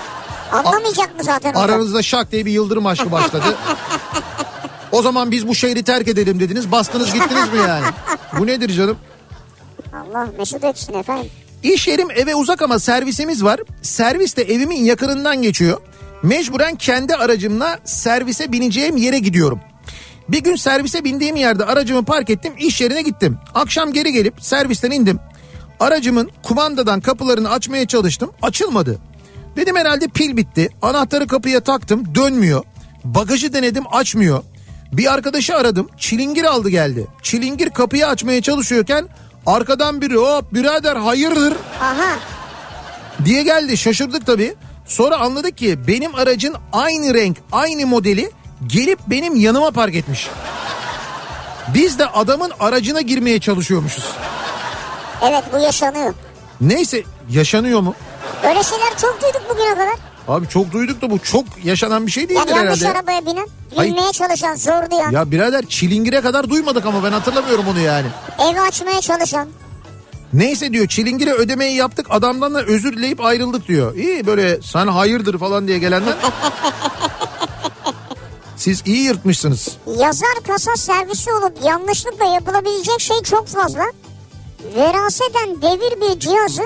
Anlamayacak 0.53 1.17
mı 1.19 1.25
zaten? 1.25 1.55
Aranızda 1.55 2.03
şak 2.03 2.33
diye 2.33 2.47
bir 2.47 2.51
yıldırım 2.53 2.87
aşkı 2.87 3.13
başladı. 3.13 3.57
O 4.93 5.03
zaman 5.03 5.31
biz 5.31 5.49
bu 5.49 5.55
şehri 5.55 5.83
terk 5.83 6.09
edelim 6.09 6.41
dediniz. 6.41 6.73
Bastınız 6.73 7.13
gittiniz 7.13 7.53
mi 7.53 7.59
yani? 7.69 7.87
Bu 8.39 8.47
nedir 8.47 8.69
canım? 8.71 8.97
Allah 9.95 10.29
mesut 10.39 10.65
etsin 10.65 10.95
efendim. 10.95 11.31
İş 11.63 11.89
yerim 11.89 12.11
eve 12.11 12.35
uzak 12.35 12.63
ama 12.63 12.79
servisimiz 12.79 13.45
var. 13.45 13.61
Servis 13.83 14.37
de 14.37 14.43
evimin 14.43 14.85
yakınından 14.85 15.43
geçiyor. 15.43 15.81
Mecburen 16.23 16.75
kendi 16.75 17.15
aracımla 17.15 17.79
servise 17.85 18.53
bineceğim 18.53 18.97
yere 18.97 19.19
gidiyorum. 19.19 19.61
Bir 20.29 20.39
gün 20.39 20.57
servise 20.57 21.05
bindiğim 21.05 21.37
yerde 21.37 21.65
aracımı 21.65 22.05
park 22.05 22.31
ettim 22.31 22.53
iş 22.59 22.81
yerine 22.81 23.03
gittim. 23.03 23.39
Akşam 23.55 23.93
geri 23.93 24.13
gelip 24.13 24.35
servisten 24.41 24.91
indim. 24.91 25.21
Aracımın 25.81 26.31
kumandadan 26.43 27.01
kapılarını 27.01 27.51
açmaya 27.51 27.87
çalıştım 27.87 28.31
açılmadı. 28.43 28.99
Dedim 29.57 29.77
herhalde 29.77 30.09
pil 30.09 30.37
bitti. 30.37 30.69
Anahtarı 30.83 31.27
kapıya 31.27 31.61
taktım 31.61 32.15
dönmüyor. 32.15 32.65
Bagajı 33.05 33.53
denedim 33.53 33.85
açmıyor. 33.91 34.43
Bir 34.93 35.13
arkadaşı 35.15 35.57
aradım 35.57 35.89
çilingir 35.99 36.45
aldı 36.45 36.69
geldi. 36.69 37.07
Çilingir 37.23 37.71
kapıyı 37.71 38.07
açmaya 38.07 38.43
çalışıyorken 38.43 39.09
arkadan 39.47 40.01
biri 40.01 40.17
hop 40.17 40.55
birader 40.55 40.97
hayırdır 40.97 41.55
Aha 41.81 42.19
diye 43.25 43.43
geldi 43.43 43.77
şaşırdık 43.77 44.27
tabii. 44.27 44.55
Sonra 44.87 45.17
anladık 45.17 45.59
ki 45.59 45.87
benim 45.89 46.15
aracın 46.15 46.55
aynı 46.73 47.15
renk 47.15 47.37
aynı 47.53 47.87
modeli 47.87 48.31
gelip 48.67 48.99
benim 49.07 49.35
yanıma 49.37 49.71
park 49.71 49.95
etmiş. 49.95 50.29
Biz 51.75 51.99
de 51.99 52.07
adamın 52.07 52.53
aracına 52.61 53.01
girmeye 53.01 53.41
çalışıyormuşuz. 53.41 54.05
evet 55.23 55.45
bu 55.53 55.59
yaşanıyor. 55.59 56.15
Neyse 56.61 57.03
yaşanıyor 57.31 57.81
mu? 57.81 57.95
Öyle 58.43 58.63
şeyler 58.63 58.99
çok 59.01 59.19
duyduk 59.23 59.43
bugüne 59.51 59.75
kadar. 59.75 59.95
Abi 60.29 60.49
çok 60.49 60.73
duyduk 60.73 61.03
da 61.03 61.11
bu 61.11 61.19
çok 61.19 61.45
yaşanan 61.65 62.07
bir 62.07 62.13
şey 62.13 62.29
değildir 62.29 62.41
Yani 62.49 62.51
yanlış 62.67 62.83
herhalde. 62.83 62.99
arabaya 62.99 63.27
binen, 63.27 63.49
Hayır. 63.77 63.91
binmeye 63.95 64.13
çalışan, 64.13 64.55
zor 64.55 64.91
duyan, 64.91 65.11
Ya 65.11 65.31
birader 65.31 65.67
çilingire 65.67 66.21
kadar 66.21 66.51
duymadık 66.51 66.87
ama 66.87 67.05
ben 67.05 67.13
hatırlamıyorum 67.13 67.65
onu 67.69 67.79
yani. 67.81 68.07
evi 68.51 68.61
açmaya 68.61 69.01
çalışan. 69.01 69.49
Neyse 70.33 70.73
diyor 70.73 70.89
çilingire 70.89 71.33
ödemeyi 71.33 71.77
yaptık 71.77 72.07
adamdan 72.11 72.55
da 72.55 72.63
özür 72.63 72.97
dileyip 72.97 73.21
ayrıldık 73.21 73.69
diyor. 73.69 73.95
İyi 73.95 74.27
böyle 74.27 74.63
sen 74.63 74.87
hayırdır 74.87 75.39
falan 75.39 75.69
diye 75.69 75.79
gelenden. 75.79 76.17
Siz 78.57 78.83
iyi 78.87 79.03
yırtmışsınız. 79.03 79.77
Yazar 79.99 80.35
kasa 80.47 80.77
servisi 80.77 81.33
olup 81.33 81.65
yanlışlıkla 81.65 82.25
yapılabilecek 82.25 83.01
şey 83.01 83.23
çok 83.23 83.49
fazla. 83.49 83.85
Veraseten 84.77 85.63
devir 85.63 86.01
bir 86.01 86.21
cihazı 86.21 86.63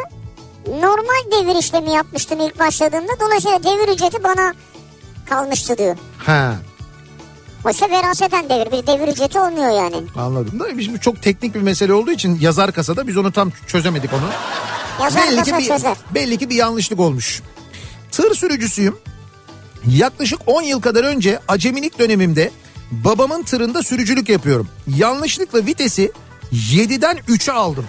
normal 0.67 1.31
devir 1.33 1.59
işlemi 1.59 1.91
yapmıştım 1.91 2.41
ilk 2.41 2.59
başladığımda. 2.59 3.13
Dolayısıyla 3.21 3.63
devir 3.63 3.89
ücreti 3.95 4.25
bana 4.25 4.55
kalmıştı 5.29 5.79
diyor. 5.79 5.97
Ha 6.19 6.55
Oysa 7.65 7.91
veraseten 7.91 8.49
devir 8.49 8.73
bir 8.73 8.87
devir 8.87 9.09
ücreti 9.09 9.39
olmuyor 9.41 9.71
yani. 9.71 9.97
anladım 10.17 10.61
da 10.61 10.65
bu 10.95 11.01
çok 11.01 11.23
teknik 11.23 11.55
bir 11.55 11.61
mesele 11.61 11.93
olduğu 11.93 12.11
için 12.13 12.39
yazar 12.41 12.73
kasada 12.73 13.07
biz 13.07 13.17
onu 13.17 13.33
tam 13.33 13.53
çözemedik 13.67 14.11
onu. 14.13 14.21
Yazar 15.03 15.23
belli 15.27 15.43
ki 15.43 15.51
kasa 15.51 15.59
bir, 15.59 15.65
çözer. 15.69 15.97
belli 16.15 16.39
ki 16.39 16.51
bir 16.51 16.55
yanlışlık 16.55 17.01
olmuş. 17.01 17.43
Tır 18.13 18.35
sürücüsüyüm. 18.35 18.97
Yaklaşık 19.87 20.41
10 20.47 20.63
yıl 20.63 20.81
kadar 20.81 21.05
önce 21.05 21.41
acemilik 21.49 21.99
dönemimde 21.99 22.51
babamın 22.91 23.43
tırında 23.43 23.83
sürücülük 23.83 24.29
yapıyorum. 24.29 24.69
Yanlışlıkla 24.97 25.67
vitesi 25.67 26.13
7'den 26.53 27.17
3'e 27.17 27.53
aldım. 27.53 27.87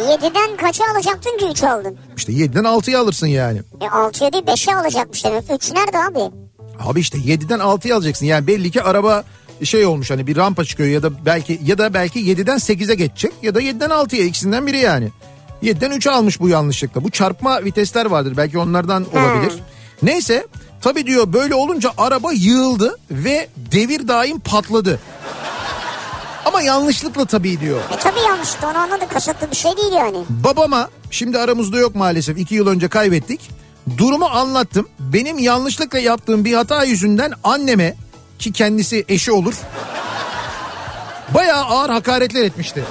7'den 0.00 0.56
kaça 0.56 0.84
alacaktın 0.94 1.38
ki 1.38 1.44
3 1.50 1.62
aldın? 1.62 1.98
İşte 2.16 2.32
7'den 2.32 2.64
6'ya 2.64 3.00
alırsın 3.00 3.26
yani. 3.26 3.58
E 3.80 3.84
6'ya 3.84 4.32
değil 4.32 4.44
5'e 4.44 4.74
alacakmış 4.74 5.24
demek. 5.24 5.44
3 5.54 5.72
nerede 5.72 5.98
abi? 5.98 6.47
Abi 6.80 7.00
işte 7.00 7.18
7'den 7.18 7.58
6'ya 7.58 7.96
alacaksın. 7.96 8.26
Yani 8.26 8.46
belli 8.46 8.70
ki 8.70 8.82
araba 8.82 9.24
şey 9.64 9.86
olmuş 9.86 10.10
hani 10.10 10.26
bir 10.26 10.36
rampa 10.36 10.64
çıkıyor 10.64 10.88
ya 10.88 11.02
da 11.02 11.24
belki 11.26 11.60
ya 11.64 11.78
da 11.78 11.94
belki 11.94 12.20
7'den 12.20 12.56
8'e 12.56 12.94
geçecek 12.94 13.32
ya 13.42 13.54
da 13.54 13.62
7'den 13.62 13.90
6'ya 13.90 14.24
ikisinden 14.24 14.66
biri 14.66 14.78
yani. 14.78 15.08
7'den 15.62 15.90
3'e 15.92 16.10
almış 16.10 16.40
bu 16.40 16.48
yanlışlıkla. 16.48 17.04
Bu 17.04 17.10
çarpma 17.10 17.64
vitesler 17.64 18.06
vardır 18.06 18.34
belki 18.36 18.58
onlardan 18.58 19.06
olabilir. 19.12 19.52
Neyse 20.02 20.46
tabii 20.80 21.06
diyor 21.06 21.32
böyle 21.32 21.54
olunca 21.54 21.92
araba 21.98 22.32
yığıldı 22.32 22.96
ve 23.10 23.48
devir 23.56 24.08
daim 24.08 24.40
patladı. 24.40 25.00
Ama 26.44 26.62
yanlışlıkla 26.62 27.24
tabii 27.24 27.60
diyor. 27.60 27.80
E 27.94 27.98
tabii 27.98 28.20
yanlıştı 28.28 28.66
onu 28.66 28.78
anladık. 28.78 29.10
Kasıtlı 29.10 29.50
bir 29.50 29.56
şey 29.56 29.76
değil 29.76 29.92
yani. 29.92 30.18
Babama 30.28 30.88
şimdi 31.10 31.38
aramızda 31.38 31.78
yok 31.78 31.94
maalesef 31.94 32.38
iki 32.38 32.54
yıl 32.54 32.66
önce 32.66 32.88
kaybettik. 32.88 33.50
Durumu 33.96 34.24
anlattım. 34.26 34.88
Benim 35.00 35.38
yanlışlıkla 35.38 35.98
yaptığım 35.98 36.44
bir 36.44 36.54
hata 36.54 36.84
yüzünden 36.84 37.32
anneme 37.44 37.94
ki 38.38 38.52
kendisi 38.52 39.04
eşi 39.08 39.32
olur. 39.32 39.54
Bayağı 41.34 41.64
ağır 41.64 41.90
hakaretler 41.90 42.42
etmişti. 42.42 42.84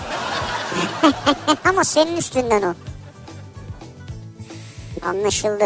Ama 1.65 1.83
senin 1.83 2.17
üstünden 2.17 2.61
o. 2.61 2.73
Anlaşıldı. 5.05 5.63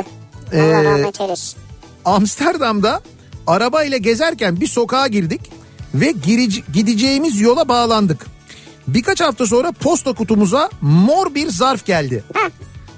Allah 0.53 0.59
Ee, 0.59 0.83
rahmet 0.83 1.21
eylesin. 1.21 1.59
Amsterdam'da 2.05 3.01
arabayla 3.47 3.97
gezerken 3.97 4.61
bir 4.61 4.67
sokağa 4.67 5.07
girdik 5.07 5.41
ve 5.93 6.11
girici- 6.11 6.63
gideceğimiz 6.73 7.41
yola 7.41 7.67
bağlandık. 7.67 8.25
Birkaç 8.87 9.21
hafta 9.21 9.45
sonra 9.47 9.71
posta 9.71 10.13
kutumuza 10.13 10.69
mor 10.81 11.35
bir 11.35 11.49
zarf 11.49 11.85
geldi. 11.85 12.23
Heh. 12.33 12.49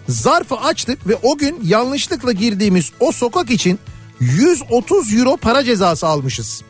Zarfı 0.08 0.56
açtık 0.56 1.08
ve 1.08 1.16
o 1.24 1.38
gün 1.38 1.60
yanlışlıkla 1.64 2.32
girdiğimiz 2.32 2.92
o 3.00 3.12
sokak 3.12 3.50
için 3.52 3.80
130 4.20 5.14
euro 5.14 5.38
para 5.38 5.64
cezası 5.64 6.08
almışız. 6.08 6.62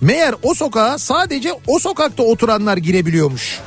Meğer 0.00 0.34
o 0.42 0.54
sokağa 0.54 0.98
sadece 0.98 1.52
o 1.66 1.78
sokakta 1.78 2.22
oturanlar 2.22 2.76
girebiliyormuş. 2.76 3.60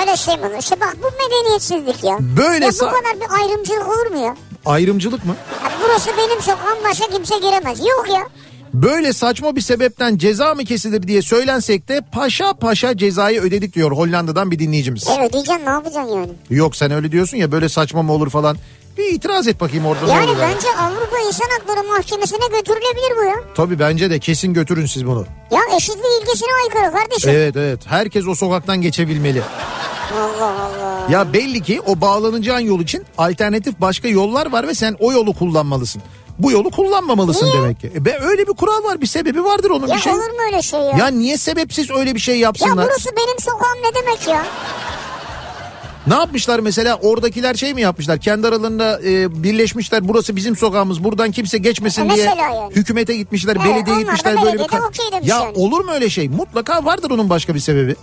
Öyle 0.00 0.16
şey 0.16 0.36
mi 0.36 0.46
olur? 0.46 0.58
İşte 0.60 0.80
bak 0.80 0.96
bu 1.02 1.06
medeniyetsizlik 1.24 2.04
ya. 2.04 2.16
Böyle 2.20 2.64
ya 2.64 2.72
bu 2.72 2.78
kadar 2.78 3.14
bir 3.20 3.42
ayrımcılık 3.42 3.88
olur 3.88 4.06
mu 4.06 4.24
ya? 4.24 4.36
Ayrımcılık 4.66 5.24
mı? 5.24 5.36
ya? 5.64 5.70
Burası 5.84 6.10
benim 6.18 6.40
sokağım 6.42 6.78
başka 6.90 7.06
kimse 7.06 7.38
giremez. 7.38 7.78
Yok 7.80 8.06
ya. 8.14 8.28
Böyle 8.74 9.12
saçma 9.12 9.56
bir 9.56 9.60
sebepten 9.60 10.16
ceza 10.18 10.54
mı 10.54 10.64
kesilir 10.64 11.02
diye 11.02 11.22
söylensek 11.22 11.88
de 11.88 12.00
paşa 12.12 12.52
paşa 12.54 12.96
cezayı 12.96 13.40
ödedik 13.40 13.74
diyor 13.74 13.92
Hollanda'dan 13.92 14.50
bir 14.50 14.58
dinleyicimiz. 14.58 15.08
E 15.08 15.12
ödeyeceksin 15.26 15.66
ne 15.66 15.70
yapacaksın 15.70 16.12
yani? 16.16 16.30
Yok 16.50 16.76
sen 16.76 16.90
öyle 16.90 17.12
diyorsun 17.12 17.36
ya 17.36 17.52
böyle 17.52 17.68
saçma 17.68 18.02
mı 18.02 18.12
olur 18.12 18.30
falan. 18.30 18.56
Bir 18.98 19.04
itiraz 19.12 19.48
et 19.48 19.60
bakayım 19.60 19.86
orada 19.86 20.06
Yani 20.06 20.30
olur 20.30 20.40
yani. 20.40 20.54
bence 20.54 20.68
Avrupa 20.78 21.18
İnsan 21.26 21.46
Hakları 21.58 21.86
Mahkemesi'ne 21.88 22.46
götürülebilir 22.58 23.16
bu 23.20 23.24
ya. 23.24 23.34
Tabii 23.54 23.78
bence 23.78 24.10
de 24.10 24.18
kesin 24.18 24.54
götürün 24.54 24.86
siz 24.86 25.06
bunu. 25.06 25.26
Ya 25.50 25.60
eşitlik 25.76 26.04
ilkesine 26.22 26.48
aykırı 26.64 26.92
kardeşim. 27.00 27.30
Evet 27.30 27.56
evet 27.56 27.80
herkes 27.86 28.26
o 28.26 28.34
sokaktan 28.34 28.80
geçebilmeli. 28.80 29.42
Allah 30.14 30.44
Allah. 30.44 31.06
Ya 31.10 31.32
belli 31.32 31.62
ki 31.62 31.80
o 31.86 32.00
bağlanacağın 32.00 32.60
yol 32.60 32.80
için 32.80 33.04
alternatif 33.18 33.80
başka 33.80 34.08
yollar 34.08 34.52
var 34.52 34.68
ve 34.68 34.74
sen 34.74 34.96
o 35.00 35.12
yolu 35.12 35.32
kullanmalısın. 35.34 36.02
Bu 36.38 36.50
yolu 36.52 36.70
kullanmamalısın 36.70 37.46
Niye? 37.46 37.54
demek 37.56 37.80
ki. 37.80 37.92
E 37.94 38.04
be 38.04 38.18
öyle 38.20 38.46
bir 38.46 38.52
kural 38.52 38.84
var 38.84 39.00
bir 39.00 39.06
sebebi 39.06 39.44
vardır 39.44 39.70
onun 39.70 39.86
Ya 39.86 39.96
bir 39.96 40.00
şey. 40.00 40.12
olur 40.12 40.20
mu 40.30 40.36
öyle 40.46 40.62
şey 40.62 40.80
ya? 40.80 40.96
Ya 40.98 41.06
niye 41.06 41.36
sebepsiz 41.38 41.90
öyle 41.90 42.14
bir 42.14 42.20
şey 42.20 42.34
Ya 42.34 42.40
yapsınlar? 42.40 42.86
burası 42.86 43.10
benim 43.16 43.38
sokağım 43.38 43.78
ne 43.82 44.02
demek 44.02 44.28
ya? 44.28 44.46
Ne 46.06 46.14
yapmışlar 46.14 46.58
mesela 46.60 46.96
oradakiler 47.02 47.54
şey 47.54 47.74
mi 47.74 47.80
yapmışlar? 47.80 48.18
Kendi 48.20 48.46
aralarında 48.48 49.00
e, 49.04 49.42
birleşmişler 49.42 50.08
burası 50.08 50.36
bizim 50.36 50.56
sokağımız 50.56 51.04
buradan 51.04 51.30
kimse 51.30 51.58
geçmesin 51.58 52.08
E 52.08 52.14
diye 52.14 52.24
yani. 52.24 52.70
hükümete 52.74 53.16
gitmişler 53.16 53.56
Evet, 53.56 53.66
belediye 53.74 53.98
gitmişler 53.98 54.36
böyle 54.42 54.52
bir 54.54 54.58
demiş 54.72 54.98
Ya 55.28 55.36
yani. 55.38 55.52
olur 55.56 55.84
mu 55.84 55.90
öyle 55.92 56.10
şey? 56.10 56.28
Mutlaka 56.28 56.84
vardır 56.84 57.10
onun 57.10 57.30
başka 57.30 57.54
bir 57.54 57.60
sebebi. 57.60 57.96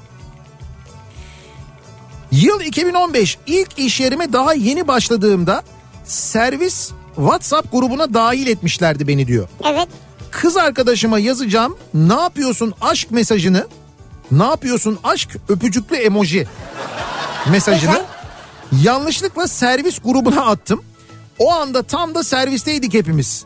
Yıl 2.32 2.62
2015 2.62 3.38
ilk 3.48 3.80
iş 3.80 4.00
yerime 4.00 4.34
daha 4.34 4.54
yeni 4.54 4.88
başladığımda 4.88 5.64
servis 6.06 6.92
WhatsApp 7.16 7.72
grubuna 7.72 8.14
dahil 8.14 8.48
etmişlerdi 8.48 9.08
beni 9.08 9.28
diyor. 9.28 9.48
Evet. 9.66 9.88
Kız 10.32 10.58
arkadaşıma 10.58 11.20
yazacağım 11.20 11.78
ne 11.94 12.14
yapıyorsun 12.14 12.74
aşk 12.82 13.12
mesajını 13.12 13.68
ne 14.32 14.44
yapıyorsun 14.44 15.00
aşk 15.04 15.30
öpücüklü 15.50 15.96
emoji 15.96 16.48
mesajını 17.52 17.92
Güzel. 18.72 18.86
yanlışlıkla 18.86 19.48
servis 19.48 20.00
grubuna 20.00 20.46
attım. 20.46 20.82
O 21.40 21.54
anda 21.54 21.84
tam 21.84 22.16
da 22.16 22.24
servisteydik 22.24 22.94
hepimiz. 22.94 23.46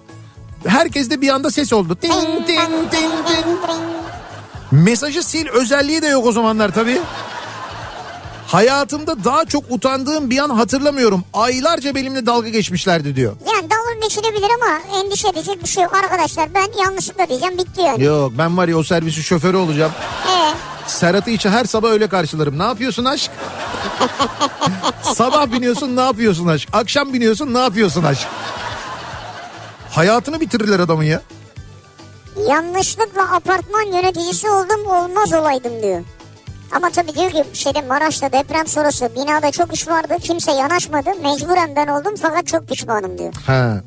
Herkes 0.68 1.10
de 1.10 1.22
bir 1.22 1.30
anda 1.30 1.51
ses 1.51 1.74
oldu. 1.74 1.95
Ting 1.95 2.14
ting 2.47 2.47
ting 2.91 2.91
ting. 3.28 3.45
Mesajı 4.72 5.24
sil 5.32 5.47
özelliği 5.47 6.01
de 6.01 6.08
yok 6.08 6.26
o 6.26 6.32
zamanlar 6.32 6.74
tabii. 6.74 7.01
Hayatımda 8.56 9.24
daha 9.24 9.45
çok 9.45 9.64
utandığım 9.70 10.30
bir 10.30 10.39
an 10.39 10.49
hatırlamıyorum. 10.49 11.24
Aylarca 11.34 11.95
benimle 11.95 12.26
dalga 12.26 12.49
geçmişlerdi 12.49 13.16
diyor. 13.16 13.36
Yani 13.47 13.70
dalga 13.70 13.99
geçilebilir 14.01 14.49
ama 14.62 14.99
endişe 14.99 15.28
edecek 15.28 15.64
bir 15.64 15.68
şey 15.70 15.84
yok. 15.84 15.93
Arkadaşlar 15.95 16.53
ben 16.53 16.84
yanlışlıkla 16.84 17.30
diyeceğim 17.30 17.58
bitti 17.58 17.82
yani. 17.82 18.03
Yok 18.03 18.32
ben 18.38 18.58
var 18.58 18.68
ya 18.68 18.78
o 18.78 18.84
servisin 18.84 19.22
şoförü 19.22 19.58
olacağım. 19.58 19.91
Ee, 20.28 20.53
Serhat'ı 20.88 21.30
içe 21.30 21.49
her 21.49 21.66
sabah 21.66 21.89
öyle 21.89 22.08
karşılarım. 22.08 22.60
Ne 22.60 22.64
yapıyorsun 22.64 23.06
aşk? 23.06 23.32
sabah 25.01 25.51
biniyorsun 25.51 25.95
ne 25.95 26.01
yapıyorsun 26.01 26.47
aşk? 26.47 26.70
Akşam 26.74 27.14
biniyorsun 27.14 27.53
ne 27.53 27.60
yapıyorsun 27.60 28.03
aşk? 28.03 28.28
Hayatını 29.91 30.39
bitirirler 30.39 30.80
adamın 30.80 31.03
ya. 31.03 31.22
yanlışlıkla 32.47 33.32
apartman 33.32 33.84
yöneticisi 33.84 34.49
oldum 34.49 34.86
olmaz 34.86 35.34
olaydım 35.34 35.82
diyor. 35.82 36.01
Ama 36.72 36.89
tabii 36.89 37.13
diyor 37.16 37.32
ki 37.32 37.43
şeyde 37.53 37.82
Maraş'ta 37.82 38.32
deprem 38.32 38.68
sonrası 38.68 39.09
binada 39.16 39.51
çok 39.51 39.74
iş 39.74 39.88
vardı. 39.88 40.13
Kimse 40.24 40.51
yanaşmadı. 40.51 41.09
Mecburen 41.24 41.76
ben 41.76 41.88
oldum 41.88 42.13
fakat 42.22 42.47
çok 42.47 42.68
pişmanım 42.68 43.18
diyor. 43.18 43.34
Ha. 43.47 43.82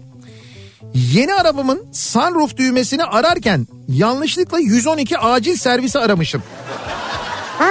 Yeni 0.95 1.35
arabamın 1.35 1.87
sunroof 1.93 2.57
düğmesini 2.57 3.05
ararken 3.05 3.67
yanlışlıkla 3.89 4.59
112 4.59 5.19
acil 5.19 5.57
servisi 5.57 5.99
aramışım. 5.99 6.43
Ha, 7.59 7.69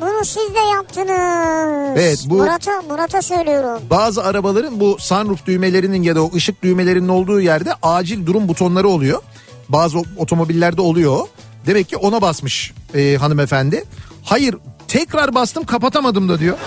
bunu 0.00 0.24
siz 0.24 0.54
de 0.54 0.58
yaptınız. 0.76 1.90
Evet, 1.98 2.24
bu- 2.26 2.34
Murat'a 2.36 2.82
Murat'a 2.88 3.22
söylüyorum. 3.22 3.80
Bazı 3.90 4.24
arabaların 4.24 4.80
bu 4.80 4.96
sunroof 5.00 5.46
düğmelerinin 5.46 6.02
ya 6.02 6.16
da 6.16 6.24
o 6.24 6.30
ışık 6.34 6.62
düğmelerinin 6.62 7.08
olduğu 7.08 7.40
yerde 7.40 7.70
acil 7.82 8.26
durum 8.26 8.48
butonları 8.48 8.88
oluyor. 8.88 9.22
Bazı 9.68 9.98
otomobillerde 10.16 10.80
oluyor. 10.80 11.26
Demek 11.66 11.88
ki 11.88 11.96
ona 11.96 12.22
basmış 12.22 12.72
e, 12.94 13.16
hanımefendi. 13.16 13.84
Hayır 14.24 14.56
tekrar 14.88 15.34
bastım 15.34 15.64
kapatamadım 15.64 16.28
da 16.28 16.38
diyor. 16.38 16.58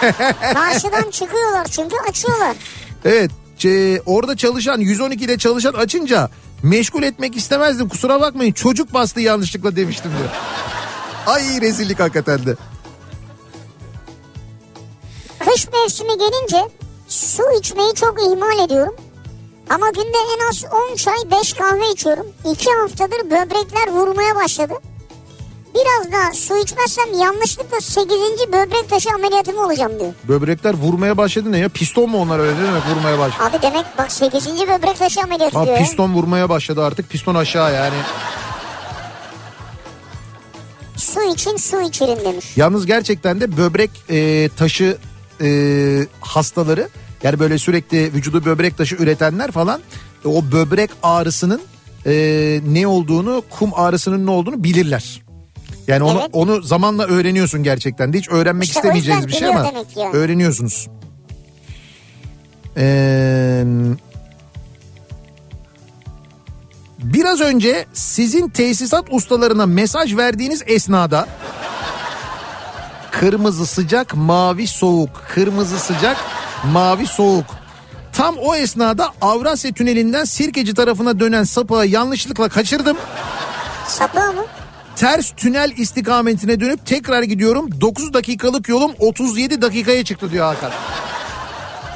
Karşıdan 0.54 1.10
çıkıyorlar 1.10 1.64
çünkü 1.64 1.96
açıyorlar. 2.08 2.56
Evet 3.04 3.30
e, 3.64 4.00
orada 4.06 4.36
çalışan 4.36 4.80
112'de 4.80 5.38
çalışan 5.38 5.74
açınca 5.74 6.30
meşgul 6.62 7.02
etmek 7.02 7.36
istemezdim 7.36 7.88
kusura 7.88 8.20
bakmayın 8.20 8.52
çocuk 8.52 8.94
bastı 8.94 9.20
yanlışlıkla 9.20 9.76
demiştim 9.76 10.10
diyor. 10.18 10.30
Ay 11.26 11.60
rezillik 11.60 12.00
hakikaten 12.00 12.46
de. 12.46 12.56
Kış 15.38 15.68
mevsimi 15.72 16.18
gelince 16.18 16.68
su 17.08 17.42
içmeyi 17.60 17.94
çok 17.94 18.20
ihmal 18.22 18.64
ediyorum. 18.64 18.94
Ama 19.70 19.90
günde 19.90 20.18
en 20.36 20.48
az 20.48 20.64
10 20.92 20.96
çay 20.96 21.30
5 21.40 21.52
kahve 21.52 21.90
içiyorum. 21.92 22.26
2 22.52 22.70
haftadır 22.70 23.30
böbrekler 23.30 23.88
vurmaya 23.92 24.34
başladı. 24.34 24.74
Biraz 25.74 26.12
daha 26.12 26.32
su 26.32 26.56
içmezsem 26.56 27.20
yanlışlıkla 27.20 27.80
8. 27.80 28.08
böbrek 28.52 28.90
taşı 28.90 29.10
ameliyatımı 29.14 29.64
olacağım 29.66 29.92
diyor. 30.00 30.12
Böbrekler 30.28 30.74
vurmaya 30.74 31.16
başladı 31.16 31.52
ne 31.52 31.58
ya? 31.58 31.68
Piston 31.68 32.10
mu 32.10 32.20
onlar 32.20 32.38
öyle 32.38 32.58
değil 32.58 32.68
mi? 32.70 32.80
Vurmaya 32.94 33.18
başladı. 33.18 33.42
Abi 33.44 33.62
demek 33.62 33.84
bak 33.98 34.12
8. 34.12 34.46
böbrek 34.46 34.98
taşı 34.98 35.20
ameliyatı 35.20 35.58
Ha, 35.58 35.66
diyor 35.66 35.78
piston 35.78 36.12
vurmaya 36.14 36.48
başladı 36.48 36.84
artık. 36.84 37.10
Piston 37.10 37.34
aşağı 37.34 37.74
yani. 37.74 37.94
Su 40.96 41.22
için 41.22 41.56
su 41.56 41.80
içirin 41.80 42.24
demiş. 42.24 42.56
Yalnız 42.56 42.86
gerçekten 42.86 43.40
de 43.40 43.56
böbrek 43.56 43.90
e, 44.10 44.48
taşı 44.56 44.96
e, 45.40 45.48
hastaları 46.20 46.88
yani 47.22 47.38
böyle 47.38 47.58
sürekli 47.58 48.12
vücudu 48.14 48.44
böbrek 48.44 48.78
taşı 48.78 48.94
üretenler 48.96 49.50
falan 49.50 49.80
e, 50.24 50.28
o 50.28 50.42
böbrek 50.52 50.90
ağrısının 51.02 51.60
e, 52.06 52.12
ne 52.66 52.86
olduğunu 52.86 53.42
kum 53.58 53.70
ağrısının 53.74 54.26
ne 54.26 54.30
olduğunu 54.30 54.64
bilirler. 54.64 55.22
Yani 55.88 56.02
onu 56.02 56.18
Evet. 56.20 56.30
onu 56.32 56.62
zamanla 56.62 57.06
öğreniyorsun 57.06 57.62
gerçekten 57.62 58.12
de 58.12 58.18
hiç 58.18 58.28
öğrenmek 58.28 58.68
İşte 58.68 58.92
yüzden 58.94 59.26
bir 59.26 59.32
şey 59.32 59.48
ama 59.48 59.72
öğreniyorsunuz. 60.12 60.88
Ee, 62.76 63.64
biraz 66.98 67.40
önce 67.40 67.86
sizin 67.92 68.48
tesisat 68.48 69.04
ustalarına 69.10 69.66
mesaj 69.66 70.16
verdiğiniz 70.16 70.62
esnada 70.66 71.26
kırmızı 73.10 73.66
sıcak 73.66 74.14
mavi 74.14 74.66
soğuk 74.66 75.10
kırmızı 75.34 75.78
sıcak 75.78 76.16
mavi 76.72 77.06
soğuk 77.06 77.46
tam 78.12 78.36
o 78.38 78.54
esnada 78.54 79.08
Avrasya 79.20 79.72
Tüneli'nden 79.72 80.24
Sirkeci 80.24 80.74
tarafına 80.74 81.20
dönen 81.20 81.44
sapağı 81.44 81.86
yanlışlıkla 81.86 82.48
kaçırdım. 82.48 82.96
Sapığı 83.86 84.32
mı? 84.32 84.44
Ters 84.98 85.30
tünel 85.36 85.72
istikametine 85.76 86.60
dönüp 86.60 86.86
tekrar 86.86 87.22
gidiyorum. 87.22 87.80
9 87.80 88.12
dakikalık 88.14 88.68
yolum 88.68 88.92
37 88.98 89.62
dakikaya 89.62 90.04
çıktı 90.04 90.30
diyor 90.32 90.46
Hakan. 90.46 90.70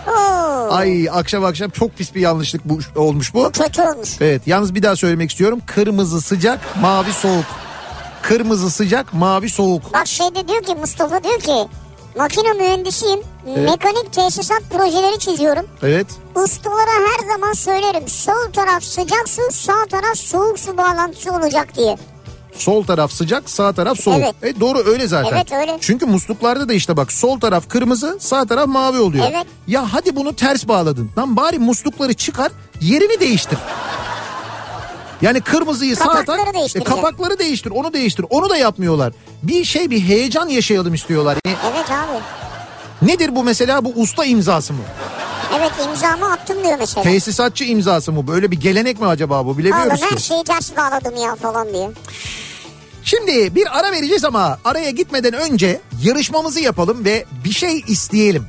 Oo, 0.09 0.73
Ay 0.75 1.09
akşam 1.11 1.45
akşam 1.45 1.71
çok 1.71 1.97
pis 1.97 2.15
bir 2.15 2.21
yanlışlık 2.21 2.65
bu, 2.65 2.79
olmuş 2.97 3.35
bu. 3.35 3.51
kötü 3.53 3.83
olmuş. 3.83 4.09
Evet 4.21 4.43
yalnız 4.47 4.75
bir 4.75 4.83
daha 4.83 4.97
söylemek 4.97 5.31
istiyorum. 5.31 5.61
Kırmızı 5.67 6.21
sıcak 6.21 6.61
mavi 6.81 7.13
soğuk. 7.13 7.45
Kırmızı 8.23 8.71
sıcak 8.71 9.15
mavi 9.15 9.49
soğuk. 9.51 9.93
Bak 9.95 10.07
şeyde 10.07 10.49
diyor 10.49 10.63
ki 10.63 10.75
Mustafa 10.75 11.25
diyor 11.25 11.41
ki 11.41 11.69
makine 12.17 12.53
mühendisiyim. 12.53 13.21
Mekanik 13.47 14.13
tesisat 14.13 14.63
projeleri 14.71 15.19
çiziyorum. 15.19 15.67
Evet. 15.83 16.07
Ustalara 16.35 16.91
her 16.91 17.29
zaman 17.35 17.53
söylerim 17.53 18.09
sol 18.09 18.53
taraf 18.53 18.83
sıcak 18.83 19.29
su 19.29 19.43
sağ 19.53 19.87
taraf 19.91 20.17
soğuk 20.17 20.59
su 20.59 20.79
bağlantısı 20.79 21.33
olacak 21.33 21.69
diye. 21.77 21.97
Sol 22.55 22.83
taraf 22.85 23.13
sıcak, 23.13 23.51
sağ 23.51 23.73
taraf 23.73 24.01
soğuk. 24.01 24.19
Evet. 24.19 24.35
E 24.57 24.61
doğru 24.61 24.79
öyle 24.87 25.07
zaten. 25.07 25.37
Evet, 25.37 25.53
öyle. 25.53 25.79
Çünkü 25.81 26.07
musluklarda 26.07 26.69
da 26.69 26.73
işte 26.73 26.97
bak 26.97 27.13
sol 27.13 27.41
taraf 27.41 27.69
kırmızı, 27.69 28.17
sağ 28.21 28.47
taraf 28.47 28.67
mavi 28.67 28.99
oluyor. 28.99 29.27
Evet. 29.31 29.47
Ya 29.69 29.93
hadi 29.93 30.17
bunu 30.17 30.37
ters 30.37 30.69
bağladın. 30.69 31.11
Lan 31.19 31.37
bari 31.37 31.59
muslukları 31.59 32.15
çıkar, 32.15 32.53
yerini 32.81 33.21
değiştir. 33.21 33.59
Yani 35.23 35.41
kırmızıyı 35.41 35.97
sağ 35.97 36.05
Kapakları 36.05 36.53
tak, 36.53 36.77
e, 36.77 36.85
kapakları 36.85 37.39
değiştir, 37.39 37.71
onu 37.71 37.93
değiştir. 37.93 38.27
Onu 38.31 38.51
da 38.51 38.57
yapmıyorlar. 38.57 39.13
Bir 39.43 39.65
şey 39.65 39.91
bir 39.91 40.01
heyecan 40.01 40.49
yaşayalım 40.49 40.95
istiyorlar. 40.95 41.39
Yani 41.47 41.57
Evet 41.73 41.91
abi. 41.91 42.19
nedir 43.11 43.35
bu 43.37 43.45
mesela 43.45 43.85
bu 43.85 43.93
usta 43.97 44.25
imzası 44.25 44.73
mı? 44.73 44.79
Evet 45.59 45.73
imzamı 45.89 46.33
attım 46.33 46.65
diyor 46.65 46.77
mesela. 46.79 47.03
Tesisatçı 47.05 47.65
imzası 47.65 48.13
mı? 48.13 48.27
Böyle 48.27 48.51
bir 48.51 48.61
gelenek 48.61 49.01
mi 49.01 49.07
acaba 49.07 49.45
bu? 49.45 49.49
Oğlum 49.49 49.59
Bilemiyoruz 49.59 50.03
her 50.03 50.17
ki. 50.17 50.23
şeyi 50.23 50.45
ters 50.45 50.77
bağladım 50.77 51.17
ya 51.17 51.35
falan 51.35 51.73
diye. 51.73 51.91
Şimdi 53.05 53.55
bir 53.55 53.79
ara 53.79 53.93
vereceğiz 53.93 54.25
ama 54.25 54.59
araya 54.65 54.91
gitmeden 54.91 55.33
önce 55.33 55.81
yarışmamızı 56.03 56.61
yapalım 56.61 57.05
ve 57.05 57.25
bir 57.45 57.53
şey 57.53 57.83
isteyelim. 57.87 58.45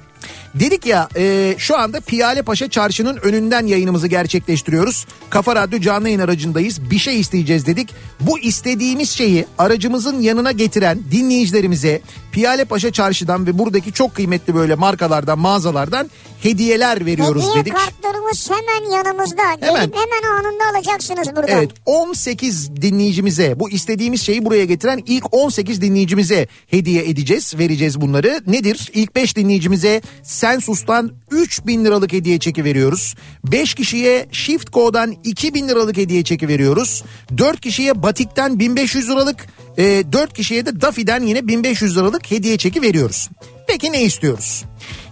Dedik 0.55 0.85
ya 0.85 1.09
e, 1.15 1.55
şu 1.57 1.77
anda 1.77 1.99
Piyale 2.01 2.41
Paşa 2.41 2.69
Çarşı'nın 2.69 3.17
önünden 3.17 3.65
yayınımızı 3.65 4.07
gerçekleştiriyoruz. 4.07 5.05
Kafa 5.29 5.55
Radyo 5.55 5.79
canlı 5.79 6.07
yayın 6.07 6.19
aracındayız. 6.19 6.91
Bir 6.91 6.99
şey 6.99 7.19
isteyeceğiz 7.19 7.65
dedik. 7.65 7.89
Bu 8.19 8.39
istediğimiz 8.39 9.09
şeyi 9.09 9.45
aracımızın 9.57 10.21
yanına 10.21 10.51
getiren 10.51 10.99
dinleyicilerimize 11.11 12.01
Piyale 12.33 12.65
Paşa 12.65 12.91
Çarşı'dan 12.91 13.47
ve 13.47 13.57
buradaki 13.57 13.93
çok 13.93 14.15
kıymetli 14.15 14.55
böyle 14.55 14.75
markalardan 14.75 15.39
mağazalardan 15.39 16.09
hediyeler 16.43 17.05
veriyoruz 17.05 17.43
Hediye 17.49 17.65
dedik. 17.65 17.73
kartlarımız 17.75 18.49
hemen 18.49 18.91
yanımızda. 18.91 19.41
Hemen. 19.59 19.81
Gelip 19.81 19.95
hemen 19.95 20.33
anında 20.39 20.63
alacaksınız 20.77 21.27
buradan. 21.35 21.57
Evet 21.57 21.71
18 21.85 22.75
dinleyicimize 22.75 23.59
bu 23.59 23.69
istediğimiz 23.69 24.21
şeyi 24.21 24.45
buraya 24.45 24.65
getiren 24.65 25.03
ilk 25.05 25.33
18 25.33 25.81
dinleyicimize 25.81 26.47
hediye 26.67 27.09
edeceğiz 27.09 27.57
vereceğiz 27.57 28.01
bunları. 28.01 28.41
Nedir? 28.47 28.91
İlk 28.93 29.15
5 29.15 29.35
dinleyicimize 29.35 30.01
Sensus'tan 30.23 31.11
3000 31.31 31.85
liralık 31.85 32.13
hediye 32.13 32.39
çeki 32.39 32.63
veriyoruz. 32.63 33.15
5 33.43 33.73
kişiye 33.73 34.27
Shift 34.31 34.73
Co'dan 34.73 35.15
2000 35.23 35.67
liralık 35.67 35.97
hediye 35.97 36.23
çeki 36.23 36.47
veriyoruz. 36.47 37.03
4 37.37 37.61
kişiye 37.61 38.03
Batik'ten 38.03 38.59
1500 38.59 39.09
liralık 39.09 39.47
e, 39.77 39.83
4 40.13 40.33
kişiye 40.33 40.65
de 40.65 40.81
Dafi'den 40.81 41.21
yine 41.23 41.47
1500 41.47 41.97
liralık 41.97 42.31
hediye 42.31 42.57
çeki 42.57 42.81
veriyoruz. 42.81 43.29
Peki 43.67 43.91
ne 43.91 44.01
istiyoruz? 44.03 44.63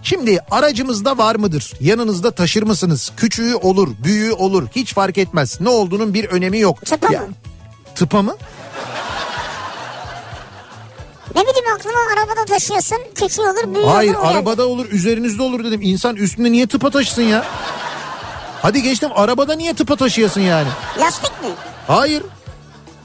Şimdi 0.02 0.38
aracımızda 0.50 1.18
var 1.18 1.34
mıdır? 1.36 1.72
Yanınızda 1.80 2.30
taşır 2.30 2.62
mısınız? 2.62 3.12
Küçüğü 3.16 3.54
olur, 3.54 3.88
büyüğü 4.04 4.32
olur. 4.32 4.68
Hiç 4.76 4.94
fark 4.94 5.18
etmez. 5.18 5.60
Ne 5.60 5.68
olduğunun 5.68 6.14
bir 6.14 6.24
önemi 6.24 6.58
yok. 6.58 6.86
Tıpa 6.86 7.08
mı? 7.08 7.28
Tıpa 7.94 8.22
mı? 8.22 8.36
Ne 11.34 11.40
bileyim 11.40 11.74
aklıma 11.76 11.98
arabada 12.16 12.44
taşıyorsun. 12.44 12.98
Küçüğü 13.14 13.42
olur 13.42 13.74
büyüğü 13.74 13.86
Hayır 13.86 14.14
olur. 14.14 14.22
geldi. 14.22 14.34
arabada 14.36 14.66
olur, 14.68 14.86
üzerinizde 14.90 15.42
olur 15.42 15.64
dedim. 15.64 15.80
İnsan 15.82 16.16
üstünde 16.16 16.52
niye 16.52 16.66
tıpa 16.66 16.90
taşısın 16.90 17.22
ya? 17.22 17.44
Hadi 18.62 18.82
geçtim 18.82 19.10
arabada 19.14 19.54
niye 19.54 19.74
tıpa 19.74 19.96
taşıyasın 19.96 20.40
yani? 20.40 20.68
Lastik 21.00 21.30
mi? 21.42 21.48
Hayır. 21.86 22.22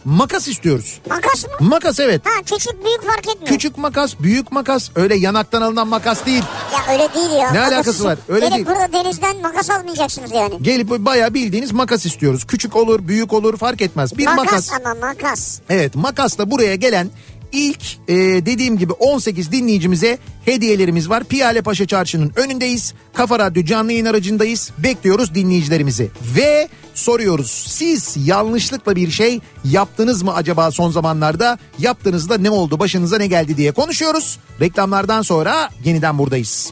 Makas 0.08 0.47
istiyoruz. 0.47 0.99
Makas 1.10 1.45
mı? 1.45 1.51
Makas 1.60 1.99
evet. 1.99 2.22
Ha 2.26 2.41
küçük 2.45 2.86
büyük 2.86 3.01
fark 3.03 3.28
etmiyor. 3.28 3.47
Küçük 3.47 3.78
makas, 3.78 4.20
büyük 4.20 4.51
makas. 4.51 4.89
Öyle 4.95 5.16
yanaktan 5.16 5.62
alınan 5.62 5.88
makas 5.88 6.26
değil. 6.26 6.43
Ya 6.74 6.93
öyle 6.93 7.14
değil 7.14 7.32
ya. 7.32 7.51
Ne 7.51 7.60
Makas 7.60 7.74
alakası 7.74 8.03
var? 8.03 8.18
Öyle 8.28 8.45
Gelip 8.49 8.55
değil. 8.55 8.66
burada 8.68 8.93
denizden 8.93 9.41
makas 9.41 9.70
almayacaksınız 9.70 10.32
yani. 10.32 10.64
Gelip 10.64 10.89
bayağı 10.89 11.34
bildiğiniz 11.34 11.72
makas 11.72 12.05
istiyoruz. 12.05 12.47
Küçük 12.47 12.76
olur, 12.76 13.08
büyük 13.08 13.34
olur 13.34 13.58
fark 13.58 13.82
etmez. 13.82 14.18
Bir 14.18 14.26
makas. 14.26 14.38
makas 14.45 14.72
ama 14.86 15.08
makas. 15.08 15.60
Evet 15.70 15.95
makasla 15.95 16.51
buraya 16.51 16.76
gelen 16.76 17.10
ilk 17.52 17.82
e, 18.08 18.16
dediğim 18.45 18.78
gibi 18.78 18.93
18 18.93 19.52
dinleyicimize 19.52 20.18
hediyelerimiz 20.45 21.10
var. 21.10 21.24
Piyale 21.24 21.62
Paşa 21.62 21.86
Çarşı'nın 21.86 22.32
önündeyiz. 22.36 22.93
Kafa 23.14 23.39
Radyo 23.39 23.64
canlı 23.64 23.91
yayın 23.91 24.06
aracındayız. 24.06 24.72
Bekliyoruz 24.78 25.36
dinleyicilerimizi. 25.36 26.10
Ve 26.36 26.70
soruyoruz 26.93 27.66
siz 27.68 28.18
yanlışlıkla 28.28 28.95
bir 28.95 29.12
şey 29.12 29.39
yaptınız 29.64 30.24
mı 30.24 30.36
acaba 30.36 30.72
son 30.72 30.91
zamanlarda? 30.91 31.58
Yaptığınızda 31.80 32.38
ne 32.38 32.50
oldu 32.50 32.80
başınıza 32.80 33.18
ne 33.18 33.28
geldi 33.28 33.58
diye 33.58 33.72
konuşuyoruz. 33.72 34.39
Reklamlardan 34.62 35.22
sonra 35.22 35.70
yeniden 35.86 36.18
buradayız. 36.18 36.72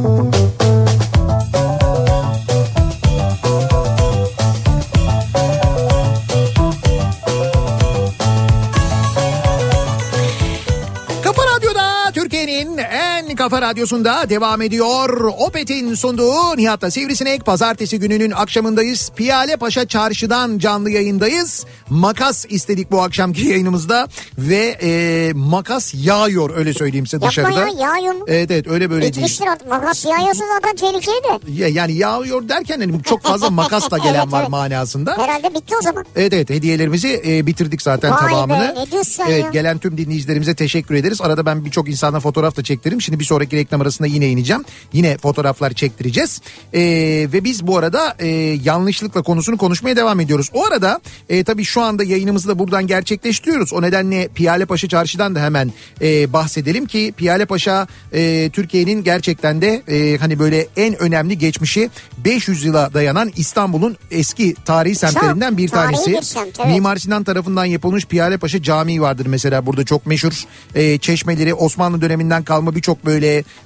Kafa 0.00 0.39
kafa 13.40 13.62
radyosunda 13.62 14.30
devam 14.30 14.62
ediyor. 14.62 15.32
Opet'in 15.38 15.94
sunduğu 15.94 16.56
Nihat'la 16.56 16.90
Sivrisinek. 16.90 17.46
Pazartesi 17.46 17.98
gününün 17.98 18.30
akşamındayız. 18.30 19.10
Piyale 19.16 19.56
Paşa 19.56 19.88
Çarşı'dan 19.88 20.58
canlı 20.58 20.90
yayındayız. 20.90 21.66
Makas 21.90 22.46
istedik 22.48 22.90
bu 22.90 23.02
akşamki 23.02 23.46
yayınımızda. 23.46 24.08
Ve 24.38 24.78
e, 24.82 25.32
makas 25.34 25.94
yağıyor 25.94 26.56
öyle 26.56 26.74
söyleyeyim 26.74 27.06
size 27.06 27.16
Yapma 27.16 27.28
dışarıda. 27.28 27.60
ya 27.60 27.88
yağıyor 27.88 28.14
mu? 28.14 28.24
Evet 28.28 28.50
evet 28.50 28.66
öyle 28.68 28.90
böyle 28.90 29.14
değil. 29.14 29.40
Makas 29.68 30.04
yağıyorsa 30.04 30.44
zaten 30.54 30.76
tehlikeli 30.76 31.14
de. 31.24 31.52
Ya, 31.62 31.68
yani 31.68 31.92
yağıyor 31.92 32.48
derken 32.48 32.80
hani 32.80 33.02
çok 33.02 33.22
fazla 33.22 33.50
makasla 33.50 33.98
gelen 33.98 34.14
Evet, 34.22 34.32
var 34.32 34.40
evet. 34.40 34.50
manasında. 34.50 35.18
Herhalde 35.18 35.54
bitti 35.54 35.74
o 35.80 35.82
zaman. 35.82 36.04
Evet 36.16 36.32
evet 36.32 36.50
hediyelerimizi 36.50 37.22
e, 37.26 37.46
bitirdik 37.46 37.82
zaten 37.82 38.10
Vay 38.10 38.26
be, 38.26 38.30
tamamını. 38.30 38.74
ne 38.76 38.90
diyorsun 38.90 39.24
evet 39.28 39.44
ya? 39.44 39.50
gelen 39.50 39.78
tüm 39.78 39.98
dinleyicilerimize 39.98 40.54
teşekkür 40.54 40.94
ederiz. 40.94 41.20
Arada 41.20 41.46
ben 41.46 41.64
birçok 41.64 41.88
insana 41.88 42.20
fotoğraf 42.20 42.56
da 42.56 42.62
çektirdim. 42.62 43.00
Şimdi 43.00 43.18
bir 43.20 43.29
sonraki 43.30 43.56
reklam 43.56 43.80
arasında 43.80 44.08
yine 44.08 44.28
ineceğim. 44.28 44.64
Yine 44.92 45.18
fotoğraflar 45.18 45.72
çektireceğiz. 45.72 46.40
E, 46.72 46.80
ve 47.32 47.44
biz 47.44 47.66
bu 47.66 47.78
arada 47.78 48.14
e, 48.18 48.26
yanlışlıkla 48.64 49.22
konusunu 49.22 49.56
konuşmaya 49.56 49.96
devam 49.96 50.20
ediyoruz. 50.20 50.48
O 50.52 50.64
arada 50.66 51.00
e, 51.28 51.44
tabii 51.44 51.64
şu 51.64 51.80
anda 51.80 52.04
yayınımızı 52.04 52.48
da 52.48 52.58
buradan 52.58 52.86
gerçekleştiriyoruz. 52.86 53.72
O 53.72 53.82
nedenle 53.82 54.28
Piyale 54.28 54.66
Paşa 54.66 54.88
Çarşı'dan 54.88 55.34
da 55.34 55.40
hemen 55.40 55.72
e, 56.02 56.32
bahsedelim 56.32 56.86
ki 56.86 57.14
Piyale 57.16 57.46
Paşa 57.46 57.86
e, 58.12 58.50
Türkiye'nin 58.52 59.04
gerçekten 59.04 59.62
de 59.62 59.82
e, 59.88 60.16
hani 60.18 60.38
böyle 60.38 60.66
en 60.76 61.02
önemli 61.02 61.38
geçmişi 61.38 61.90
500 62.24 62.64
yıla 62.64 62.94
dayanan 62.94 63.32
İstanbul'un 63.36 63.96
eski 64.10 64.54
tarihi 64.64 64.94
semtlerinden 64.94 65.56
bir 65.56 65.68
tanesi. 65.68 66.12
bir 66.12 66.22
semt, 66.22 66.60
evet. 66.60 66.66
Mimar 66.66 66.96
Sinan 66.96 67.24
tarafından 67.24 67.64
yapılmış 67.64 68.06
Piyalepaşa 68.06 68.62
Camii 68.62 69.00
vardır 69.00 69.26
mesela 69.26 69.66
burada 69.66 69.84
çok 69.84 70.06
meşhur. 70.06 70.32
E, 70.74 70.98
çeşmeleri 70.98 71.54
Osmanlı 71.54 72.00
döneminden 72.00 72.42
kalma 72.42 72.74
birçok 72.74 73.06
böyle 73.06 73.19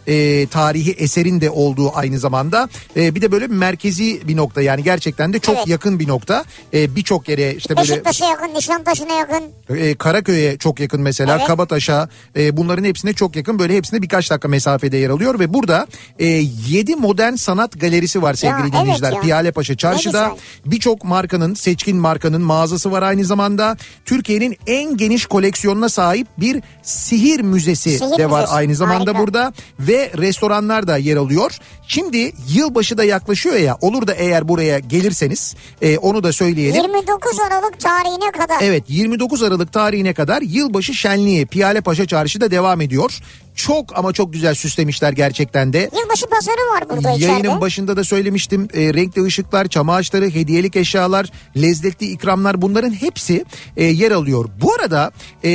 e, 0.06 0.46
tarihi 0.46 0.90
eserin 0.92 1.40
de 1.40 1.50
olduğu 1.50 1.96
aynı 1.96 2.18
zamanda. 2.18 2.68
E, 2.96 3.14
bir 3.14 3.22
de 3.22 3.32
böyle 3.32 3.46
merkezi 3.46 4.28
bir 4.28 4.36
nokta 4.36 4.62
yani 4.62 4.82
gerçekten 4.82 5.32
de 5.32 5.38
çok 5.38 5.56
Evet. 5.56 5.68
yakın 5.68 5.98
bir 5.98 6.08
nokta. 6.08 6.44
E, 6.74 6.96
birçok 6.96 7.28
yere 7.28 7.54
işte 7.54 7.76
böyle 7.76 7.88
Beşiktaş'a 7.88 8.26
yakın, 8.26 8.54
Nişantaşı'na 8.54 9.12
yakın. 9.12 9.42
e, 9.76 9.94
Karaköy'e 9.94 10.58
çok 10.58 10.80
yakın 10.80 11.00
mesela 11.00 11.36
Evet. 11.36 11.46
Kabataş'a 11.46 12.08
e, 12.36 12.56
bunların 12.56 12.84
hepsine 12.84 13.12
çok 13.12 13.36
yakın 13.36 13.58
böyle 13.58 13.76
hepsine 13.76 14.02
birkaç 14.02 14.30
dakika 14.30 14.48
mesafede 14.48 14.96
yer 14.96 15.10
alıyor 15.10 15.38
ve 15.38 15.54
burada 15.54 15.86
e, 16.18 16.26
7 16.68 16.96
modern 16.96 17.34
sanat 17.34 17.80
galerisi 17.80 18.22
var 18.22 18.34
sevgili 18.34 18.60
evet 18.62 18.72
dinleyiciler 18.72 19.12
ya. 19.12 19.20
Piyalepaşa 19.20 19.76
Çarşı'da 19.76 20.36
birçok 20.66 21.04
markanın 21.04 21.54
seçkin 21.54 21.96
markanın 21.96 22.42
mağazası 22.42 22.92
var 22.92 23.02
aynı 23.02 23.24
zamanda 23.24 23.76
Türkiye'nin 24.04 24.56
en 24.66 24.96
geniş 24.96 25.26
koleksiyonuna 25.26 25.88
sahip 25.88 26.26
bir 26.38 26.62
sihir 26.82 27.40
müzesi 27.40 27.98
Sihir 27.98 28.18
de 28.18 28.30
var 28.30 28.40
müzesi, 28.40 28.54
aynı 28.56 28.74
zamanda 28.74 29.10
harika. 29.10 29.18
burada 29.18 29.43
ve 29.80 30.12
restoranlar 30.18 30.86
da 30.86 30.96
yer 30.96 31.16
alıyor. 31.16 31.58
Şimdi 31.88 32.32
yılbaşı 32.48 32.98
da 32.98 33.04
yaklaşıyor 33.04 33.56
ya 33.56 33.76
olur 33.80 34.06
da 34.06 34.14
eğer 34.14 34.48
buraya 34.48 34.78
gelirseniz 34.78 35.54
e, 35.82 35.98
onu 35.98 36.22
da 36.22 36.32
söyleyelim. 36.32 36.82
29 36.82 37.40
Aralık 37.40 37.80
tarihine 37.80 38.30
kadar. 38.30 38.56
Evet 38.60 38.84
29 38.88 39.42
Aralık 39.42 39.72
tarihine 39.72 40.14
kadar 40.14 40.42
yılbaşı 40.42 40.94
şenliği 40.94 41.46
Piyale 41.46 41.80
Paşa 41.80 42.06
Çarşı'da 42.06 42.50
devam 42.50 42.80
ediyor. 42.80 43.20
Çok 43.54 43.98
ama 43.98 44.12
çok 44.12 44.32
güzel 44.32 44.54
süslemişler 44.54 45.12
gerçekten 45.12 45.72
de. 45.72 45.90
Yılbaşı 46.02 46.26
pazarı 46.26 46.56
var 46.74 46.88
burada 46.90 47.10
Yayının 47.10 47.38
içeride. 47.40 47.60
başında 47.60 47.96
da 47.96 48.04
söylemiştim 48.04 48.68
e, 48.74 48.94
renkli 48.94 49.22
ışıklar, 49.24 49.66
çam 49.68 49.88
ağaçları, 49.90 50.30
hediyelik 50.30 50.76
eşyalar, 50.76 51.30
lezzetli 51.56 52.06
ikramlar 52.06 52.62
bunların 52.62 52.90
hepsi 52.92 53.44
e, 53.76 53.84
yer 53.84 54.10
alıyor. 54.10 54.48
Bu 54.60 54.74
arada 54.74 55.10
e, 55.44 55.50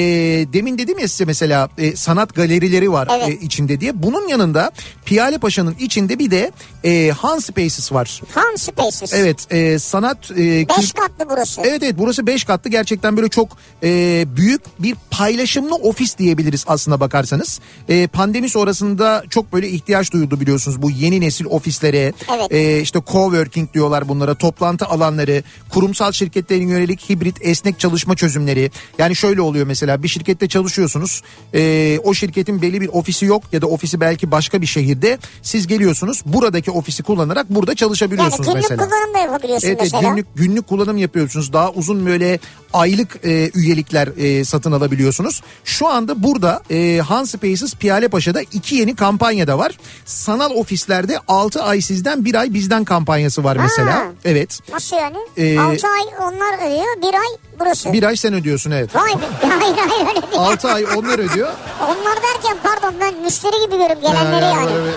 demin 0.53 0.77
dedim 0.77 0.99
ya 0.99 1.07
size 1.07 1.25
mesela 1.25 1.69
e, 1.77 1.95
sanat 1.95 2.35
galerileri 2.35 2.91
var 2.91 3.07
Evet. 3.11 3.29
e, 3.29 3.33
içinde 3.45 3.81
diye. 3.81 4.03
Bunun 4.03 4.27
yanında 4.27 4.71
Piyale 5.05 5.37
Paşa'nın 5.37 5.75
içinde 5.79 6.19
bir 6.19 6.31
de 6.31 6.51
e, 6.83 7.11
Han 7.11 7.39
Spaces 7.39 7.91
var. 7.91 8.21
Han 8.33 8.55
Spaces. 8.55 9.13
Evet 9.13 9.53
e, 9.53 9.79
sanat... 9.79 10.31
E, 10.31 10.35
5 10.37 10.67
kült- 10.67 10.93
katlı 10.93 11.29
burası. 11.29 11.61
Evet 11.61 11.83
evet 11.83 11.95
burası 11.97 12.27
5 12.27 12.43
katlı 12.43 12.69
gerçekten 12.69 13.17
böyle 13.17 13.29
çok 13.29 13.57
e, 13.83 14.23
büyük 14.35 14.61
bir 14.79 14.95
paylaşımlı 15.11 15.75
ofis 15.75 16.17
diyebiliriz 16.17 16.63
aslına 16.67 16.99
bakarsanız. 16.99 17.59
E, 17.89 18.07
pandemi 18.07 18.49
sonrasında 18.49 19.23
çok 19.29 19.53
böyle 19.53 19.69
ihtiyaç 19.69 20.13
duyuldu 20.13 20.39
biliyorsunuz 20.41 20.81
bu 20.81 20.91
yeni 20.91 21.21
nesil 21.21 21.45
ofislere. 21.45 22.13
Evet. 22.37 22.51
E, 22.51 22.81
işte 22.81 22.99
coworking 23.07 23.73
diyorlar 23.73 24.09
bunlara 24.09 24.35
toplantı 24.35 24.85
alanları, 24.85 25.43
kurumsal 25.69 26.11
şirketlerin 26.11 26.67
yönelik 26.67 27.09
hibrit 27.09 27.37
esnek 27.41 27.79
çalışma 27.79 28.15
çözümleri. 28.15 28.71
Yani 28.97 29.15
şöyle 29.15 29.41
oluyor 29.41 29.67
mesela 29.67 30.03
bir 30.03 30.07
şirkette 30.07 30.47
çalışıyorsunuz. 30.47 31.21
E, 31.53 31.99
o 32.03 32.13
şirketin 32.13 32.61
belli 32.61 32.81
bir 32.81 32.87
ofisi 32.87 33.25
yok 33.25 33.43
ya 33.51 33.61
da 33.61 33.67
ofisi 33.67 34.01
belki 34.01 34.31
başka 34.31 34.61
bir 34.61 34.67
şehirde. 34.67 35.17
Siz 35.41 35.67
geliyorsunuz 35.67 36.21
buradaki 36.25 36.71
ofisi 36.71 37.03
kullanarak 37.03 37.49
burada 37.49 37.71
Yani 37.71 37.77
çalışabiliyorsunuz 37.77 38.47
günlük 38.47 38.61
mesela. 38.63 38.85
kullanım 38.85 39.13
da 39.13 39.17
yapabiliyorsun 39.19 39.67
Evet, 39.67 39.77
evet, 39.81 39.91
mesela. 39.93 40.09
günlük 40.13 40.27
günlük 40.35 40.67
kullanım 40.67 40.97
yapıyorsunuz. 40.97 41.53
Daha 41.53 41.71
uzun 41.71 42.05
böyle 42.05 42.39
aylık 42.73 43.19
e, 43.25 43.51
üyelikler 43.55 44.07
e, 44.17 44.45
satın 44.45 44.71
alabiliyorsunuz. 44.71 45.41
Şu 45.63 45.87
anda 45.87 46.23
burada 46.23 46.63
e, 46.71 46.97
Hans 46.97 47.31
Spaces 47.31 47.73
Piyale 47.79 48.07
Paşa'da 48.07 48.41
iki 48.41 48.75
yeni 48.75 48.95
kampanya 48.95 49.47
da 49.47 49.57
var. 49.57 49.71
Sanal 50.05 50.49
ofislerde 50.51 51.19
6 51.27 51.63
ay 51.63 51.81
sizden 51.81 52.25
1 52.25 52.35
ay 52.35 52.53
bizden 52.53 52.83
kampanyası 52.85 53.43
var 53.43 53.55
mesela. 53.57 53.95
Ha. 53.95 54.03
Evet. 54.25 54.59
Nasıl 54.71 54.97
yani? 54.97 55.17
Ee, 55.37 55.59
6 55.59 55.87
ay 55.87 56.03
onlar 56.21 56.57
ödüyor, 56.57 57.01
1 57.01 57.05
ay 57.13 57.37
burası. 57.59 57.93
Bir 57.93 58.03
ay 58.03 58.15
sen 58.15 58.33
ödüyorsun 58.33 58.71
evet. 58.71 58.95
Vay 58.95 59.09
be. 59.11 59.25
Hayır 59.59 59.77
hayır 59.77 60.07
öyle 60.07 60.21
değil. 60.31 60.37
6 60.37 60.71
ay 60.71 60.85
onlar 60.97 61.19
ödüyor. 61.19 61.49
Onlar 61.83 62.17
derken 62.23 62.57
pardon 62.63 62.93
ben 63.01 63.15
müşteri 63.23 63.65
gibi 63.65 63.71
görüyorum 63.77 64.01
gelenleri 64.01 64.45
Ha, 64.45 64.51
yani. 64.61 64.71
evet. 64.83 64.95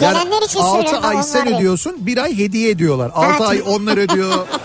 Gelenler 0.00 0.42
için 0.42 0.60
6 0.60 0.72
söylüyorum. 0.72 1.08
ay 1.18 1.22
sen 1.22 1.54
ödüyorsun 1.54 2.06
bir 2.06 2.18
ay 2.18 2.38
hediye 2.38 2.70
ediyorlar. 2.70 3.10
6 3.14 3.44
Ha, 3.44 3.46
ay 3.50 3.62
onlar 3.66 3.96
ödüyor. 3.96 4.46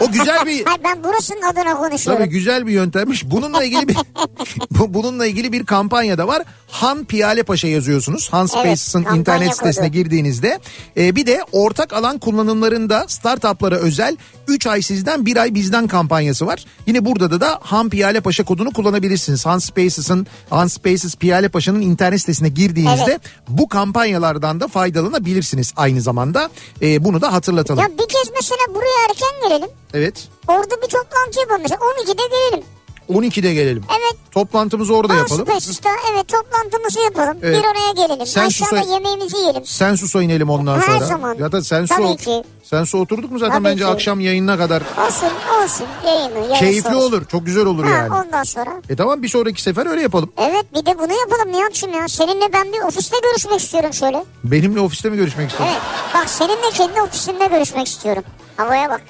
O 0.00 0.10
güzel 0.12 0.46
bir 0.46 0.64
Hayır 0.64 0.80
ben 0.84 1.04
burasının 1.04 1.42
adına 1.42 1.74
konuşuyorum. 1.76 2.24
Tabii 2.24 2.32
güzel 2.32 2.66
bir 2.66 2.72
yöntemmiş. 2.72 3.24
Bununla 3.30 3.64
ilgili 3.64 3.88
bir 3.88 3.96
bu- 4.70 4.94
bununla 4.94 5.26
ilgili 5.26 5.52
bir 5.52 5.66
kampanya 5.66 6.18
da 6.18 6.28
var. 6.28 6.42
Han 6.70 7.04
Piyale 7.04 7.42
Paşa 7.42 7.68
yazıyorsunuz. 7.68 8.28
Han 8.32 8.40
Evet, 8.40 8.50
Spaces'ın 8.50 9.02
kampanya 9.02 9.20
internet 9.20 9.56
sitesine 9.56 9.88
girdiğinizde 9.88 10.58
e, 10.96 11.16
bir 11.16 11.26
de 11.26 11.44
ortak 11.52 11.92
alan 11.92 12.18
kullanımlarında 12.18 13.04
startuplara 13.08 13.76
özel 13.76 14.16
3 14.48 14.66
ay 14.66 14.82
sizden 14.82 15.26
1 15.26 15.36
ay 15.36 15.54
bizden 15.54 15.86
kampanyası 15.86 16.46
var. 16.46 16.64
Yine 16.86 17.04
burada 17.04 17.30
da 17.30 17.40
da 17.40 17.58
Han 17.62 17.88
Piyale 17.90 18.20
Paşa 18.20 18.44
kodunu 18.44 18.70
kullanabilirsiniz. 18.72 19.46
Han 19.46 19.58
Spaces'ın 19.58 20.26
Han 20.50 20.66
Spaces 20.66 21.16
Piyale 21.16 21.48
Paşa'nın 21.48 21.80
internet 21.80 22.20
sitesine 22.20 22.48
girdiğinizde 22.48 23.10
Evet. 23.10 23.20
bu 23.48 23.68
kampanyalardan 23.68 24.60
da 24.60 24.68
faydalanabilirsiniz 24.68 25.72
aynı 25.76 26.00
zamanda. 26.02 26.50
E, 26.82 27.04
bunu 27.04 27.20
da 27.20 27.32
hatırlatalım. 27.32 27.80
Ya 27.82 27.88
bir 27.88 28.08
kez 28.08 28.30
mesela 28.34 28.60
buraya 28.74 29.04
erken 29.10 29.48
gelelim. 29.48 29.68
Evet. 29.94 30.28
Orada 30.48 30.76
bir 30.82 30.88
toplantı 30.88 31.40
yapalım. 31.40 31.60
Mesela 31.62 31.80
12'de 31.80 32.22
gelelim. 32.30 32.64
12'de 33.10 33.54
gelelim. 33.54 33.84
Evet. 33.90 34.20
Toplantımızı 34.30 34.94
orada 34.94 35.14
yapalım. 35.14 35.46
Spaces'ta 35.46 35.90
evet 36.12 36.28
toplantımızı 36.28 37.00
yapalım. 37.00 37.38
Evet. 37.42 37.58
Bir 37.64 37.68
oraya 37.68 38.06
gelelim. 38.06 38.26
Sen 38.26 38.46
Aşağıda 38.46 38.92
yemeğimizi 38.92 39.36
yiyelim. 39.36 39.66
Sensus'a 39.66 40.22
inelim 40.22 40.50
ondan 40.50 40.78
Her 40.80 40.86
sonra. 40.86 41.06
zaman. 41.06 41.34
Ya 41.38 41.52
da 41.52 41.62
Sensu, 41.62 41.94
Tabii 41.94 42.16
ki. 42.16 42.42
Sensu 42.62 42.98
oturduk 42.98 43.30
mu 43.32 43.38
zaten 43.38 43.54
Tabii 43.54 43.64
bence 43.64 43.84
ki. 43.84 43.90
akşam 43.90 44.20
yayınına 44.20 44.58
kadar. 44.58 44.82
Olsun 45.06 45.28
olsun 45.64 45.86
yayını. 46.06 46.38
yayın 46.38 46.54
Keyifli 46.54 46.82
sonrası. 46.90 47.06
olur. 47.06 47.24
Çok 47.24 47.46
güzel 47.46 47.66
olur 47.66 47.84
Ha, 47.84 47.90
yani. 47.90 48.14
ondan 48.14 48.42
sonra. 48.42 48.70
E 48.88 48.96
tamam 48.96 49.22
bir 49.22 49.28
sonraki 49.28 49.62
sefer 49.62 49.86
öyle 49.86 50.02
yapalım. 50.02 50.32
Evet 50.38 50.64
bir 50.74 50.86
de 50.86 50.98
bunu 50.98 51.12
yapalım 51.12 51.52
Nihat'cığım 51.52 51.92
ya. 51.94 52.08
Seninle 52.08 52.52
ben 52.52 52.72
bir 52.72 52.80
ofiste 52.80 53.16
görüşmek 53.22 53.60
istiyorum 53.60 53.92
şöyle. 53.92 54.24
Benimle 54.44 54.80
ofiste 54.80 55.10
mi 55.10 55.16
görüşmek 55.16 55.50
istiyorsun? 55.50 55.76
Evet 55.76 56.14
bak 56.14 56.30
seninle 56.30 56.70
kendi 56.74 57.02
ofisimde 57.02 57.46
görüşmek 57.46 57.86
istiyorum. 57.86 58.22
Havaya 58.56 58.90
bak. 58.90 59.02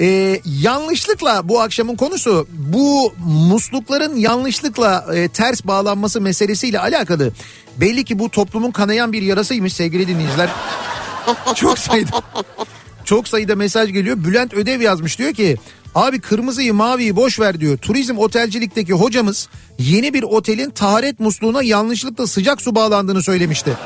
Ee, 0.00 0.40
yanlışlıkla 0.44 1.48
bu 1.48 1.60
akşamın 1.60 1.96
konusu 1.96 2.46
bu 2.50 3.14
muslukların 3.26 4.16
yanlışlıkla 4.16 5.06
e, 5.14 5.28
ters 5.28 5.64
bağlanması 5.64 6.20
meselesiyle 6.20 6.80
alakalı. 6.80 7.32
Belli 7.76 8.04
ki 8.04 8.18
bu 8.18 8.30
toplumun 8.30 8.70
kanayan 8.70 9.12
bir 9.12 9.22
yarasıymış 9.22 9.72
sevgili 9.72 10.08
dinleyiciler. 10.08 10.48
Çok 11.54 11.78
sayıda 11.78 12.22
çok 13.10 13.28
sayıda 13.28 13.56
mesaj 13.56 13.92
geliyor. 13.92 14.24
Bülent 14.24 14.54
ödev 14.54 14.80
yazmış 14.80 15.18
diyor 15.18 15.32
ki 15.32 15.56
abi 15.94 16.20
kırmızıyı 16.20 16.74
maviyi 16.74 17.16
boş 17.16 17.40
ver 17.40 17.60
diyor. 17.60 17.78
Turizm 17.78 18.18
otelcilikteki 18.18 18.92
hocamız 18.92 19.48
yeni 19.78 20.14
bir 20.14 20.22
otelin 20.22 20.70
taharet 20.70 21.20
musluğuna 21.20 21.62
yanlışlıkla 21.62 22.26
sıcak 22.26 22.62
su 22.62 22.74
bağlandığını 22.74 23.22
söylemişti. 23.22 23.76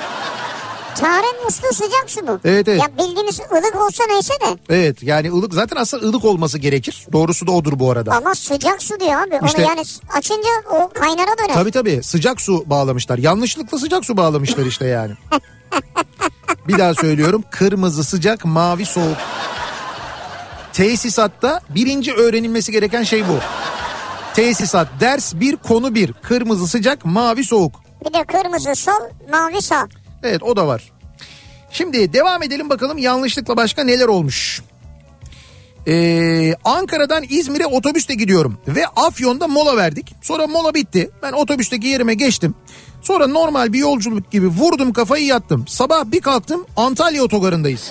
Taharet 1.01 1.45
musluğu 1.45 1.73
sıcak 1.75 2.05
su 2.11 2.23
mu? 2.23 2.41
Evet, 2.45 2.69
evet. 2.69 2.81
Ya 2.83 2.89
bildiğimiz 2.99 3.41
ılık 3.41 3.77
olsa 3.77 4.05
neyse 4.09 4.35
de. 4.35 4.59
Evet 4.69 5.03
yani 5.03 5.31
ılık 5.33 5.55
zaten 5.55 5.77
aslında 5.77 6.07
ılık 6.07 6.25
olması 6.25 6.59
gerekir. 6.59 7.07
Doğrusu 7.13 7.47
da 7.47 7.53
odur 7.53 7.79
bu 7.79 7.91
arada. 7.91 8.13
Ama 8.17 8.35
sıcak 8.35 8.83
su 8.83 9.01
diyor 9.01 9.13
abi. 9.13 9.47
İşte- 9.47 9.63
Onu 9.63 9.69
yani 9.69 9.83
açınca 10.13 10.49
o 10.71 10.91
kaynara 10.95 11.39
döner. 11.39 11.55
Tabii 11.55 11.71
tabii 11.71 12.03
sıcak 12.03 12.41
su 12.41 12.63
bağlamışlar. 12.71 13.19
Yanlışlıkla 13.19 13.79
sıcak 13.79 14.05
su 14.05 14.17
bağlamışlar 14.17 14.67
işte 14.67 14.87
yani. 14.87 15.13
Bir 16.69 16.79
daha 16.79 16.95
söylüyorum. 16.95 17.45
Kırmızı 17.51 18.05
sıcak, 18.05 18.45
mavi 18.45 18.87
soğuk. 18.87 19.17
Tesisatta 20.73 21.61
birinci 21.71 22.13
öğrenilmesi 22.13 22.73
gereken 22.73 23.03
şey 23.03 23.29
bu. 23.29 23.39
Tesisat 24.35 24.89
ders 25.01 25.35
bir 25.35 25.57
konu 25.57 25.95
bir. 25.95 26.13
Kırmızı 26.13 26.67
sıcak, 26.69 27.05
mavi 27.05 27.45
soğuk. 27.45 27.73
Bir 28.05 28.13
de 28.15 28.25
kırmızı 28.25 28.75
sol, 28.75 28.93
mavi 29.33 29.63
sağ. 29.63 29.89
Evet 30.25 30.43
o 30.43 30.57
da 30.57 30.67
var. 30.67 30.93
Şimdi 31.71 32.13
devam 32.13 32.43
edelim 32.43 32.71
bakalım 32.71 32.99
yanlışlıkla 32.99 33.57
başka 33.57 33.85
neler 33.85 34.07
olmuş. 34.07 34.63
Ee, 35.87 36.55
Ankara'dan 36.65 37.25
İzmir'e 37.29 37.67
otobüste 37.67 38.15
gidiyorum 38.15 38.59
ve 38.69 38.87
Afyon'da 38.87 39.49
mola 39.49 39.77
verdik. 39.77 40.15
Sonra 40.23 40.47
mola 40.47 40.75
bitti. 40.75 41.11
Ben 41.23 41.33
otobüsteki 41.33 41.87
yerime 41.87 42.15
geçtim. 42.15 42.55
Sonra 43.03 43.27
normal 43.27 43.73
bir 43.73 43.79
yolculuk 43.79 44.31
gibi 44.31 44.47
vurdum 44.47 44.93
kafayı 44.93 45.25
yattım. 45.27 45.65
Sabah 45.69 46.05
bir 46.05 46.21
kalktım 46.21 46.67
Antalya 46.77 47.23
otogarındayız. 47.23 47.91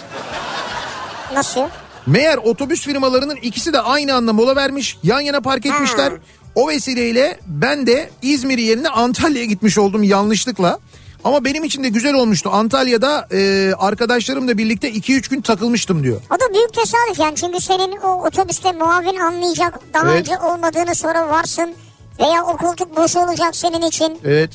Nasıl? 1.34 1.62
Meğer 2.08 2.38
otobüs 2.38 2.82
firmalarının 2.82 3.36
ikisi 3.36 3.74
de 3.74 3.82
aynı 3.82 4.14
anda 4.14 4.34
mola 4.34 4.56
vermiş. 4.56 4.98
Yan 5.04 5.22
yana 5.22 5.42
park 5.42 5.66
etmişler. 5.66 6.12
Ha. 6.12 6.18
O 6.56 6.68
vesileyle 6.68 7.40
ben 7.48 7.88
de 7.88 8.10
İzmir 8.22 8.58
yerine 8.58 8.90
Antalya'ya 8.90 9.46
gitmiş 9.46 9.78
oldum 9.78 10.04
yanlışlıkla. 10.04 10.80
Ama 11.24 11.46
benim 11.46 11.64
için 11.64 11.84
de 11.84 11.90
güzel 11.90 12.14
olmuştu. 12.14 12.50
Antalya'da 12.54 13.28
e, 13.32 13.72
arkadaşlarımla 13.80 14.58
birlikte 14.58 14.92
2-3 14.92 15.30
gün 15.30 15.42
takılmıştım 15.42 16.04
diyor. 16.04 16.22
O 16.30 16.34
da 16.36 16.54
büyük 16.54 16.74
tesadüf 16.74 17.20
yani 17.20 17.36
çünkü 17.36 17.60
senin 17.62 17.98
o 17.98 18.26
otobüste 18.28 18.72
muavin 18.72 19.16
anlayacak 19.20 19.80
daha 19.94 20.12
Evet. 20.12 20.20
önce 20.20 20.38
olmadığını 20.40 20.96
sonra 20.96 21.28
varsın 21.30 21.74
veya 22.20 22.44
o 22.44 22.58
koltuk 22.58 22.98
boş 22.98 23.16
olacak 23.16 23.56
senin 23.56 23.82
için. 23.82 24.20
Evet. 24.26 24.52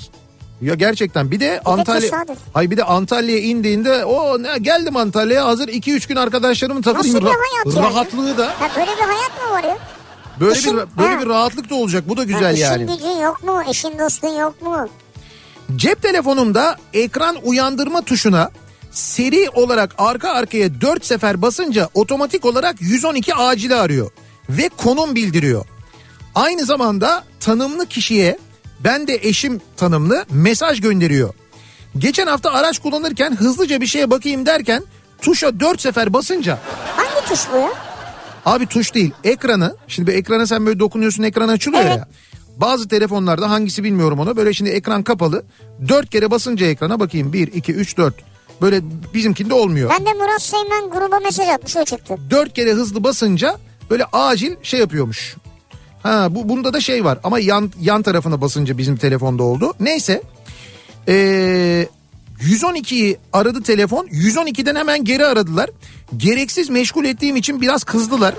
Ya 0.63 0.75
gerçekten 0.75 1.31
bir 1.31 1.41
de 1.41 1.61
Antalya 1.65 2.01
tesadüf. 2.01 2.39
Ay 2.55 2.71
bir 2.71 2.77
de 2.77 2.85
Antalya'ya 2.85 3.43
indiğinde 3.43 4.05
o 4.05 4.43
ne 4.43 4.59
geldim 4.59 4.97
Antalya'ya 4.97 5.47
hazır 5.47 5.69
2-3 5.69 6.09
gün 6.09 6.17
arkadaşlarımı 6.17 6.83
takılayım. 6.83 7.15
Nasıl 7.17 7.27
bir 7.27 7.33
Ra- 7.33 7.37
hayat 7.37 7.77
yani? 7.77 7.87
Rahatlığı 7.87 8.39
da 8.39 8.47
Ha 8.47 8.69
böyle 8.77 8.91
bir 8.97 9.03
hayat 9.03 9.31
mı 9.47 9.51
var 9.51 9.65
ya? 9.65 9.79
böyle 10.41 10.59
İşin- 10.59 10.77
bir 10.77 10.83
böyle 10.99 11.15
ha. 11.15 11.21
bir 11.21 11.27
rahatlık 11.27 11.71
da 11.71 11.75
olacak. 11.75 12.05
Bu 12.09 12.17
da 12.17 12.21
Ha, 12.21 12.25
güzel 12.25 12.55
işin 12.55 12.65
yani. 12.65 12.87
gücün 12.87 13.17
yok 13.23 13.43
mu? 13.45 13.63
Eşin 13.71 13.99
dostun 13.99 14.29
yok 14.39 14.63
mu? 14.63 14.89
Cep 15.77 16.03
telefonumda 16.03 16.77
ekran 16.95 17.37
uyandırma 17.43 18.03
tuşuna 18.03 18.51
seri 18.91 19.51
olarak 19.51 19.95
arka 19.99 20.31
arkaya 20.31 20.81
4 20.81 21.05
sefer 21.05 21.43
basınca 21.43 21.89
otomatik 21.95 22.45
olarak 22.45 22.77
112 22.81 23.35
acili 23.35 23.75
arıyor 23.75 24.11
ve 24.51 24.69
konum 24.69 25.15
bildiriyor. 25.15 25.65
Aynı 26.35 26.65
zamanda 26.65 27.25
tanımlı 27.41 27.87
kişiye 27.87 28.39
ben 28.85 29.07
de 29.07 29.19
eşim 29.23 29.61
tanımlı 29.77 30.25
mesaj 30.31 30.81
gönderiyor. 30.81 31.35
Geçen 31.99 32.27
hafta 32.27 32.51
araç 32.53 32.79
kullanırken 32.79 33.37
hızlıca 33.37 33.81
bir 33.81 33.87
şeye 33.87 34.11
bakayım 34.11 34.47
derken 34.47 34.85
tuşa 35.23 35.61
4 35.61 35.81
sefer 35.81 36.13
basınca 36.13 36.59
Hangi 36.97 37.29
tuş 37.29 37.41
bu 37.53 37.57
ya? 37.57 37.69
Abi 38.47 38.67
tuş 38.67 38.95
değil 38.95 39.11
ekranı 39.25 39.77
şimdi 39.89 40.11
bir 40.11 40.17
ekrana 40.17 40.47
sen 40.47 40.67
böyle 40.67 40.79
dokunuyorsun 40.79 41.23
ekran 41.23 41.49
açılıyor 41.49 41.83
Evet. 41.83 41.97
ya. 41.99 42.09
Bazı 42.61 42.89
telefonlarda 42.89 43.51
hangisi 43.51 43.85
bilmiyorum 43.85 44.21
ona 44.21 44.37
böyle 44.37 44.53
şimdi 44.53 44.71
ekran 44.71 45.03
kapalı 45.03 45.45
dört 45.89 46.11
kere 46.11 46.31
basınca 46.31 46.67
ekrana 46.67 47.01
bakayım 47.01 47.33
1 47.33 47.53
2 47.53 47.73
3 47.73 47.97
4 47.97 48.15
böyle 48.61 48.81
bizimkinde 49.15 49.55
olmuyor. 49.55 49.91
Ben 49.99 50.07
de 50.07 50.13
Murat 50.13 50.43
Seymen 50.43 50.91
gruba 50.91 51.21
mesaj 51.21 51.49
atmış 51.49 51.77
o 51.77 51.85
çıktı. 51.85 52.17
Dört 52.31 52.55
kere 52.55 52.73
hızlı 52.73 53.05
basınca 53.05 53.57
böyle 53.91 54.05
acil 54.13 54.57
şey 54.63 54.81
yapıyormuş. 54.81 55.37
Ha 56.03 56.29
bu 56.31 56.49
bunda 56.49 56.73
da 56.73 56.81
şey 56.81 57.05
var 57.05 57.19
ama 57.25 57.39
yan 57.39 57.71
yan 57.81 58.03
tarafına 58.03 58.41
basınca 58.41 58.79
bizim 58.79 58.97
telefonda 58.97 59.43
oldu. 59.43 59.75
Neyse. 59.81 60.23
Ee, 61.09 61.89
112'yi 62.41 63.17
aradı 63.33 63.63
telefon. 63.63 64.07
112'den 64.07 64.75
hemen 64.77 65.05
geri 65.05 65.27
aradılar. 65.27 65.71
Gereksiz 66.17 66.71
meşgul 66.71 67.05
ettiğim 67.05 67.37
için 67.37 67.61
biraz 67.61 67.85
kızdılar. 67.85 68.35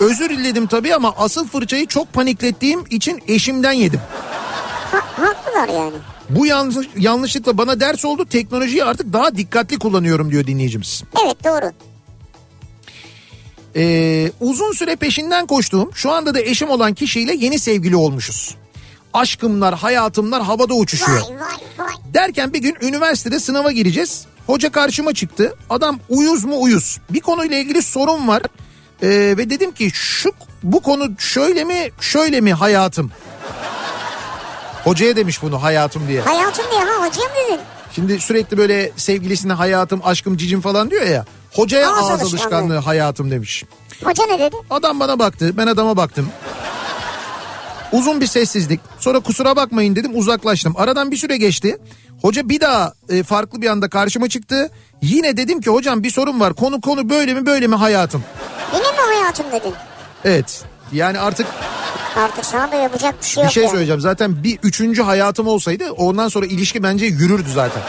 Özür 0.00 0.30
diledim 0.30 0.66
tabii 0.66 0.94
ama 0.94 1.14
asıl 1.18 1.48
fırçayı 1.48 1.86
çok 1.86 2.12
paniklettiğim 2.12 2.84
için 2.90 3.22
eşimden 3.28 3.72
yedim. 3.72 4.00
Ha, 4.92 5.00
haklılar 5.16 5.68
yani. 5.68 5.96
Bu 6.30 6.46
yanlış, 6.46 6.88
yanlışlıkla 6.98 7.58
bana 7.58 7.80
ders 7.80 8.04
oldu. 8.04 8.26
Teknolojiyi 8.26 8.84
artık 8.84 9.12
daha 9.12 9.36
dikkatli 9.36 9.78
kullanıyorum 9.78 10.30
diyor 10.30 10.46
dinleyicimiz. 10.46 11.02
Evet 11.24 11.44
doğru. 11.44 11.72
Ee, 13.76 14.32
uzun 14.40 14.72
süre 14.72 14.96
peşinden 14.96 15.46
koştuğum 15.46 15.90
şu 15.94 16.12
anda 16.12 16.34
da 16.34 16.40
eşim 16.40 16.70
olan 16.70 16.94
kişiyle 16.94 17.34
yeni 17.34 17.58
sevgili 17.58 17.96
olmuşuz. 17.96 18.54
aşkımlar, 19.14 19.74
hayatımlar 19.74 20.42
havada 20.42 20.74
uçuşuyor. 20.74 21.20
Vay 21.20 21.40
vay 21.40 21.86
vay. 21.86 21.94
Derken 22.14 22.52
bir 22.52 22.58
gün 22.58 22.76
üniversitede 22.82 23.40
sınava 23.40 23.72
gireceğiz. 23.72 24.26
Hoca 24.46 24.72
karşıma 24.72 25.14
çıktı. 25.14 25.54
Adam 25.70 26.00
uyuz 26.08 26.44
mu 26.44 26.60
uyuz. 26.60 26.98
Bir 27.10 27.20
konuyla 27.20 27.56
ilgili 27.58 27.82
sorun 27.82 28.28
var. 28.28 28.42
Ee, 29.02 29.08
ve 29.08 29.50
dedim 29.50 29.72
ki 29.72 29.90
şu 29.94 30.30
bu 30.62 30.80
konu 30.80 31.08
şöyle 31.18 31.64
mi 31.64 31.90
şöyle 32.00 32.40
mi 32.40 32.52
hayatım? 32.52 33.10
Hocaya 34.84 35.16
demiş 35.16 35.42
bunu 35.42 35.62
hayatım 35.62 36.08
diye. 36.08 36.20
Hayatım 36.20 36.64
diye 36.70 36.80
ha 36.80 37.06
hocam 37.06 37.28
dedin. 37.46 37.60
Şimdi 37.94 38.20
sürekli 38.20 38.58
böyle 38.58 38.92
sevgilisine 38.96 39.52
hayatım, 39.52 40.00
aşkım, 40.04 40.36
cicim 40.36 40.60
falan 40.60 40.90
diyor 40.90 41.02
ya. 41.06 41.24
Hocaya 41.52 41.90
Ağız 41.92 42.10
ağız 42.10 42.22
alışkanlığı. 42.22 42.76
hayatım 42.78 43.30
demiş. 43.30 43.64
Hoca 44.04 44.26
ne 44.26 44.38
dedi? 44.38 44.56
Adam 44.70 45.00
bana 45.00 45.18
baktı, 45.18 45.52
ben 45.56 45.66
adama 45.66 45.96
baktım. 45.96 46.28
Uzun 47.92 48.20
bir 48.20 48.26
sessizlik. 48.26 48.80
Sonra 48.98 49.20
kusura 49.20 49.56
bakmayın 49.56 49.96
dedim 49.96 50.10
uzaklaştım. 50.18 50.74
Aradan 50.76 51.10
bir 51.10 51.16
süre 51.16 51.36
geçti. 51.36 51.78
Hoca 52.22 52.48
bir 52.48 52.60
daha 52.60 52.92
e, 53.08 53.22
farklı 53.22 53.62
bir 53.62 53.66
anda 53.66 53.88
karşıma 53.88 54.28
çıktı. 54.28 54.70
Yine 55.02 55.36
dedim 55.36 55.60
ki 55.60 55.70
hocam 55.70 56.02
bir 56.02 56.10
sorun 56.10 56.40
var. 56.40 56.54
Konu 56.54 56.80
konu 56.80 57.08
böyle 57.10 57.34
mi 57.34 57.46
böyle 57.46 57.66
mi 57.66 57.74
hayatım? 57.74 58.24
Yine 58.74 58.82
mi 58.92 59.14
hayatım 59.14 59.46
dedin? 59.52 59.74
Evet. 60.24 60.62
Yani 60.92 61.18
artık 61.20 61.46
Artık 62.16 62.44
sana 62.44 62.72
da 62.72 62.76
yapacak 62.76 63.14
bir 63.20 63.26
şey 63.26 63.40
bir 63.42 63.44
yok 63.44 63.52
şey 63.52 63.62
yani. 63.62 63.70
söyleyeceğim. 63.70 64.00
Zaten 64.00 64.44
bir 64.44 64.58
üçüncü 64.62 65.02
hayatım 65.02 65.46
olsaydı 65.46 65.90
ondan 65.92 66.28
sonra 66.28 66.46
ilişki 66.46 66.82
bence 66.82 67.06
yürürdü 67.06 67.48
zaten. 67.54 67.82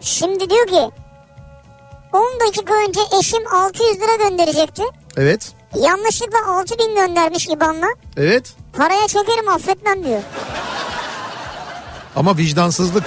Şimdi 0.00 0.50
diyor 0.50 0.66
ki 0.66 0.90
10 2.12 2.40
dakika 2.46 2.74
önce 2.88 3.00
eşim 3.20 3.54
600 3.54 3.96
lira 4.00 4.28
gönderecekti. 4.28 4.82
Evet. 5.16 5.52
Yanlışlıkla 5.80 6.38
6000 6.58 6.94
göndermiş 6.94 7.48
IBAN'la. 7.48 7.86
Evet. 8.16 8.52
Paraya 8.76 9.08
çökerim 9.08 9.48
affetmem 9.48 10.04
diyor. 10.04 10.20
Ama 12.16 12.36
vicdansızlık. 12.36 13.04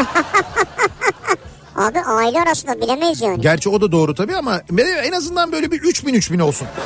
Abi 1.76 2.00
aile 2.00 2.40
arasında 2.42 2.80
bilemeyiz 2.80 3.20
yani. 3.20 3.40
Gerçi 3.40 3.68
o 3.68 3.80
da 3.80 3.92
doğru 3.92 4.14
tabii 4.14 4.36
ama 4.36 4.60
en 5.02 5.12
azından 5.12 5.52
böyle 5.52 5.70
bir 5.70 5.80
3000 5.80 6.14
3000 6.14 6.38
olsun. 6.38 6.68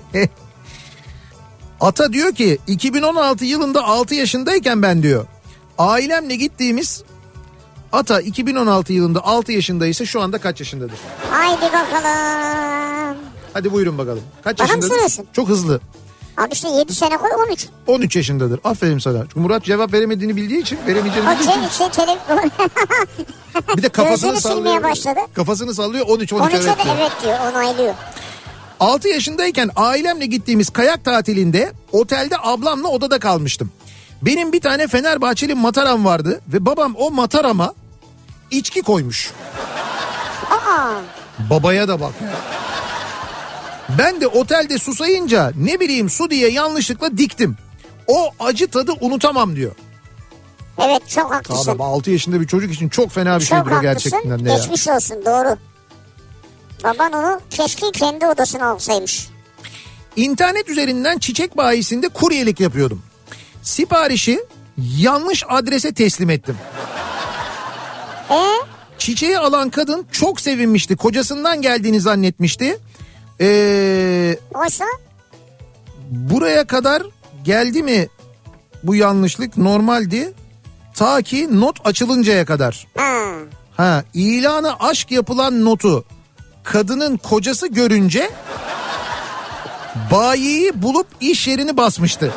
Ata 1.80 2.12
diyor 2.12 2.34
ki 2.34 2.58
2016 2.66 3.44
yılında 3.44 3.84
6 3.84 4.14
yaşındayken 4.14 4.82
ben 4.82 5.02
diyor. 5.02 5.26
Ailemle 5.78 6.36
gittiğimiz 6.36 7.02
Ata 7.92 8.20
2016 8.20 8.92
yılında 8.92 9.24
6 9.24 9.52
yaşındaysa 9.52 10.04
şu 10.04 10.20
anda 10.20 10.38
kaç 10.38 10.60
yaşındadır? 10.60 10.98
Haydi 11.30 11.64
bakalım. 11.64 13.16
Hadi 13.56 13.72
buyurun 13.72 13.98
bakalım. 13.98 14.22
Kaç 14.44 14.58
Bana 14.58 14.66
yaşındadır? 14.68 14.88
soruyorsun? 14.90 15.26
Çok 15.32 15.48
hızlı. 15.48 15.80
Abi 16.36 16.48
işte 16.52 16.68
7 16.68 16.94
sene 16.94 17.16
koy 17.16 17.30
13. 17.48 17.66
13 17.86 18.16
yaşındadır. 18.16 18.60
Aferin 18.64 18.98
sana. 18.98 19.22
Çünkü 19.22 19.40
Murat 19.40 19.64
cevap 19.64 19.92
veremediğini 19.92 20.36
bildiği 20.36 20.60
için, 20.60 20.78
veremeyeceğini 20.86 21.28
O 21.28 21.32
bildiği 21.32 21.50
için 21.50 21.60
şey, 21.60 21.70
şey 21.78 21.88
tele... 21.88 22.18
bir 23.76 23.82
de 23.82 23.88
kafasını 23.88 24.30
Gözünü 24.32 24.40
silmeye 24.52 24.74
sallıyor. 24.74 24.82
başladı. 24.82 25.18
Kafasını 25.34 25.74
sallıyor 25.74 26.06
13 26.08 26.32
13 26.32 26.54
13'e 26.54 26.56
evet 26.56 26.78
de 26.78 26.84
diyor. 26.84 26.96
evet 26.98 27.12
diyor 27.22 27.38
onaylıyor. 27.52 27.94
6 28.80 29.08
yaşındayken 29.08 29.70
ailemle 29.76 30.26
gittiğimiz 30.26 30.70
kayak 30.70 31.04
tatilinde 31.04 31.72
otelde 31.92 32.34
ablamla 32.42 32.88
odada 32.88 33.18
kalmıştım. 33.18 33.70
Benim 34.22 34.52
bir 34.52 34.60
tane 34.60 34.86
Fenerbahçeli 34.88 35.54
mataram 35.54 36.04
vardı 36.04 36.40
ve 36.48 36.66
babam 36.66 36.94
o 36.98 37.10
matarama 37.10 37.74
içki 38.50 38.82
koymuş. 38.82 39.32
Aa 40.50 40.90
Babaya 41.50 41.88
da 41.88 42.00
bak 42.00 42.12
ya. 42.22 42.30
Ben 43.98 44.20
de 44.20 44.26
otelde 44.26 44.78
susayınca 44.78 45.52
ne 45.56 45.80
bileyim 45.80 46.10
su 46.10 46.30
diye 46.30 46.50
yanlışlıkla 46.50 47.18
diktim. 47.18 47.56
O 48.06 48.30
acı 48.40 48.66
tadı 48.68 48.92
unutamam 49.00 49.56
diyor. 49.56 49.72
evet 50.78 51.08
çok 51.08 51.32
haklısın. 51.34 51.70
Abi 51.72 51.82
6 51.82 52.10
yaşında 52.10 52.40
bir 52.40 52.46
çocuk 52.46 52.74
için 52.74 52.88
çok 52.88 53.10
fena 53.10 53.40
bir 53.40 53.44
çok 53.44 53.58
şeydir 53.58 53.70
haklısın. 53.70 53.82
gerçekten 53.82 54.44
de 54.44 54.50
ya. 54.50 54.56
Geçmiş 54.56 54.88
olsun 54.88 55.16
doğru. 55.24 55.56
Baban 56.84 57.12
onu 57.12 57.40
keşke 57.50 57.86
kendi 57.92 58.26
odasına 58.26 58.66
alsaymış. 58.70 59.28
İnternet 60.16 60.68
üzerinden 60.68 61.18
çiçek 61.18 61.56
bayisinde 61.56 62.08
kuryelik 62.08 62.60
yapıyordum. 62.60 63.02
Siparişi 63.62 64.40
yanlış 64.98 65.44
adrese 65.48 65.94
teslim 65.94 66.30
ettim. 66.30 66.56
E 68.30 68.42
Çiçeği 68.98 69.38
alan 69.38 69.70
kadın 69.70 70.06
çok 70.12 70.40
sevinmişti. 70.40 70.96
Kocasından 70.96 71.62
geldiğini 71.62 72.00
zannetmişti. 72.00 72.78
Ee, 73.40 74.38
oysa 74.54 74.84
buraya 76.10 76.66
kadar 76.66 77.02
geldi 77.44 77.82
mi 77.82 78.08
bu 78.82 78.94
yanlışlık 78.94 79.56
normaldi. 79.56 80.32
Ta 80.94 81.22
ki 81.22 81.48
not 81.60 81.86
açılıncaya 81.86 82.44
kadar. 82.44 82.86
ha, 82.96 83.26
Ha, 83.76 84.04
ilanı 84.14 84.80
aşk 84.80 85.10
yapılan 85.10 85.64
notu 85.64 86.04
kadının 86.64 87.16
kocası 87.16 87.66
görünce 87.66 88.30
bayiyi 90.10 90.82
bulup 90.82 91.06
iş 91.20 91.46
yerini 91.48 91.76
basmıştı. 91.76 92.32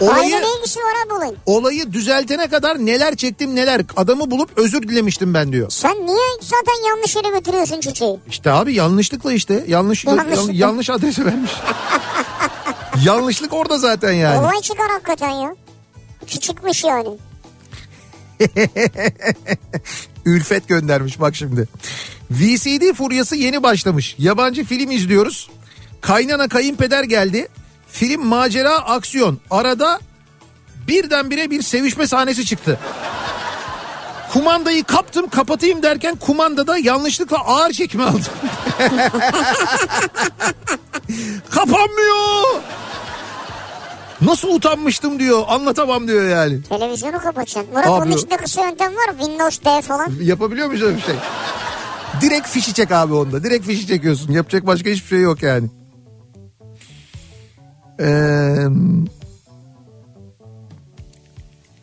Olayı, 0.00 0.30
ne 0.36 0.58
ilgisi 0.58 0.78
var 0.78 1.06
abi 1.06 1.14
olayın? 1.14 1.36
olayı 1.46 1.92
düzeltene 1.92 2.48
kadar 2.48 2.86
neler 2.86 3.16
çektim 3.16 3.54
neler. 3.54 3.82
Adamı 3.96 4.30
bulup 4.30 4.58
özür 4.58 4.82
dilemiştim 4.82 5.34
ben 5.34 5.52
diyor. 5.52 5.70
Sen 5.70 6.06
niye 6.06 6.18
zaten 6.40 6.88
yanlış 6.88 7.16
yere 7.16 7.28
götürüyorsun 7.28 7.80
çiçeği? 7.80 8.16
İşte 8.28 8.50
abi 8.50 8.74
yanlışlıkla 8.74 9.32
işte 9.32 9.64
yanlış 9.68 10.04
Yanlışlıkla. 10.04 10.52
yan- 10.52 10.52
yanlış 10.52 10.90
adrese 10.90 11.24
vermiş. 11.24 11.50
Yanlışlık 13.04 13.52
orada 13.52 13.78
zaten 13.78 14.12
yani. 14.12 14.40
Olay 14.40 14.60
çıkar 14.60 14.90
hakikaten 14.90 15.30
ya. 15.30 15.54
Küçükmüş 16.26 16.84
yani. 16.84 17.08
Ülfet 20.24 20.68
göndermiş 20.68 21.20
bak 21.20 21.36
şimdi. 21.36 21.68
VCD 22.30 22.94
furyası 22.94 23.36
yeni 23.36 23.62
başlamış. 23.62 24.14
Yabancı 24.18 24.64
film 24.64 24.90
izliyoruz. 24.90 25.50
Kaynana 26.00 26.48
kayınpeder 26.48 27.04
geldi. 27.04 27.48
Film 27.86 28.26
macera 28.26 28.74
aksiyon. 28.74 29.38
Arada 29.50 30.00
birdenbire 30.88 31.50
bir 31.50 31.62
sevişme 31.62 32.06
sahnesi 32.06 32.44
çıktı. 32.44 32.78
Kumandayı 34.32 34.84
kaptım 34.84 35.28
kapatayım 35.28 35.82
derken 35.82 36.16
kumandada 36.16 36.78
yanlışlıkla 36.78 37.38
ağır 37.38 37.72
çekme 37.72 38.04
aldım. 38.04 38.24
Kapanmıyor. 41.50 42.60
Nasıl 44.20 44.48
utanmıştım 44.48 45.18
diyor 45.18 45.44
anlatamam 45.48 46.08
diyor 46.08 46.28
yani. 46.28 46.62
Televizyonu 46.62 47.18
kapatacaksın. 47.18 47.72
Murat 47.72 47.86
Abi- 47.86 47.92
onun 47.92 48.10
içinde 48.10 48.36
kısa 48.36 48.64
yöntem 48.64 48.92
var. 48.96 49.10
Windows 49.18 49.64
D 49.64 49.82
falan. 49.82 50.12
Yapabiliyor 50.22 50.66
muyuz 50.66 50.82
öyle 50.82 50.96
bir 50.96 51.02
şey? 51.02 51.14
Direkt 52.20 52.48
fişi 52.48 52.74
çek 52.74 52.92
abi 52.92 53.14
onda. 53.14 53.44
Direkt 53.44 53.66
fişi 53.66 53.86
çekiyorsun. 53.86 54.32
Yapacak 54.32 54.66
başka 54.66 54.90
hiçbir 54.90 55.08
şey 55.08 55.20
yok 55.20 55.42
yani. 55.42 55.70
Ee, 58.00 58.66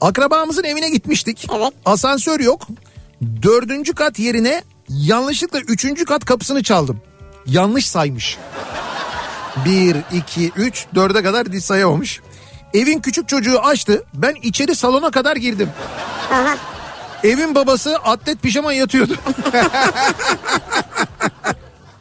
akrabamızın 0.02 0.64
evine 0.64 0.90
gitmiştik. 0.90 1.48
Evet. 1.58 1.74
Asansör 1.86 2.40
yok. 2.40 2.68
Dördüncü 3.42 3.94
kat 3.94 4.20
yerine 4.20 4.64
yanlışlıkla 4.90 5.60
üçüncü 5.60 6.06
kat 6.06 6.26
kapısını 6.26 6.64
çaldım. 6.64 7.02
Yanlış 7.46 7.88
saymış. 7.88 8.38
Bir, 9.66 9.98
iki, 10.14 10.52
üç, 10.56 10.86
dörde 10.96 11.24
kadar 11.24 11.52
diz 11.52 11.66
sayamamış. 11.66 12.22
Evin 12.74 13.00
küçük 13.00 13.28
çocuğu 13.28 13.60
açtı. 13.60 14.04
Ben 14.14 14.36
içeri 14.42 14.76
salona 14.76 15.12
kadar 15.12 15.36
girdim. 15.36 15.70
Aha. 16.32 16.58
Evin 17.24 17.56
babası 17.56 17.96
atlet 17.96 18.42
pijama 18.42 18.74
yatıyordu. 18.74 19.16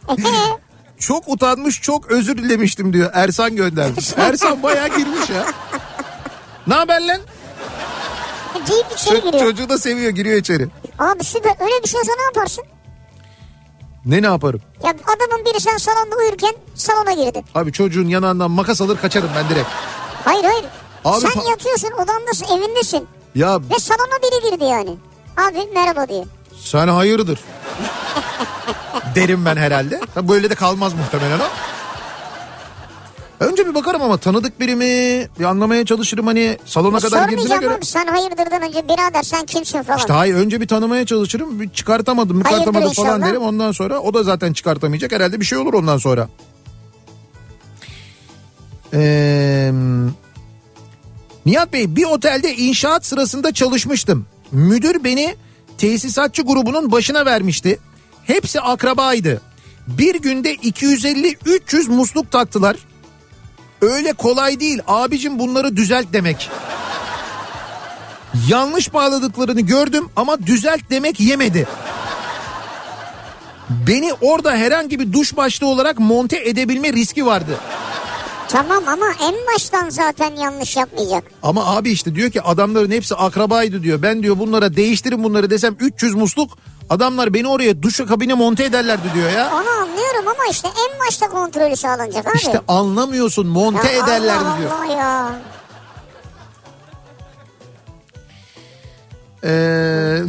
çok 1.03 1.28
utanmış 1.28 1.80
çok 1.82 2.11
özür 2.11 2.36
dilemiştim 2.38 2.92
diyor 2.92 3.11
Ersan 3.14 3.57
göndermiş. 3.57 4.12
Ersan 4.16 4.62
bayağı 4.62 4.88
girmiş 4.88 5.30
ya. 5.30 5.44
Ne 6.66 6.74
haber 6.74 7.00
lan? 7.07 7.20
Deyip 8.68 8.86
içeri 8.92 9.18
Ço- 9.18 9.24
giriyor. 9.30 9.44
çocuğu 9.44 9.68
da 9.68 9.78
seviyor 9.78 10.11
giriyor 10.11 10.36
içeri. 10.36 10.68
Abi 10.98 11.24
süper. 11.24 11.57
Öyle 11.61 11.82
bir 11.84 11.88
şey 11.88 12.00
olsa 12.00 12.12
ne 12.18 12.22
yaparsın? 12.22 12.64
Ne 14.05 14.22
ne 14.22 14.26
yaparım? 14.26 14.61
Ya 14.84 14.90
adamın 14.90 15.44
biri 15.44 15.61
sen 15.61 15.76
salonda 15.76 16.16
uyurken 16.16 16.55
salona 16.74 17.12
girdi. 17.12 17.44
Abi 17.55 17.72
çocuğun 17.72 18.09
yanağından 18.09 18.50
makas 18.50 18.80
alır 18.80 18.96
kaçarım 19.03 19.30
ben 19.36 19.48
direkt. 19.48 19.68
Hayır 20.24 20.44
hayır. 20.44 20.64
Abi 21.05 21.20
sen 21.20 21.30
pa- 21.30 21.50
yatıyorsun 21.50 21.90
odandasın 21.90 22.44
evindesin. 22.59 23.07
Ya 23.34 23.61
Ve 23.61 23.78
salona 23.78 24.18
biri 24.22 24.50
girdi 24.50 24.64
yani. 24.64 24.96
Abi 25.36 25.68
merhaba 25.74 26.09
diye. 26.09 26.24
sen 26.64 26.88
hayırdır? 26.88 27.38
Derim 29.14 29.44
ben 29.44 29.56
herhalde. 29.56 30.00
Böyle 30.28 30.50
de 30.50 30.54
kalmaz 30.54 30.92
muhtemelen 30.94 31.38
o. 31.40 31.48
Önce 33.40 33.66
bir 33.68 33.74
bakarım 33.74 34.02
ama 34.02 34.16
tanıdık 34.16 34.60
biri 34.60 34.76
mi? 34.76 35.28
Bir 35.38 35.44
anlamaya 35.44 35.84
çalışırım 35.86 36.26
hani 36.26 36.58
salona 36.64 37.00
kadar 37.00 37.28
girdiğine 37.28 37.56
göre. 37.56 37.74
abi 37.74 37.84
sen 37.86 38.06
hayırdırdan 38.06 38.62
önce 38.62 38.88
birader 38.88 39.22
sen 39.22 39.46
kimsin 39.46 39.82
falan. 39.82 39.98
İşte 39.98 40.12
hayır 40.12 40.34
önce 40.34 40.60
bir 40.60 40.68
tanımaya 40.68 41.06
çalışırım. 41.06 41.60
Bir 41.60 41.70
çıkartamadım, 41.70 42.38
çıkartamadım 42.38 42.74
Hayırdır 42.74 42.94
falan 42.94 43.08
inşallah. 43.16 43.30
derim. 43.30 43.42
Ondan 43.42 43.72
sonra 43.72 43.98
o 44.00 44.14
da 44.14 44.22
zaten 44.22 44.52
çıkartamayacak. 44.52 45.12
Herhalde 45.12 45.40
bir 45.40 45.44
şey 45.44 45.58
olur 45.58 45.74
ondan 45.74 45.98
sonra. 45.98 46.28
Ee, 48.94 49.72
Nihat 51.46 51.72
Bey 51.72 51.96
bir 51.96 52.04
otelde 52.04 52.54
inşaat 52.56 53.06
sırasında 53.06 53.52
çalışmıştım. 53.52 54.26
Müdür 54.52 55.04
beni 55.04 55.36
tesisatçı 55.78 56.42
grubunun 56.42 56.92
başına 56.92 57.26
vermişti. 57.26 57.78
Hepsi 58.26 58.60
akrabaydı. 58.60 59.40
Bir 59.86 60.14
günde 60.14 60.54
250-300 60.54 61.90
musluk 61.90 62.30
taktılar. 62.30 62.76
Öyle 63.80 64.12
kolay 64.12 64.60
değil 64.60 64.80
abicim 64.86 65.38
bunları 65.38 65.76
düzelt 65.76 66.06
demek. 66.12 66.50
Yanlış 68.48 68.94
bağladıklarını 68.94 69.60
gördüm 69.60 70.08
ama 70.16 70.46
düzelt 70.46 70.90
demek 70.90 71.20
yemedi. 71.20 71.68
Beni 73.70 74.12
orada 74.20 74.52
herhangi 74.56 75.00
bir 75.00 75.12
duş 75.12 75.36
başlığı 75.36 75.66
olarak 75.66 75.98
monte 75.98 76.48
edebilme 76.48 76.92
riski 76.92 77.26
vardı. 77.26 77.58
Tamam 78.48 78.82
ama 78.88 79.06
en 79.22 79.34
baştan 79.54 79.90
zaten 79.90 80.36
yanlış 80.36 80.76
yapmayacak. 80.76 81.24
Ama 81.42 81.76
abi 81.76 81.90
işte 81.90 82.14
diyor 82.14 82.30
ki 82.30 82.42
adamların 82.42 82.90
hepsi 82.90 83.14
akrabaydı 83.14 83.82
diyor. 83.82 84.02
Ben 84.02 84.22
diyor 84.22 84.38
bunlara 84.38 84.76
değiştirin 84.76 85.24
bunları 85.24 85.50
desem 85.50 85.76
300 85.80 86.14
musluk 86.14 86.58
adamlar 86.93 87.34
beni 87.34 87.49
oraya 87.49 87.82
duş 87.82 87.97
kabine 87.97 88.34
monte 88.34 88.64
ederlerdi 88.64 89.14
diyor 89.14 89.30
ya. 89.30 89.51
Onu 89.55 89.70
anlıyorum 89.70 90.28
ama 90.28 90.45
işte 90.51 90.68
en 90.68 91.01
başta 91.01 91.28
kontrolü 91.28 91.76
sağlanacak 91.76 92.28
abi. 92.28 92.36
İşte 92.36 92.61
anlamıyorsun 92.68 93.47
monte 93.47 93.93
Ya 93.93 94.05
ederlerdi 94.05 94.45
Allah 94.45 94.59
diyor. 94.59 94.70
Allah 94.70 94.95
ya. 94.95 95.40
Ee, 99.45 100.22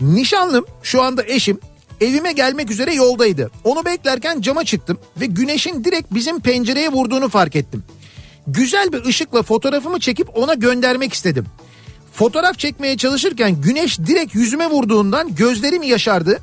nişanlım 0.00 0.64
şu 0.82 1.02
anda 1.02 1.22
eşim 1.26 1.60
evime 2.00 2.32
gelmek 2.32 2.70
üzere 2.70 2.94
yoldaydı. 2.94 3.50
Onu 3.64 3.84
beklerken 3.84 4.40
cama 4.40 4.64
çıktım 4.64 4.98
ve 5.20 5.26
güneşin 5.26 5.84
direkt 5.84 6.14
bizim 6.14 6.40
pencereye 6.40 6.88
vurduğunu 6.88 7.28
fark 7.28 7.56
ettim. 7.56 7.84
Güzel 8.46 8.92
bir 8.92 9.04
ışıkla 9.04 9.42
fotoğrafımı 9.42 10.00
çekip 10.00 10.38
ona 10.38 10.54
göndermek 10.54 11.12
istedim. 11.12 11.46
Fotoğraf 12.14 12.58
çekmeye 12.58 12.96
çalışırken 12.96 13.60
güneş 13.60 13.98
direkt 13.98 14.34
yüzüme 14.34 14.66
vurduğundan 14.66 15.34
gözlerim 15.34 15.82
yaşardı. 15.82 16.38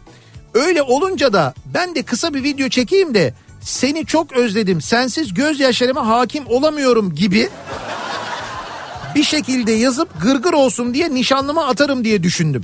Öyle 0.54 0.82
olunca 0.82 1.34
da 1.34 1.54
ben 1.74 1.96
de 1.96 2.04
kısa 2.04 2.34
bir 2.34 2.44
video 2.44 2.70
çekeyim 2.70 3.14
de 3.14 3.34
seni 3.62 4.06
çok 4.06 4.32
özledim 4.32 4.82
sensiz 4.82 5.34
gözyaşlarıma 5.34 6.08
hakim 6.08 6.48
olamıyorum 6.48 7.16
gibi 7.16 7.50
bir 9.16 9.24
şekilde 9.24 9.72
yazıp 9.72 10.22
gırgır 10.22 10.54
olsun 10.54 10.94
diye 10.94 11.14
nişanlıma 11.14 11.68
atarım 11.68 12.04
diye 12.04 12.24
düşündüm. 12.24 12.64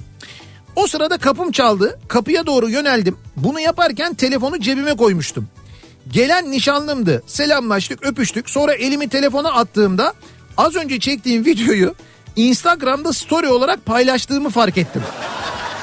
O 0.75 0.87
sırada 0.87 1.17
kapım 1.17 1.51
çaldı. 1.51 1.99
Kapıya 2.07 2.45
doğru 2.45 2.69
yöneldim. 2.69 3.17
Bunu 3.35 3.59
yaparken 3.59 4.13
telefonu 4.13 4.59
cebime 4.59 4.93
koymuştum. 4.93 5.47
Gelen 6.11 6.51
nişanlımdı. 6.51 7.23
Selamlaştık, 7.27 8.05
öpüştük. 8.05 8.49
Sonra 8.49 8.73
elimi 8.73 9.09
telefona 9.09 9.51
attığımda 9.51 10.13
az 10.57 10.75
önce 10.75 10.99
çektiğim 10.99 11.45
videoyu 11.45 11.95
Instagram'da 12.37 13.13
story 13.13 13.47
olarak 13.49 13.85
paylaştığımı 13.85 14.49
fark 14.49 14.77
ettim. 14.77 15.03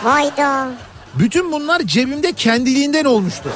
Hayda. 0.03 0.71
Bütün 1.15 1.53
bunlar 1.53 1.81
cebimde 1.83 2.33
kendiliğinden 2.33 3.05
olmuştu. 3.05 3.49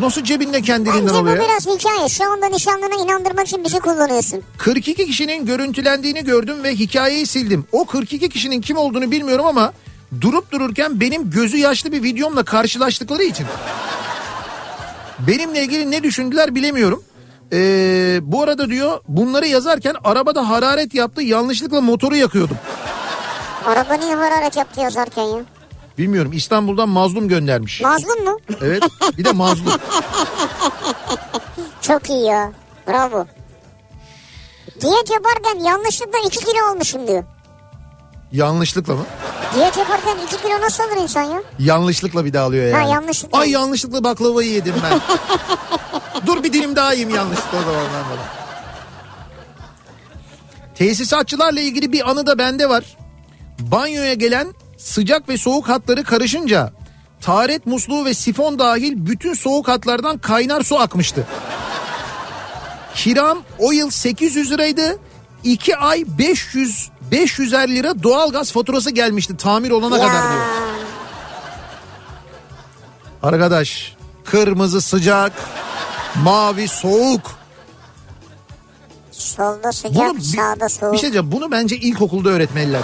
Nasıl 0.00 0.24
cebinde 0.24 0.62
kendiliğinden 0.62 1.02
Bence 1.06 1.14
bu 1.14 1.18
oluyor? 1.18 1.36
ya? 1.36 1.42
biraz 1.42 1.66
hikaye. 1.66 2.08
Şu 2.08 2.32
anda 2.32 2.46
nişanlına 2.48 3.02
inandırmak 3.04 3.46
için 3.46 3.64
bizi 3.64 3.80
kullanıyorsun. 3.80 4.42
42 4.58 5.06
kişinin 5.06 5.46
görüntülendiğini 5.46 6.24
gördüm 6.24 6.62
ve 6.62 6.74
hikayeyi 6.74 7.26
sildim. 7.26 7.64
O 7.72 7.84
42 7.86 8.28
kişinin 8.28 8.60
kim 8.60 8.76
olduğunu 8.76 9.10
bilmiyorum 9.10 9.46
ama 9.46 9.72
durup 10.20 10.52
dururken 10.52 11.00
benim 11.00 11.30
gözü 11.30 11.56
yaşlı 11.56 11.92
bir 11.92 12.02
videomla 12.02 12.42
karşılaştıkları 12.44 13.22
için 13.22 13.46
benimle 15.18 15.62
ilgili 15.62 15.90
ne 15.90 16.02
düşündüler 16.02 16.54
bilemiyorum. 16.54 17.02
Ee, 17.52 18.18
bu 18.22 18.42
arada 18.42 18.68
diyor 18.68 19.00
bunları 19.08 19.46
yazarken 19.46 19.94
arabada 20.04 20.48
hararet 20.48 20.94
yaptı 20.94 21.22
yanlışlıkla 21.22 21.80
motoru 21.80 22.16
yakıyordum. 22.16 22.56
Araba 23.66 23.94
niye 23.94 24.14
hararet 24.14 24.56
yaptı 24.56 24.80
yazarken 24.80 25.22
ya? 25.22 25.40
Bilmiyorum 25.98 26.32
İstanbul'dan 26.32 26.88
mazlum 26.88 27.28
göndermiş. 27.28 27.80
Mazlum 27.80 28.24
mu? 28.24 28.38
Evet 28.62 28.82
bir 29.18 29.24
de 29.24 29.32
mazlum. 29.32 29.66
Çok 31.80 32.10
iyi 32.10 32.24
ya. 32.24 32.52
Bravo. 32.88 33.26
Diyet 34.80 35.10
yaparken 35.10 35.64
yanlışlıkla 35.64 36.18
2 36.26 36.38
kilo 36.38 36.70
olmuşum 36.72 37.08
diyor. 37.08 37.24
Yanlışlıkla 38.32 38.94
mı? 38.94 39.06
Diyet 39.54 39.76
yaparken 39.76 40.16
2 40.26 40.42
kilo 40.42 40.60
nasıl 40.60 40.84
olur 40.84 41.02
insan 41.02 41.22
ya? 41.22 41.42
Yanlışlıkla 41.58 42.24
bir 42.24 42.32
daha 42.32 42.44
alıyor 42.44 42.64
yani. 42.64 42.84
Ha, 42.84 42.88
yanlışlıkla. 42.88 43.38
Ay 43.38 43.50
yanlışlıkla 43.50 44.04
baklavayı 44.04 44.50
yedim 44.50 44.74
ben. 44.82 45.00
Dur 46.26 46.42
bir 46.42 46.52
dilim 46.52 46.76
daha 46.76 46.92
yiyeyim 46.92 47.16
yanlışlıkla 47.16 47.58
o 47.58 47.62
zaman 47.62 47.84
ben 47.84 48.04
falan. 48.04 48.26
Tesisatçılarla 50.74 51.60
ilgili 51.60 51.92
bir 51.92 52.10
anı 52.10 52.26
da 52.26 52.38
bende 52.38 52.68
var. 52.68 52.84
Banyoya 53.58 54.14
gelen 54.14 54.54
sıcak 54.78 55.28
ve 55.28 55.38
soğuk 55.38 55.68
hatları 55.68 56.04
karışınca 56.04 56.72
taharet 57.20 57.66
musluğu 57.66 58.04
ve 58.04 58.14
sifon 58.14 58.58
dahil 58.58 58.92
bütün 58.96 59.34
soğuk 59.34 59.68
hatlardan 59.68 60.18
kaynar 60.18 60.62
su 60.62 60.78
akmıştı. 60.78 61.26
Kiram 62.94 63.38
o 63.58 63.72
yıl 63.72 63.90
800 63.90 64.50
liraydı. 64.50 64.98
2 65.44 65.76
ay 65.76 66.04
500 66.18 66.90
550 67.10 67.74
lira 67.74 68.02
doğalgaz 68.02 68.52
faturası 68.52 68.90
gelmişti 68.90 69.36
tamir 69.36 69.70
olana 69.70 69.96
kadar 69.96 70.10
diyor. 70.32 70.44
Arkadaş 73.22 73.96
kırmızı 74.24 74.80
sıcak, 74.80 75.32
mavi 76.22 76.68
soğuk. 76.68 77.38
Solda 79.10 79.72
sıcak, 79.72 79.94
Bunu 79.94 80.20
sağda 80.22 80.68
soğuk. 80.68 80.92
bir 80.92 80.98
şey 80.98 81.12
diyeceğim 81.12 81.32
bunu 81.32 81.50
bence 81.50 81.76
ilkokulda 81.76 82.28
öğretmeliler. 82.28 82.82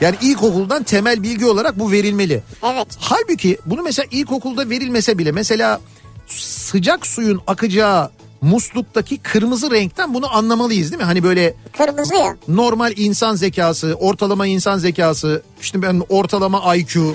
Yani 0.00 0.16
ilkokuldan 0.20 0.82
temel 0.82 1.22
bilgi 1.22 1.46
olarak 1.46 1.78
bu 1.78 1.90
verilmeli. 1.92 2.42
Evet. 2.64 2.86
Halbuki 3.00 3.58
bunu 3.66 3.82
mesela 3.82 4.06
ilkokulda 4.10 4.70
verilmese 4.70 5.18
bile 5.18 5.32
mesela 5.32 5.80
sıcak 6.26 7.06
suyun 7.06 7.40
akacağı 7.46 8.10
musluktaki 8.40 9.18
kırmızı 9.18 9.70
renkten 9.70 10.14
bunu 10.14 10.36
anlamalıyız 10.36 10.90
değil 10.90 11.00
mi? 11.00 11.04
Hani 11.06 11.22
böyle 11.22 11.54
Kırmızı 11.78 12.14
ya. 12.14 12.36
normal 12.48 12.92
insan 12.96 13.34
zekası, 13.34 13.94
ortalama 14.00 14.46
insan 14.46 14.78
zekası, 14.78 15.42
işte 15.60 15.82
ben 15.82 16.02
ortalama 16.08 16.76
IQ. 16.76 17.14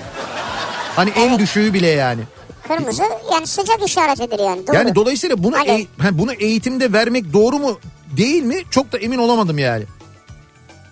Hani 0.96 1.10
en 1.10 1.40
düşüğü 1.40 1.74
bile 1.74 1.88
yani. 1.88 2.22
Kırmızı 2.68 3.04
yani 3.34 3.48
sıcak 3.48 3.88
işaretidir 3.88 4.40
yani. 4.40 4.68
Doğru. 4.68 4.76
Yani 4.76 4.96
dolayısıyla 4.96 5.44
bunu 5.44 5.56
ha, 5.98 6.10
bunu 6.12 6.34
eğitimde 6.34 6.94
vermek 6.94 7.34
doğru 7.34 7.60
mu 7.60 7.80
değil 8.18 8.44
mi? 8.44 8.58
Çok 8.70 8.92
da 8.92 8.98
emin 8.98 9.18
olamadım 9.18 9.58
yani. 9.60 9.84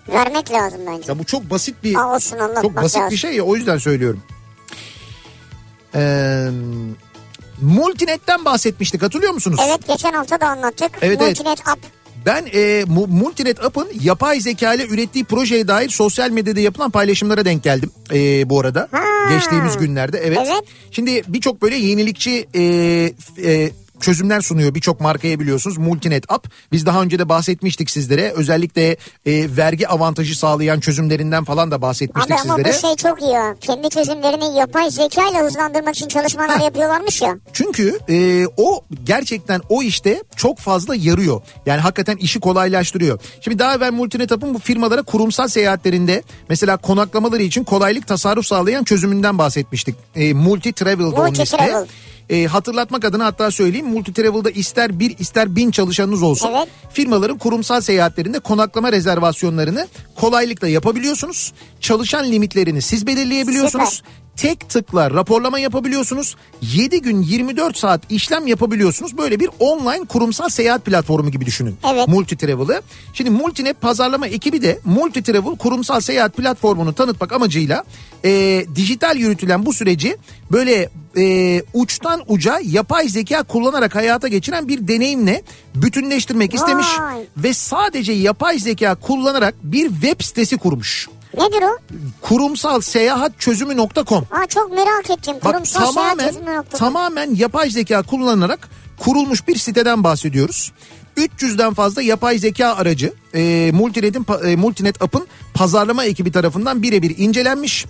Vermek 0.08 0.52
lazım 0.52 0.80
bence. 0.86 1.12
Ya 1.12 1.18
bu 1.18 1.24
çok 1.24 1.50
basit 1.50 1.74
bir 1.84 1.94
Aa, 1.94 2.14
olsun 2.14 2.38
çok 2.62 2.76
basit 2.76 2.96
lazım. 2.96 3.10
bir 3.10 3.16
şey 3.16 3.32
ya 3.36 3.42
o 3.42 3.56
yüzden 3.56 3.78
söylüyorum. 3.78 4.22
Ee, 5.94 6.48
Multinet'ten 7.62 8.44
bahsetmiştik 8.44 9.02
hatırlıyor 9.02 9.32
musunuz? 9.32 9.60
Evet 9.68 9.88
geçen 9.88 10.12
hafta 10.12 10.40
da 10.40 10.46
anlattık. 10.46 10.90
Evet, 11.02 11.18
evet. 11.22 11.38
Multinet 11.38 11.68
App. 11.68 11.80
Ben 12.26 12.46
e, 12.54 12.84
Mu- 12.86 13.06
Multinet 13.06 13.64
App'ın 13.64 13.88
yapay 14.00 14.40
zeka 14.40 14.74
ile 14.74 14.86
ürettiği 14.86 15.24
projeye 15.24 15.68
dair 15.68 15.88
sosyal 15.88 16.30
medyada 16.30 16.60
yapılan 16.60 16.90
paylaşımlara 16.90 17.44
denk 17.44 17.62
geldim 17.64 17.90
e, 18.12 18.50
bu 18.50 18.60
arada. 18.60 18.88
Ha. 18.90 19.02
Geçtiğimiz 19.34 19.76
günlerde 19.78 20.18
evet. 20.18 20.38
Evet. 20.46 20.62
Şimdi 20.90 21.22
birçok 21.28 21.62
böyle 21.62 21.76
yenilikçi 21.76 22.48
e, 22.54 22.62
e, 23.44 23.70
çözümler 24.02 24.40
sunuyor 24.40 24.74
birçok 24.74 25.00
markaya 25.00 25.40
biliyorsunuz 25.40 25.78
Multinet 25.78 26.32
App. 26.32 26.48
Biz 26.72 26.86
daha 26.86 27.02
önce 27.02 27.18
de 27.18 27.28
bahsetmiştik 27.28 27.90
sizlere. 27.90 28.32
Özellikle 28.36 28.90
e, 29.26 29.56
vergi 29.56 29.88
avantajı 29.88 30.38
sağlayan 30.38 30.80
çözümlerinden 30.80 31.44
falan 31.44 31.70
da 31.70 31.74
Abi 31.76 31.82
bahsetmiştik 31.82 32.32
ama 32.32 32.56
sizlere. 32.56 32.74
bu 32.76 32.80
şey 32.80 32.96
çok 32.96 33.22
iyi 33.22 33.30
ya. 33.30 33.56
Kendi 33.60 33.88
çözümlerini 33.88 34.58
yapay 34.58 34.90
zeka 34.90 35.28
ile 35.28 35.38
hızlandırmak 35.38 35.94
için 35.96 36.08
çalışmalar 36.08 36.60
yapıyorlarmış 36.60 37.22
ya. 37.22 37.38
Çünkü 37.52 37.98
e, 38.08 38.46
o 38.56 38.84
gerçekten 39.04 39.60
o 39.68 39.82
işte 39.82 40.22
çok 40.36 40.58
fazla 40.58 40.94
yarıyor. 40.94 41.42
Yani 41.66 41.80
hakikaten 41.80 42.16
işi 42.16 42.40
kolaylaştırıyor. 42.40 43.18
Şimdi 43.40 43.58
daha 43.58 43.74
evvel 43.74 43.92
Multinet 43.92 44.32
App'ın 44.32 44.54
bu 44.54 44.58
firmalara 44.58 45.02
kurumsal 45.02 45.48
seyahatlerinde 45.48 46.22
mesela 46.48 46.76
konaklamaları 46.76 47.42
için 47.42 47.64
kolaylık 47.64 48.06
tasarruf 48.06 48.46
sağlayan 48.46 48.84
çözümünden 48.84 49.38
bahsetmiştik. 49.38 49.94
E, 50.16 50.32
Multi 50.34 50.72
Travel'da 50.72 51.06
onun 51.06 51.26
Multi 51.26 51.42
ismi. 51.42 51.58
Travel. 51.58 51.86
E, 52.30 52.46
hatırlatmak 52.46 53.04
adına 53.04 53.24
hatta 53.24 53.50
söyleyeyim 53.50 53.86
Multi 53.86 54.12
Travel'da 54.12 54.50
ister 54.50 54.98
bir 54.98 55.18
ister 55.18 55.56
bin 55.56 55.70
çalışanınız 55.70 56.22
olsun. 56.22 56.50
Evet. 56.56 56.68
Firmaların 56.92 57.38
kurumsal 57.38 57.80
seyahatlerinde 57.80 58.38
konaklama 58.38 58.92
rezervasyonlarını 58.92 59.88
kolaylıkla 60.16 60.68
yapabiliyorsunuz. 60.68 61.52
Çalışan 61.80 62.32
limitlerini 62.32 62.82
siz 62.82 63.06
belirleyebiliyorsunuz. 63.06 64.02
Tek 64.36 64.68
tıkla 64.68 65.10
raporlama 65.10 65.58
yapabiliyorsunuz. 65.58 66.36
7 66.62 67.02
gün 67.02 67.22
24 67.22 67.76
saat 67.76 68.00
işlem 68.10 68.46
yapabiliyorsunuz. 68.46 69.18
Böyle 69.18 69.40
bir 69.40 69.50
online 69.58 70.04
kurumsal 70.04 70.48
seyahat 70.48 70.84
platformu 70.84 71.30
gibi 71.30 71.46
düşünün. 71.46 71.76
Evet. 71.92 72.08
Multitravel'ı. 72.08 72.82
Şimdi 73.12 73.30
Multinet 73.30 73.80
pazarlama 73.80 74.26
ekibi 74.26 74.62
de 74.62 74.78
Multitravel 74.84 75.56
kurumsal 75.56 76.00
seyahat 76.00 76.36
platformunu 76.36 76.92
tanıtmak 76.92 77.32
amacıyla 77.32 77.84
e, 78.24 78.64
dijital 78.74 79.16
yürütülen 79.16 79.66
bu 79.66 79.72
süreci 79.72 80.16
böyle 80.52 80.88
e, 81.16 81.62
uçtan 81.74 82.22
uca 82.26 82.60
yapay 82.64 83.08
zeka 83.08 83.42
kullanarak 83.42 83.94
hayata 83.94 84.28
geçiren 84.28 84.68
bir 84.68 84.88
deneyimle 84.88 85.42
bütünleştirmek 85.74 86.54
istemiş 86.54 86.86
Vay. 86.98 87.22
ve 87.36 87.54
sadece 87.54 88.12
yapay 88.12 88.58
zeka 88.58 88.94
kullanarak 88.94 89.54
bir 89.62 89.88
web 89.88 90.20
sitesi 90.20 90.58
kurmuş. 90.58 91.08
Nedir 91.38 91.62
o? 91.62 91.78
Kurumsal 92.20 92.80
seyahat 92.80 93.40
çözümü.com. 93.40 94.26
Aa 94.30 94.46
çok 94.48 94.72
merak 94.72 95.10
ettim. 95.10 95.34
Bak 95.44 95.52
Kurumsal 95.52 95.80
tamamen 95.80 96.18
seyahat 96.18 96.34
çözümü 96.34 96.56
nokta. 96.56 96.78
tamamen 96.78 97.34
yapay 97.34 97.70
zeka 97.70 98.02
kullanarak 98.02 98.68
kurulmuş 98.98 99.48
bir 99.48 99.56
siteden 99.58 100.04
bahsediyoruz. 100.04 100.72
300'den 101.16 101.74
fazla 101.74 102.02
yapay 102.02 102.38
zeka 102.38 102.66
aracı 102.74 103.12
e, 103.34 103.70
Multinet'in 103.74 104.26
e, 104.44 104.56
Multinet 104.56 105.02
App'ın 105.02 105.26
pazarlama 105.54 106.04
ekibi 106.04 106.32
tarafından 106.32 106.82
birebir 106.82 107.14
incelenmiş. 107.18 107.86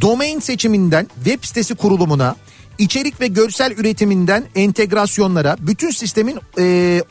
Domain 0.00 0.40
seçiminden 0.40 1.08
web 1.24 1.44
sitesi 1.44 1.74
kurulumuna, 1.74 2.36
içerik 2.78 3.20
ve 3.20 3.26
görsel 3.26 3.72
üretiminden 3.72 4.44
entegrasyonlara, 4.54 5.56
bütün 5.60 5.90
sistemin 5.90 6.38
e, 6.58 7.02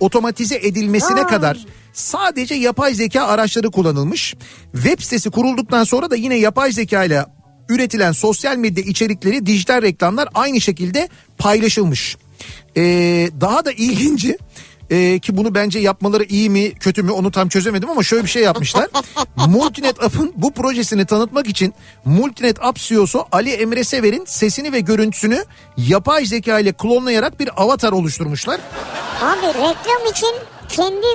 otomatize 0.00 0.54
edilmesine 0.56 1.20
Vay. 1.20 1.26
kadar 1.26 1.66
sadece 1.94 2.54
yapay 2.54 2.94
zeka 2.94 3.26
araçları 3.26 3.70
kullanılmış. 3.70 4.34
Web 4.72 5.00
sitesi 5.00 5.30
kurulduktan 5.30 5.84
sonra 5.84 6.10
da 6.10 6.16
yine 6.16 6.36
yapay 6.36 6.72
zeka 6.72 7.04
ile 7.04 7.24
üretilen 7.68 8.12
sosyal 8.12 8.56
medya 8.56 8.84
içerikleri, 8.84 9.46
dijital 9.46 9.82
reklamlar 9.82 10.28
aynı 10.34 10.60
şekilde 10.60 11.08
paylaşılmış. 11.38 12.16
Ee, 12.76 13.30
daha 13.40 13.64
da 13.64 13.72
ilginci 13.72 14.38
e, 14.90 15.18
ki 15.18 15.36
bunu 15.36 15.54
bence 15.54 15.78
yapmaları 15.78 16.24
iyi 16.24 16.50
mi 16.50 16.74
kötü 16.74 17.02
mü 17.02 17.10
onu 17.10 17.30
tam 17.30 17.48
çözemedim 17.48 17.90
ama 17.90 18.02
şöyle 18.02 18.24
bir 18.24 18.28
şey 18.28 18.42
yapmışlar. 18.42 18.88
Multinet 19.48 20.02
App'ın 20.02 20.32
bu 20.36 20.52
projesini 20.52 21.06
tanıtmak 21.06 21.46
için 21.46 21.74
Multinet 22.04 22.64
App 22.64 22.78
CEO'su 22.78 23.24
Ali 23.32 23.50
Emre 23.50 23.84
Sever'in 23.84 24.24
sesini 24.24 24.72
ve 24.72 24.80
görüntüsünü 24.80 25.44
yapay 25.76 26.24
zeka 26.24 26.58
ile 26.58 26.72
klonlayarak 26.72 27.40
bir 27.40 27.62
avatar 27.62 27.92
oluşturmuşlar. 27.92 28.60
Abi 29.22 29.46
reklam 29.46 30.10
için 30.10 30.34
kendi 30.68 31.06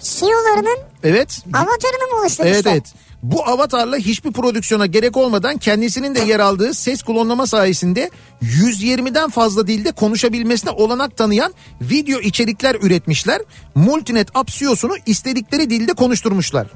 CEO'larının 0.00 0.78
Evet. 1.04 1.42
avatarını 1.54 2.12
mı 2.12 2.20
oluşturmuşlar? 2.20 2.46
Evet 2.46 2.66
evet. 2.66 2.94
Bu 3.22 3.46
avatarla 3.48 3.96
hiçbir 3.96 4.32
prodüksiyona 4.32 4.86
gerek 4.86 5.16
olmadan 5.16 5.58
kendisinin 5.58 6.14
de 6.14 6.20
yer 6.20 6.40
aldığı 6.40 6.74
ses 6.74 7.02
klonlama 7.02 7.46
sayesinde 7.46 8.10
120'den 8.42 9.30
fazla 9.30 9.66
dilde 9.66 9.92
konuşabilmesine 9.92 10.70
olanak 10.70 11.16
tanıyan 11.16 11.54
video 11.80 12.20
içerikler 12.20 12.74
üretmişler. 12.74 13.42
Multinet 13.74 14.36
App 14.36 14.48
CEO'sunu 14.48 14.96
istedikleri 15.06 15.70
dilde 15.70 15.92
konuşturmuşlar. 15.92 16.66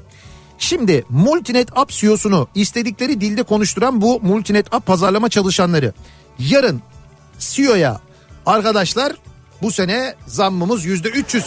Şimdi 0.57 1.03
Multinet 1.09 1.77
App 1.77 1.91
CEO'sunu 1.91 2.47
istedikleri 2.55 3.21
dilde 3.21 3.43
konuşturan 3.43 4.01
bu 4.01 4.19
Multinet 4.21 4.73
App 4.73 4.85
pazarlama 4.85 5.29
çalışanları 5.29 5.93
yarın 6.39 6.81
CEO'ya 7.39 7.99
arkadaşlar 8.45 9.13
bu 9.61 9.71
sene 9.71 10.15
zammımız 10.27 10.85
yüzde 10.85 11.09
300 11.09 11.45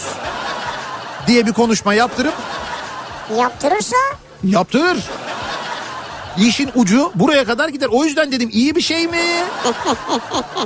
diye 1.27 1.47
bir 1.47 1.53
konuşma 1.53 1.95
yaptırıp 1.95 2.35
Yaptırırsa 3.39 3.97
Yaptırır. 4.45 4.99
İşin 6.39 6.71
ucu 6.75 7.13
buraya 7.15 7.45
kadar 7.45 7.69
gider. 7.69 7.89
O 7.93 8.05
yüzden 8.05 8.33
dedim 8.33 8.51
iyi 8.53 8.77
bir 8.77 8.81
şey 8.81 9.07
mi? 9.09 9.17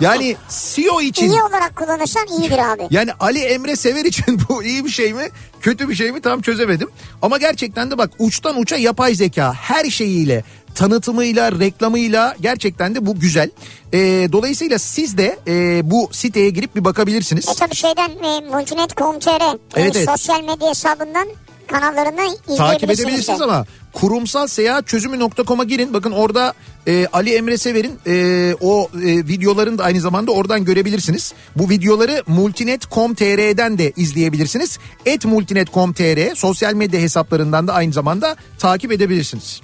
Yani 0.00 0.36
CEO 0.48 1.00
için 1.00 1.30
iyi 1.30 1.42
olarak 1.42 1.76
kullanırsan 1.76 2.26
iyidir 2.40 2.58
abi. 2.58 2.86
yani 2.90 3.10
Ali 3.20 3.38
Emre 3.38 3.76
Sever 3.76 4.04
için 4.04 4.40
bu 4.48 4.62
iyi 4.64 4.84
bir 4.84 4.90
şey 4.90 5.12
mi? 5.14 5.28
Kötü 5.60 5.88
bir 5.88 5.94
şey 5.94 6.12
mi? 6.12 6.20
Tam 6.20 6.40
çözemedim. 6.40 6.88
Ama 7.22 7.38
gerçekten 7.38 7.90
de 7.90 7.98
bak 7.98 8.10
uçtan 8.18 8.60
uça 8.60 8.76
yapay 8.76 9.14
zeka 9.14 9.52
her 9.54 9.84
şeyiyle 9.90 10.44
tanıtımıyla, 10.74 11.52
reklamıyla 11.52 12.36
gerçekten 12.40 12.94
de 12.94 13.06
bu 13.06 13.20
güzel. 13.20 13.50
Ee, 13.92 14.28
dolayısıyla 14.32 14.78
siz 14.78 15.18
de 15.18 15.38
e, 15.48 15.80
bu 15.90 16.08
siteye 16.12 16.50
girip 16.50 16.76
bir 16.76 16.84
bakabilirsiniz. 16.84 17.48
E 17.48 17.54
tabii 17.54 17.74
şeyden 17.74 18.10
e, 18.10 18.40
multinet.com.tr 18.40 19.28
e, 19.54 19.58
Evet, 19.76 19.96
evet. 19.96 20.08
sosyal 20.10 20.40
medya 20.44 20.68
hesabından 20.70 21.28
kanallarını 21.70 22.10
izleyebilirsiniz. 22.10 22.58
Takip 22.58 22.90
edebilirsiniz 22.90 23.40
de. 23.40 23.44
ama 23.44 23.66
kurumsal 23.92 24.46
seyahat 24.46 24.86
çözümü.com'a 24.86 25.64
girin. 25.64 25.94
Bakın 25.94 26.10
orada 26.10 26.54
e, 26.86 27.06
Ali 27.12 27.34
Emre 27.34 27.58
Sever'in 27.58 27.98
e, 28.06 28.54
o 28.60 28.88
e, 28.94 29.06
videolarını 29.06 29.78
da 29.78 29.84
aynı 29.84 30.00
zamanda 30.00 30.32
oradan 30.32 30.64
görebilirsiniz. 30.64 31.32
Bu 31.56 31.70
videoları 31.70 32.22
multinet.com.tr'den 32.26 33.78
de 33.78 33.92
izleyebilirsiniz. 33.96 34.78
Et 35.06 35.24
multinet.com.tr 35.24 36.34
sosyal 36.34 36.74
medya 36.74 37.00
hesaplarından 37.00 37.68
da 37.68 37.72
aynı 37.74 37.92
zamanda 37.92 38.36
takip 38.58 38.92
edebilirsiniz. 38.92 39.60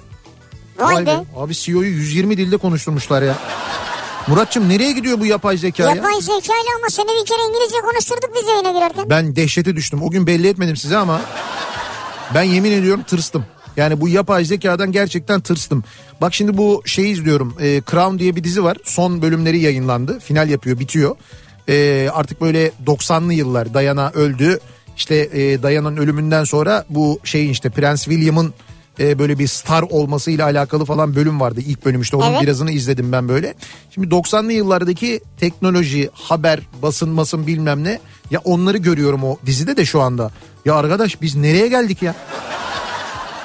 Vay, 0.79 1.07
be. 1.07 1.25
Abi 1.37 1.55
CEO'yu 1.55 1.91
120 1.91 2.37
dilde 2.37 2.57
konuşturmuşlar 2.57 3.23
ya. 3.23 3.39
Muratçım 4.27 4.69
nereye 4.69 4.93
gidiyor 4.93 5.21
bu 5.21 5.27
yapay 5.27 5.57
zeka 5.57 5.83
ya? 5.83 5.89
Yapay 5.89 6.21
zekayla 6.21 6.71
ama 6.79 6.91
seni 6.91 7.07
bir 7.07 7.27
kere 7.27 7.39
İngilizce 7.49 7.81
konuşturduk 7.81 8.31
biz 8.37 8.49
yayına 8.49 8.73
girerken. 8.73 9.11
Ben 9.11 9.37
dehşete 9.37 9.77
düştüm. 9.77 10.03
O 10.03 10.11
gün 10.11 10.27
belli 10.27 10.49
etmedim 10.49 10.77
size 10.77 10.97
ama 10.97 11.21
ben 12.35 12.43
yemin 12.43 12.73
ediyorum 12.73 13.03
tırstım. 13.03 13.45
Yani 13.77 14.01
bu 14.01 14.09
yapay 14.09 14.45
zekadan 14.45 14.93
gerçekten 14.93 15.41
tırstım. 15.41 15.85
Bak 16.21 16.35
şimdi 16.35 16.57
bu 16.57 16.83
şeyi 16.85 17.13
izliyorum. 17.13 17.55
E, 17.61 17.83
Crown 17.91 18.19
diye 18.19 18.37
bir 18.37 18.45
dizi 18.45 18.65
var. 18.65 18.77
Son 18.85 19.23
bölümleri 19.23 19.59
yayınlandı. 19.59 20.19
Final 20.21 20.49
yapıyor, 20.49 20.79
bitiyor. 20.79 21.17
E, 21.69 22.09
artık 22.13 22.41
böyle 22.41 22.71
90'lı 22.87 23.33
yıllar 23.33 23.75
Diana 23.75 24.11
öldü. 24.11 24.59
İşte 24.97 25.15
e, 25.17 25.63
Diana'nın 25.63 25.97
ölümünden 25.97 26.45
sonra 26.45 26.85
bu 26.91 27.21
şeyin 27.25 27.51
işte 27.51 27.71
Prens 27.71 28.05
William'ın 28.05 28.55
e, 29.01 29.19
böyle 29.19 29.39
bir 29.39 29.47
star 29.47 29.83
olmasıyla 29.83 30.45
alakalı 30.45 30.85
falan 30.85 31.17
bölüm 31.17 31.41
vardı. 31.41 31.61
İlk 31.67 31.85
bölüm 31.85 32.01
işte 32.01 32.17
onun 32.17 32.31
Evet. 32.31 32.43
birazını 32.43 32.71
izledim 32.71 33.13
ben 33.13 33.29
böyle. 33.29 33.55
Şimdi 33.91 34.07
90'lı 34.09 34.53
yıllardaki 34.53 35.21
teknoloji, 35.41 36.11
haber, 36.13 36.61
basın 36.83 37.09
masın 37.09 37.47
bilmem 37.47 37.85
ne. 37.85 38.01
Ya 38.31 38.41
onları 38.45 38.77
görüyorum 38.77 39.25
o 39.25 39.37
dizide 39.47 39.77
de 39.77 39.85
şu 39.85 40.01
anda. 40.03 40.31
Ya 40.65 40.75
arkadaş 40.75 41.21
biz 41.23 41.37
nereye 41.37 41.69
geldik 41.69 42.03
ya? 42.03 42.15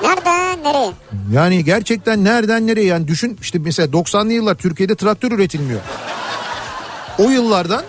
Nereden 0.02 0.64
nereye? 0.64 0.92
Yani 1.34 1.64
gerçekten 1.64 2.24
nereden 2.24 2.68
nereye 2.68 2.86
yani 2.86 3.08
düşün 3.08 3.38
işte 3.42 3.60
mesela 3.60 3.88
90'lı 3.92 4.34
yıllar 4.34 4.56
Türkiye'de 4.56 4.96
traktör 4.96 5.32
üretilmiyor. 5.32 5.80
O 7.18 7.24
yıllardan 7.24 7.84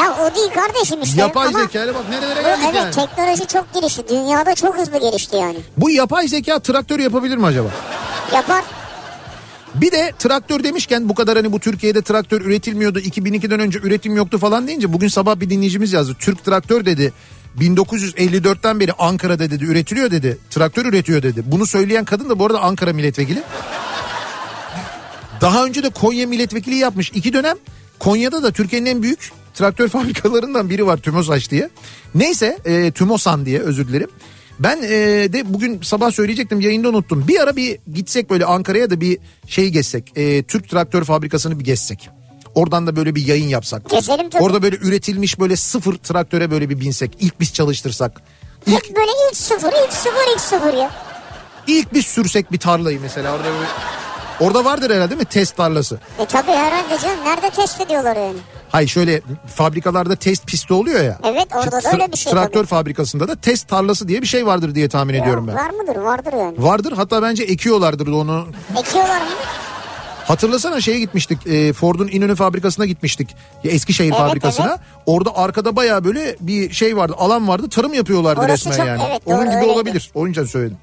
Ya 0.00 0.16
o 0.20 0.34
değil 0.34 0.50
kardeşim 0.54 1.02
işte. 1.02 1.20
yapay 1.20 1.46
ama 1.48 1.58
zekayla 1.58 1.94
bak 1.94 2.08
nerelere 2.10 2.42
geldik 2.42 2.64
evet 2.64 2.74
yani. 2.76 2.94
teknoloji 2.94 3.46
çok 3.46 3.74
gelişti. 3.74 4.02
Dünyada 4.08 4.54
çok 4.54 4.78
hızlı 4.78 4.98
gelişti 4.98 5.36
yani. 5.36 5.56
Bu 5.76 5.90
yapay 5.90 6.28
zeka 6.28 6.58
traktör 6.58 6.98
yapabilir 6.98 7.36
mi 7.36 7.46
acaba? 7.46 7.68
Yapar. 8.34 8.64
Bir 9.80 9.92
de 9.92 10.12
traktör 10.18 10.64
demişken 10.64 11.08
bu 11.08 11.14
kadar 11.14 11.36
hani 11.36 11.52
bu 11.52 11.60
Türkiye'de 11.60 12.02
traktör 12.02 12.40
üretilmiyordu 12.40 12.98
2002'den 13.00 13.60
önce 13.60 13.78
üretim 13.78 14.16
yoktu 14.16 14.38
falan 14.38 14.66
deyince 14.66 14.92
bugün 14.92 15.08
sabah 15.08 15.40
bir 15.40 15.50
dinleyicimiz 15.50 15.92
yazdı. 15.92 16.16
Türk 16.18 16.44
traktör 16.44 16.84
dedi 16.84 17.12
1954'ten 17.58 18.80
beri 18.80 18.92
Ankara'da 18.92 19.50
dedi 19.50 19.64
üretiliyor 19.64 20.10
dedi. 20.10 20.38
Traktör 20.50 20.84
üretiyor 20.86 21.22
dedi. 21.22 21.42
Bunu 21.46 21.66
söyleyen 21.66 22.04
kadın 22.04 22.28
da 22.28 22.38
bu 22.38 22.46
arada 22.46 22.60
Ankara 22.60 22.92
milletvekili. 22.92 23.42
Daha 25.40 25.64
önce 25.64 25.82
de 25.82 25.90
Konya 25.90 26.26
milletvekili 26.26 26.74
yapmış. 26.74 27.10
iki 27.14 27.32
dönem 27.32 27.56
Konya'da 27.98 28.42
da 28.42 28.50
Türkiye'nin 28.50 28.86
en 28.86 29.02
büyük 29.02 29.32
traktör 29.54 29.88
fabrikalarından 29.92 30.70
biri 30.70 30.86
var 30.86 30.96
Tümosaş 30.96 31.50
diye. 31.50 31.70
Neyse 32.14 32.58
e, 32.64 32.90
Tümosan 32.90 33.46
diye 33.46 33.60
özür 33.60 33.88
dilerim. 33.88 34.10
Ben 34.58 34.82
e, 34.82 34.88
de 35.32 35.54
bugün 35.54 35.80
sabah 35.82 36.10
söyleyecektim 36.10 36.60
yayında 36.60 36.88
unuttum. 36.88 37.24
Bir 37.28 37.40
ara 37.40 37.56
bir 37.56 37.78
gitsek 37.94 38.30
böyle 38.30 38.44
Ankara'ya 38.44 38.90
da 38.90 39.00
bir 39.00 39.18
şey 39.46 39.68
gezsek. 39.68 40.12
E, 40.16 40.42
Türk 40.42 40.68
traktör 40.70 41.04
fabrikasını 41.04 41.58
bir 41.58 41.64
gezsek. 41.64 42.10
Oradan 42.54 42.86
da 42.86 42.96
böyle 42.96 43.14
bir 43.14 43.26
yayın 43.26 43.48
yapsak. 43.48 43.90
Gezelim 43.90 44.30
tabii. 44.30 44.42
Orada 44.42 44.62
böyle 44.62 44.76
üretilmiş 44.76 45.40
böyle 45.40 45.56
sıfır 45.56 45.94
traktöre 45.94 46.50
böyle 46.50 46.68
bir 46.70 46.80
binsek. 46.80 47.16
İlk 47.20 47.40
biz 47.40 47.52
çalıştırsak. 47.52 48.22
İlk, 48.66 48.74
Hep 48.88 48.96
böyle 48.96 49.10
ilk 49.30 49.36
sıfır, 49.36 49.72
ilk 49.86 49.92
sıfır, 49.92 50.32
ilk 50.34 50.40
sıfır 50.40 50.74
ya. 50.74 50.90
ilk 51.66 51.94
biz 51.94 52.06
sürsek 52.06 52.52
bir 52.52 52.58
tarlayı 52.58 53.00
mesela. 53.00 53.32
Orada 53.34 53.44
böyle, 53.44 53.66
orada 54.40 54.64
vardır 54.64 54.90
herhalde 54.90 55.10
değil 55.10 55.20
mi 55.20 55.24
test 55.24 55.56
tarlası? 55.56 56.00
E 56.18 56.26
tabii 56.26 56.50
herhalde 56.50 56.98
canım. 57.02 57.24
Nerede 57.24 57.50
test 57.50 57.80
ediyorlar 57.80 58.16
yani? 58.16 58.38
Hayır 58.76 58.88
şöyle 58.88 59.20
fabrikalarda 59.54 60.16
test 60.16 60.46
pisti 60.46 60.74
oluyor 60.74 61.04
ya. 61.04 61.18
Evet, 61.24 61.46
orada 61.54 61.82
da 61.82 61.92
öyle 61.92 62.12
bir 62.12 62.16
şey 62.16 62.32
Traktör 62.32 62.54
tabii. 62.60 62.66
fabrikasında 62.66 63.28
da 63.28 63.36
test 63.36 63.68
tarlası 63.68 64.08
diye 64.08 64.22
bir 64.22 64.26
şey 64.26 64.46
vardır 64.46 64.74
diye 64.74 64.88
tahmin 64.88 65.14
ediyorum 65.14 65.46
ben. 65.48 65.54
Var 65.54 65.70
mıdır? 65.70 65.96
Vardır 65.96 66.32
yani. 66.32 66.54
Vardır 66.62 66.92
hatta 66.96 67.22
bence 67.22 67.42
ekiyorlardır 67.44 68.06
onu. 68.06 68.46
Ekiyorlar 68.80 69.20
mı? 69.20 69.26
Hatırlasana 70.24 70.80
şeye 70.80 70.98
gitmiştik 71.00 71.46
e, 71.46 71.72
Ford'un 71.72 72.08
İnönü 72.08 72.34
fabrikasına 72.34 72.86
gitmiştik. 72.86 73.36
Ya 73.64 73.70
Eskişehir 73.70 74.10
Evet, 74.10 74.18
fabrikasına. 74.20 74.68
evet. 74.68 74.78
Orada 75.06 75.36
arkada 75.36 75.76
baya 75.76 76.04
böyle 76.04 76.36
bir 76.40 76.72
şey 76.72 76.96
vardı 76.96 77.14
alan 77.18 77.48
vardı 77.48 77.68
tarım 77.68 77.94
yapıyorlardı 77.94 78.40
Orası 78.40 78.50
resmen 78.70 78.76
çok- 78.76 78.86
yani. 78.86 79.02
evet, 79.10 79.22
Onun 79.26 79.36
doğru, 79.38 79.44
gibi 79.46 79.56
öyleydi. 79.56 79.72
olabilir. 79.72 80.10
Onun 80.14 80.30
için 80.30 80.44
söyledim. 80.44 80.76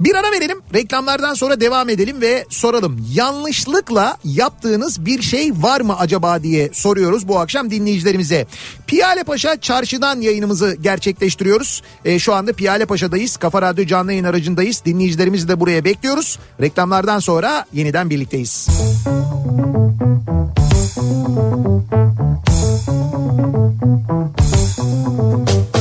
Bir 0.00 0.14
ara 0.14 0.32
verelim. 0.32 0.58
Reklamlardan 0.74 1.34
sonra 1.34 1.60
devam 1.60 1.88
edelim 1.88 2.20
ve 2.20 2.44
soralım. 2.48 3.06
Yanlışlıkla 3.12 4.16
yaptığınız 4.24 5.06
bir 5.06 5.22
şey 5.22 5.52
var 5.52 5.80
mı 5.80 5.98
acaba 5.98 6.42
diye 6.42 6.70
soruyoruz 6.72 7.28
bu 7.28 7.38
akşam 7.38 7.70
dinleyicilerimize. 7.70 8.46
Piyale 8.86 9.24
Paşa 9.24 9.60
çarşıdan 9.60 10.20
yayınımızı 10.20 10.76
gerçekleştiriyoruz. 10.80 11.82
E, 12.04 12.18
şu 12.18 12.34
anda 12.34 12.52
Piyale 12.52 12.86
Paşa'dayız. 12.86 13.36
Kafa 13.36 13.62
Radyo 13.62 13.86
canlı 13.86 14.12
yayın 14.12 14.24
aracındayız. 14.24 14.82
Dinleyicilerimizi 14.84 15.48
de 15.48 15.60
buraya 15.60 15.84
bekliyoruz. 15.84 16.38
Reklamlardan 16.60 17.18
sonra 17.18 17.66
yeniden 17.72 18.10
birlikteyiz. 18.10 18.68
Kafa 25.04 25.73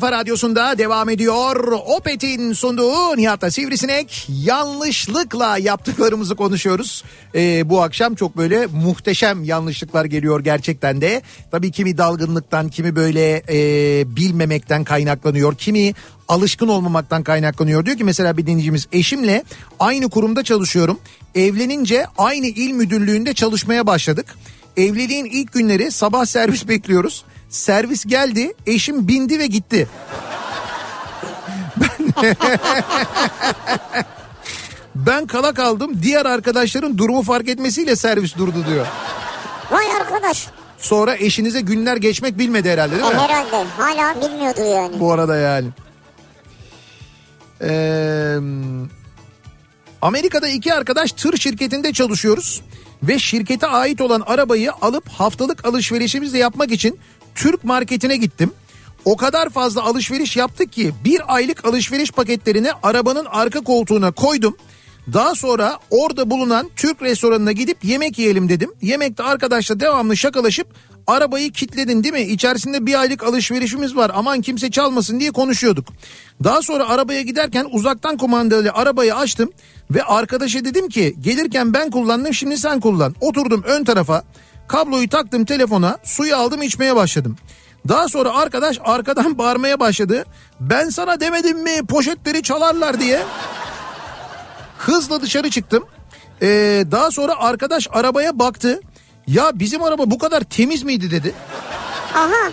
kafa 0.00 0.12
radyosunda 0.12 0.78
devam 0.78 1.08
ediyor. 1.08 1.72
Opet'in 1.86 2.52
sunduğu 2.52 3.16
Nihat'la 3.16 3.50
Sivrisinek 3.50 4.26
yanlışlıkla 4.28 5.58
yaptıklarımızı 5.58 6.36
konuşuyoruz. 6.36 7.04
Ee, 7.34 7.68
bu 7.68 7.82
akşam 7.82 8.14
çok 8.14 8.36
böyle 8.36 8.66
muhteşem 8.66 9.44
yanlışlıklar 9.44 10.04
geliyor 10.04 10.40
gerçekten 10.40 11.00
de. 11.00 11.22
Tabii 11.50 11.70
kimi 11.70 11.98
dalgınlıktan 11.98 12.68
kimi 12.68 12.96
böyle 12.96 13.42
e, 13.48 14.16
bilmemekten 14.16 14.84
kaynaklanıyor. 14.84 15.54
Kimi 15.54 15.94
alışkın 16.28 16.68
olmamaktan 16.68 17.22
kaynaklanıyor. 17.22 17.86
Diyor 17.86 17.96
ki 17.96 18.04
mesela 18.04 18.36
bir 18.36 18.46
dinleyicimiz 18.46 18.86
eşimle 18.92 19.44
aynı 19.80 20.10
kurumda 20.10 20.44
çalışıyorum. 20.44 20.98
Evlenince 21.34 22.06
aynı 22.18 22.46
il 22.46 22.72
müdürlüğünde 22.72 23.34
çalışmaya 23.34 23.86
başladık. 23.86 24.26
Evliliğin 24.76 25.24
ilk 25.24 25.52
günleri 25.52 25.92
sabah 25.92 26.24
servis 26.24 26.68
bekliyoruz. 26.68 27.24
Servis 27.48 28.04
geldi, 28.06 28.54
eşim 28.66 29.08
bindi 29.08 29.38
ve 29.38 29.46
gitti. 29.46 29.88
Ben, 31.76 32.12
ben 34.94 35.26
kala 35.26 35.54
kaldım. 35.54 36.02
Diğer 36.02 36.26
arkadaşların 36.26 36.98
durumu 36.98 37.22
fark 37.22 37.48
etmesiyle 37.48 37.96
servis 37.96 38.36
durdu 38.36 38.64
diyor. 38.70 38.86
Vay 39.70 39.86
arkadaş. 40.00 40.46
Sonra 40.78 41.16
eşinize 41.16 41.60
günler 41.60 41.96
geçmek 41.96 42.38
bilmedi 42.38 42.70
herhalde 42.70 42.92
değil 42.96 43.10
E, 43.10 43.14
mi? 43.14 43.20
herhalde 43.20 43.64
hala 43.78 44.20
bilmiyordur 44.22 44.74
yani. 44.74 45.00
Bu 45.00 45.12
arada 45.12 45.36
yani. 45.36 45.68
Ee, 47.62 48.36
Amerika'da 50.02 50.48
iki 50.48 50.74
arkadaş 50.74 51.12
tır 51.12 51.36
şirketinde 51.36 51.92
çalışıyoruz. 51.92 52.62
Ve 53.02 53.18
şirkete 53.18 53.66
ait 53.66 54.00
olan 54.00 54.22
arabayı 54.26 54.72
alıp 54.72 55.08
haftalık 55.08 55.64
alışverişimizi 55.66 56.38
yapmak 56.38 56.72
için 56.72 56.98
Türk 57.38 57.64
marketine 57.64 58.16
gittim. 58.16 58.50
O 59.04 59.16
kadar 59.16 59.48
fazla 59.48 59.82
alışveriş 59.82 60.36
yaptık 60.36 60.72
ki 60.72 60.92
bir 61.04 61.34
aylık 61.34 61.64
alışveriş 61.64 62.12
paketlerini 62.12 62.68
arabanın 62.82 63.26
arka 63.30 63.60
koltuğuna 63.60 64.10
koydum. 64.10 64.56
Daha 65.12 65.34
sonra 65.34 65.78
orada 65.90 66.30
bulunan 66.30 66.70
Türk 66.76 67.02
restoranına 67.02 67.52
gidip 67.52 67.84
yemek 67.84 68.18
yiyelim 68.18 68.48
dedim. 68.48 68.70
Yemekte 68.82 69.22
arkadaşla 69.22 69.80
devamlı 69.80 70.16
şakalaşıp 70.16 70.66
arabayı 71.06 71.52
kilitledin 71.52 72.04
değil 72.04 72.14
mi? 72.14 72.20
İçerisinde 72.20 72.86
bir 72.86 73.00
aylık 73.00 73.22
alışverişimiz 73.22 73.96
var 73.96 74.10
aman 74.14 74.40
kimse 74.40 74.70
çalmasın 74.70 75.20
diye 75.20 75.30
konuşuyorduk. 75.30 75.88
Daha 76.44 76.62
sonra 76.62 76.88
arabaya 76.88 77.22
giderken 77.22 77.66
uzaktan 77.70 78.16
kumandalı 78.16 78.70
arabayı 78.74 79.14
açtım 79.14 79.50
ve 79.90 80.02
arkadaşa 80.02 80.64
dedim 80.64 80.88
ki 80.88 81.14
gelirken 81.20 81.74
ben 81.74 81.90
kullandım 81.90 82.34
şimdi 82.34 82.58
sen 82.58 82.80
kullan. 82.80 83.14
Oturdum 83.20 83.62
ön 83.62 83.84
tarafa 83.84 84.24
kabloyu 84.68 85.08
taktım 85.08 85.44
telefona 85.44 85.98
suyu 86.04 86.36
aldım 86.36 86.62
içmeye 86.62 86.96
başladım. 86.96 87.36
Daha 87.88 88.08
sonra 88.08 88.34
arkadaş 88.34 88.78
arkadan 88.84 89.38
bağırmaya 89.38 89.80
başladı. 89.80 90.24
Ben 90.60 90.88
sana 90.88 91.20
demedim 91.20 91.62
mi 91.62 91.86
poşetleri 91.86 92.42
çalarlar 92.42 93.00
diye. 93.00 93.22
Hızla 94.78 95.22
dışarı 95.22 95.50
çıktım. 95.50 95.84
Ee, 96.42 96.84
daha 96.90 97.10
sonra 97.10 97.38
arkadaş 97.38 97.88
arabaya 97.90 98.38
baktı. 98.38 98.80
Ya 99.26 99.50
bizim 99.54 99.82
araba 99.82 100.10
bu 100.10 100.18
kadar 100.18 100.40
temiz 100.40 100.82
miydi 100.82 101.10
dedi. 101.10 101.34
Aha 102.14 102.52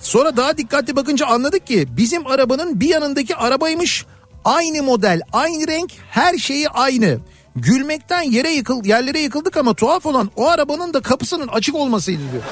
Sonra 0.00 0.36
daha 0.36 0.58
dikkatli 0.58 0.96
bakınca 0.96 1.26
anladık 1.26 1.66
ki 1.66 1.86
bizim 1.90 2.26
arabanın 2.26 2.80
bir 2.80 2.88
yanındaki 2.88 3.36
arabaymış. 3.36 4.06
Aynı 4.44 4.82
model, 4.82 5.20
aynı 5.32 5.68
renk, 5.68 5.92
her 6.10 6.38
şeyi 6.38 6.68
aynı. 6.68 7.18
Gülmekten 7.56 8.22
yere 8.22 8.50
yıkıl, 8.50 8.84
yerlere 8.84 9.18
yıkıldık 9.20 9.56
ama 9.56 9.74
tuhaf 9.74 10.06
olan 10.06 10.30
o 10.36 10.48
arabanın 10.48 10.94
da 10.94 11.00
kapısının 11.00 11.48
açık 11.48 11.74
olmasıydı 11.74 12.22
diyor. 12.32 12.42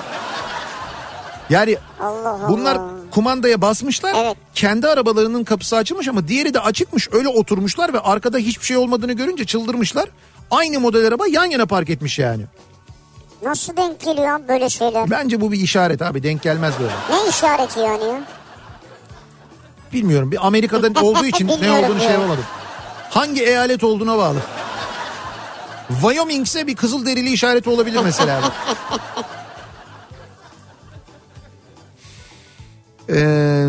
Yani 1.50 1.76
Allah 2.00 2.28
Allah. 2.28 2.48
bunlar 2.48 2.78
kumandaya 3.10 3.60
basmışlar. 3.60 4.14
Evet. 4.16 4.36
Kendi 4.54 4.88
arabalarının 4.88 5.44
kapısı 5.44 5.76
açılmış 5.76 6.08
ama 6.08 6.28
diğeri 6.28 6.54
de 6.54 6.60
açıkmış. 6.60 7.08
Öyle 7.12 7.28
oturmuşlar 7.28 7.92
ve 7.92 8.00
arkada 8.00 8.38
hiçbir 8.38 8.64
şey 8.64 8.76
olmadığını 8.76 9.12
görünce 9.12 9.44
çıldırmışlar. 9.44 10.08
Aynı 10.50 10.80
model 10.80 11.06
araba 11.06 11.26
yan 11.26 11.44
yana 11.44 11.66
park 11.66 11.90
etmiş 11.90 12.18
yani. 12.18 12.42
Nasıl 13.42 13.76
denk 13.76 14.00
geliyor 14.00 14.40
böyle 14.48 14.70
şeyler? 14.70 15.10
Bence 15.10 15.40
bu 15.40 15.52
bir 15.52 15.60
işaret 15.60 16.02
abi 16.02 16.22
denk 16.22 16.42
gelmez 16.42 16.74
böyle. 16.80 16.92
Ne 17.10 17.28
işareti 17.30 17.80
yani 17.80 18.04
ya? 18.04 18.20
Bilmiyorum 19.92 20.32
bir 20.32 20.46
Amerika'da 20.46 21.00
olduğu 21.06 21.24
için 21.24 21.48
ne 21.48 21.72
olduğunu 21.72 22.00
şey 22.00 22.10
yapamadım. 22.10 22.44
Hangi 23.10 23.42
eyalet 23.44 23.84
olduğuna 23.84 24.18
bağlı. 24.18 24.38
Wyoming 26.00 26.46
ise 26.46 26.66
bir 26.66 26.76
kızıl 26.76 27.06
derili 27.06 27.32
işareti 27.32 27.70
olabilir 27.70 28.00
mesela. 28.04 28.52
Ee, 33.08 33.66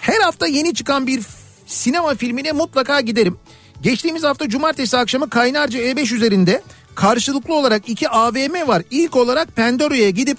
her 0.00 0.20
hafta 0.20 0.46
yeni 0.46 0.74
çıkan 0.74 1.06
bir 1.06 1.22
sinema 1.66 2.14
filmine 2.14 2.52
mutlaka 2.52 3.00
giderim. 3.00 3.38
Geçtiğimiz 3.82 4.24
hafta 4.24 4.48
cumartesi 4.48 4.96
akşamı 4.96 5.30
Kaynarca 5.30 5.78
E5 5.78 6.14
üzerinde 6.14 6.62
karşılıklı 6.94 7.54
olarak 7.54 7.88
iki 7.88 8.08
AVM 8.08 8.68
var. 8.68 8.82
İlk 8.90 9.16
olarak 9.16 9.56
Pandora'ya 9.56 10.10
gidip 10.10 10.38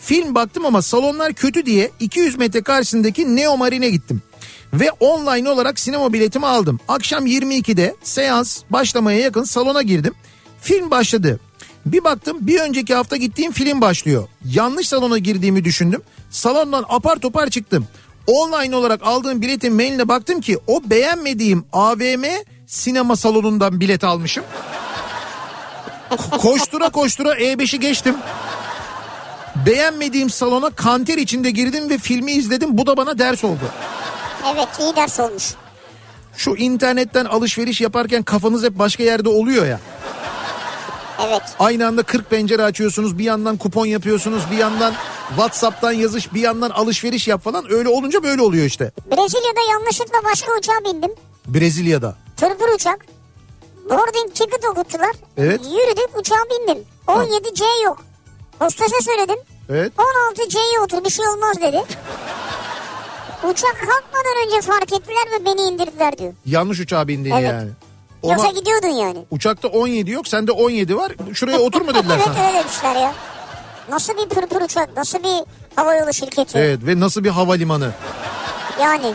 film 0.00 0.34
baktım 0.34 0.66
ama 0.66 0.82
salonlar 0.82 1.32
kötü 1.32 1.66
diye 1.66 1.90
200 2.00 2.38
metre 2.38 2.62
karşısındaki 2.62 3.36
Neo 3.36 3.56
Marine'e 3.56 3.90
gittim. 3.90 4.22
Ve 4.74 4.90
online 5.00 5.50
olarak 5.50 5.78
sinema 5.80 6.12
biletimi 6.12 6.46
aldım. 6.46 6.80
Akşam 6.88 7.26
22'de 7.26 7.96
seans 8.02 8.62
başlamaya 8.70 9.20
yakın 9.20 9.44
salona 9.44 9.82
girdim. 9.82 10.14
Film 10.60 10.90
başladı. 10.90 11.40
Bir 11.86 12.04
baktım 12.04 12.36
bir 12.40 12.60
önceki 12.60 12.94
hafta 12.94 13.16
gittiğim 13.16 13.52
film 13.52 13.80
başlıyor. 13.80 14.28
Yanlış 14.44 14.88
salona 14.88 15.18
girdiğimi 15.18 15.64
düşündüm. 15.64 16.02
Salondan 16.30 16.84
apar 16.88 17.16
topar 17.16 17.50
çıktım. 17.50 17.86
Online 18.26 18.76
olarak 18.76 19.00
aldığım 19.02 19.42
biletin 19.42 19.74
mailine 19.74 20.08
baktım 20.08 20.40
ki 20.40 20.58
o 20.66 20.80
beğenmediğim 20.90 21.64
AVM 21.72 22.24
sinema 22.66 23.16
salonundan 23.16 23.80
bilet 23.80 24.04
almışım. 24.04 24.44
Ko- 26.10 26.38
Koştura 26.38 26.88
koştura 26.88 27.34
E5'i 27.34 27.80
geçtim. 27.80 28.16
Beğenmediğim 29.66 30.30
salona 30.30 30.70
kanter 30.70 31.18
içinde 31.18 31.50
girdim 31.50 31.90
ve 31.90 31.98
filmi 31.98 32.32
izledim. 32.32 32.78
Bu 32.78 32.86
da 32.86 32.96
bana 32.96 33.18
ders 33.18 33.44
oldu. 33.44 33.70
Evet 34.54 34.68
iyi 34.80 34.96
ders 34.96 35.20
olmuş. 35.20 35.54
Şu 36.36 36.54
internetten 36.54 37.24
alışveriş 37.24 37.80
yaparken 37.80 38.22
kafanız 38.22 38.64
hep 38.64 38.78
başka 38.78 39.02
yerde 39.02 39.28
oluyor 39.28 39.66
ya. 39.66 39.80
Evet. 41.26 41.42
Aynı 41.58 41.86
anda 41.86 42.02
40 42.02 42.30
pencere 42.30 42.62
açıyorsunuz 42.62 43.18
bir 43.18 43.24
yandan 43.24 43.56
kupon 43.56 43.86
yapıyorsunuz 43.86 44.42
bir 44.50 44.56
yandan 44.56 44.94
Whatsapp'tan 45.28 45.92
yazış 45.92 46.34
bir 46.34 46.40
yandan 46.40 46.70
alışveriş 46.70 47.28
yap 47.28 47.44
falan 47.44 47.72
öyle 47.72 47.88
olunca 47.88 48.22
böyle 48.22 48.42
oluyor 48.42 48.64
işte. 48.66 48.92
Brezilya'da 49.06 49.72
yanlışlıkla 49.72 50.18
başka 50.24 50.52
uçağa 50.58 50.84
bindim. 50.84 51.10
Brezilya'da. 51.46 52.16
Tırpır 52.36 52.68
uçak. 52.74 53.06
Boarding 53.90 54.34
ticket 54.34 54.64
okuttular. 54.64 55.12
Evet. 55.36 55.60
Yürüdük 55.64 56.18
uçağa 56.18 56.44
bindim. 56.50 56.84
17C 57.06 57.84
yok. 57.84 57.98
Hostese 58.58 59.00
söyledim. 59.00 59.38
Evet. 59.68 59.92
16C'ye 59.98 60.80
otur 60.84 61.04
bir 61.04 61.10
şey 61.10 61.28
olmaz 61.28 61.56
dedi. 61.60 61.84
Uçak 63.44 63.76
kalkmadan 63.80 64.46
önce 64.46 64.60
fark 64.60 64.92
ettiler 64.92 65.24
ve 65.40 65.44
beni 65.44 65.60
indirdiler 65.60 66.18
diyor. 66.18 66.32
Yanlış 66.46 66.80
uçağa 66.80 67.08
bindin 67.08 67.30
Evet. 67.30 67.44
yani. 67.44 67.70
Yoksa 68.24 68.42
Ona, 68.48 68.52
gidiyordun 68.58 68.88
yani. 68.88 69.24
uçakta 69.30 69.68
17 69.68 70.10
yok 70.10 70.28
sende 70.28 70.52
17 70.52 70.96
var 70.96 71.12
şuraya 71.34 71.58
oturma 71.58 71.94
dediler 71.94 72.16
evet 72.16 72.24
sana. 72.34 72.46
öyle 72.48 72.58
demişler 72.58 72.94
ya. 72.96 73.14
Nasıl 73.88 74.12
bir 74.16 74.28
pırpır 74.28 74.62
uçak, 74.62 74.96
nasıl 74.96 75.18
bir 75.18 75.44
havayolu 75.76 76.12
şirketi. 76.14 76.58
Evet 76.58 76.80
ve 76.86 77.00
nasıl 77.00 77.24
bir 77.24 77.30
havalimanı. 77.30 77.90
Yani. 78.80 79.14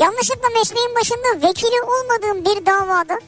Yanlışlıkla 0.00 0.48
mesleğin 0.58 0.94
başında 1.00 1.48
vekili 1.48 1.82
olmadığım 1.82 2.44
bir 2.44 2.66
davada 2.66 3.18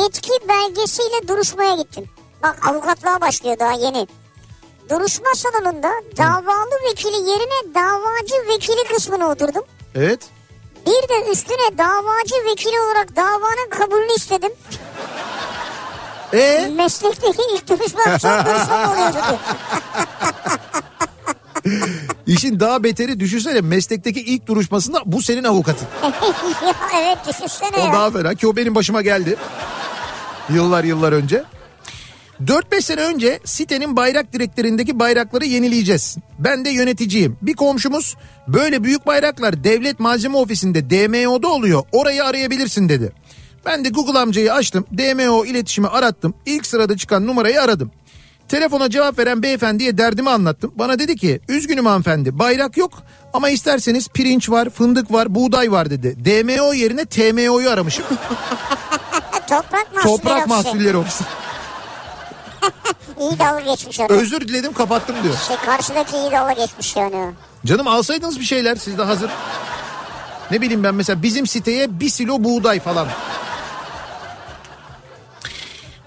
yetki 0.00 0.32
belgesiyle 0.48 1.28
duruşmaya 1.28 1.76
gittim. 1.76 2.04
Bak 2.42 2.66
avukatlığa 2.68 3.20
başlıyor 3.20 3.58
daha 3.58 3.72
yeni. 3.72 4.06
Duruşma 4.90 5.34
salonunda 5.34 5.90
davalı 6.16 6.90
vekili 6.90 7.16
yerine 7.16 7.74
davacı 7.74 8.48
vekili 8.48 8.84
kısmına 8.94 9.28
oturdum. 9.30 9.62
Evet. 9.94 10.20
Bir 10.86 11.08
de 11.08 11.30
üstüne 11.32 11.78
davacı 11.78 12.34
vekili 12.50 12.80
olarak 12.80 13.16
davanın 13.16 13.70
kabulünü 13.70 14.12
istedim. 14.16 14.52
E 16.32 16.70
Meslekteki 16.76 17.42
ilk 17.54 17.68
duruşma 17.68 18.18
son 18.18 18.44
duruşma 18.44 18.92
oluyordu 18.92 19.38
işin 22.26 22.60
daha 22.60 22.84
beteri 22.84 23.20
düşünsene 23.20 23.60
meslekteki 23.60 24.20
ilk 24.20 24.46
duruşmasında 24.46 25.02
bu 25.06 25.22
senin 25.22 25.44
avukatın. 25.44 25.88
ya 26.66 26.74
evet 27.02 27.18
düşünsene 27.28 27.76
O 27.76 27.86
ya. 27.86 27.92
daha 27.92 28.10
fena 28.10 28.34
ki 28.34 28.46
o 28.48 28.56
benim 28.56 28.74
başıma 28.74 29.02
geldi. 29.02 29.36
Yıllar 30.50 30.84
yıllar 30.84 31.12
önce. 31.12 31.44
4-5 32.42 32.82
sene 32.82 33.00
önce 33.00 33.40
sitenin 33.44 33.96
bayrak 33.96 34.32
direklerindeki 34.32 34.98
bayrakları 34.98 35.44
yenileyeceğiz. 35.44 36.16
Ben 36.38 36.64
de 36.64 36.70
yöneticiyim. 36.70 37.36
Bir 37.42 37.54
komşumuz 37.54 38.16
böyle 38.48 38.84
büyük 38.84 39.06
bayraklar 39.06 39.64
devlet 39.64 40.00
malzeme 40.00 40.36
ofisinde 40.36 40.90
DMO'da 40.90 41.48
oluyor. 41.48 41.82
Orayı 41.92 42.24
arayabilirsin 42.24 42.88
dedi. 42.88 43.12
Ben 43.66 43.84
de 43.84 43.88
Google 43.88 44.18
amcayı 44.18 44.52
açtım. 44.54 44.86
DMO 44.98 45.44
iletişimi 45.44 45.88
arattım. 45.88 46.34
İlk 46.46 46.66
sırada 46.66 46.96
çıkan 46.96 47.26
numarayı 47.26 47.62
aradım. 47.62 47.90
Telefona 48.48 48.90
cevap 48.90 49.18
veren 49.18 49.42
beyefendiye 49.42 49.98
derdimi 49.98 50.30
anlattım. 50.30 50.72
Bana 50.76 50.98
dedi 50.98 51.16
ki 51.16 51.40
üzgünüm 51.48 51.86
hanımefendi 51.86 52.38
bayrak 52.38 52.76
yok 52.76 52.92
ama 53.32 53.50
isterseniz 53.50 54.08
pirinç 54.08 54.50
var, 54.50 54.70
fındık 54.70 55.12
var, 55.12 55.34
buğday 55.34 55.72
var 55.72 55.90
dedi. 55.90 56.16
DMO 56.24 56.72
yerine 56.72 57.04
TMO'yu 57.04 57.70
aramışım. 57.70 58.04
Toprak 59.48 59.94
mahsulleri 59.94 60.16
Toprak. 60.16 60.46
Mahsulleri 60.48 60.96
Ofisi. 60.96 61.24
İyi 63.20 63.38
dalga 63.38 63.60
geçmiş 63.60 64.00
orada. 64.00 64.14
Özür 64.14 64.48
diledim 64.48 64.72
kapattım 64.72 65.16
diyor. 65.22 65.34
Şey 65.48 65.56
karşıdaki 65.56 66.16
iyi 66.16 66.32
dalga 66.32 66.52
geçmiş 66.52 66.96
yani. 66.96 67.30
Canım 67.66 67.88
alsaydınız 67.88 68.40
bir 68.40 68.44
şeyler 68.44 68.76
siz 68.76 68.98
de 68.98 69.02
hazır. 69.02 69.30
Ne 70.50 70.60
bileyim 70.60 70.84
ben 70.84 70.94
mesela 70.94 71.22
bizim 71.22 71.46
siteye 71.46 72.00
bir 72.00 72.08
silo 72.08 72.44
buğday 72.44 72.80
falan. 72.80 73.08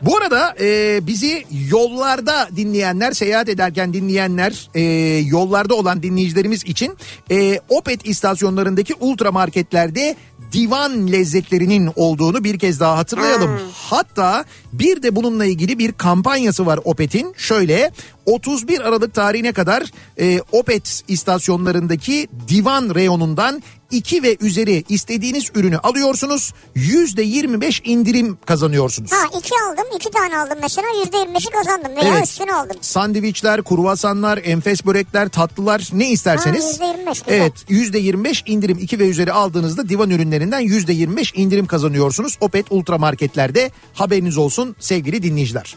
Bu 0.01 0.17
arada 0.17 0.55
e, 0.59 0.99
bizi 1.07 1.45
yollarda 1.69 2.49
dinleyenler, 2.55 3.11
seyahat 3.11 3.49
ederken 3.49 3.93
dinleyenler, 3.93 4.69
e, 4.75 4.81
yollarda 5.27 5.75
olan 5.75 6.03
dinleyicilerimiz 6.03 6.63
için 6.63 6.97
e, 7.31 7.59
Opet 7.69 8.07
istasyonlarındaki 8.07 8.93
ultramarketlerde 8.99 10.15
divan 10.51 11.11
lezzetlerinin 11.11 11.89
olduğunu 11.95 12.43
bir 12.43 12.59
kez 12.59 12.79
daha 12.79 12.97
hatırlayalım. 12.97 13.59
Hatta 13.73 14.45
bir 14.73 15.03
de 15.03 15.15
bununla 15.15 15.45
ilgili 15.45 15.79
bir 15.79 15.91
kampanyası 15.91 16.65
var 16.65 16.79
Opet'in. 16.83 17.33
Şöyle 17.37 17.91
31 18.25 18.79
Aralık 18.79 19.13
tarihine 19.13 19.51
kadar 19.51 19.83
e, 20.19 20.41
Opet 20.51 21.03
istasyonlarındaki 21.07 22.27
divan 22.47 22.95
reyonundan 22.95 23.63
2 23.91 24.23
ve 24.23 24.37
üzeri 24.41 24.83
istediğiniz 24.89 25.51
ürünü 25.55 25.77
alıyorsunuz. 25.77 26.53
%25 26.75 27.81
indirim 27.83 28.37
kazanıyorsunuz. 28.45 29.11
Ha 29.11 29.25
iki 29.37 29.51
aldım 29.69 29.85
iki 29.95 30.11
tane 30.11 30.37
aldım 30.39 30.57
mesela 30.61 30.87
yüzde 31.03 31.17
yirmi 31.17 31.35
beşi 31.35 31.49
kazandım 31.49 31.95
veya 31.95 32.13
Evet. 32.13 32.27
üstünü 32.27 32.53
aldım. 32.53 32.77
Sandviçler, 32.81 33.63
kruvasanlar, 33.63 34.39
enfes 34.43 34.85
börekler, 34.85 35.29
tatlılar 35.29 35.89
ne 35.93 36.09
isterseniz. 36.11 36.79
Ha, 36.81 36.85
%25 36.85 37.23
güzel. 37.25 37.37
Evet 37.41 37.53
%25 37.69 38.43
indirim 38.45 38.77
2 38.81 38.99
ve 38.99 39.09
üzeri 39.09 39.31
aldığınızda 39.33 39.89
divan 39.89 40.09
ürünlerinden 40.09 40.61
%25 40.61 41.35
indirim 41.35 41.65
kazanıyorsunuz. 41.67 42.37
Opet 42.41 42.65
ultramarketlerde 42.69 43.71
haberiniz 43.93 44.37
olsun 44.37 44.75
sevgili 44.79 45.23
dinleyiciler. 45.23 45.75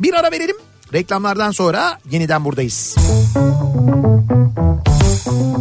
Bir 0.00 0.14
ara 0.14 0.30
verelim. 0.30 0.56
Reklamlardan 0.92 1.50
sonra 1.50 1.98
yeniden 2.10 2.44
buradayız. 2.44 2.96
Kafa 5.24 5.60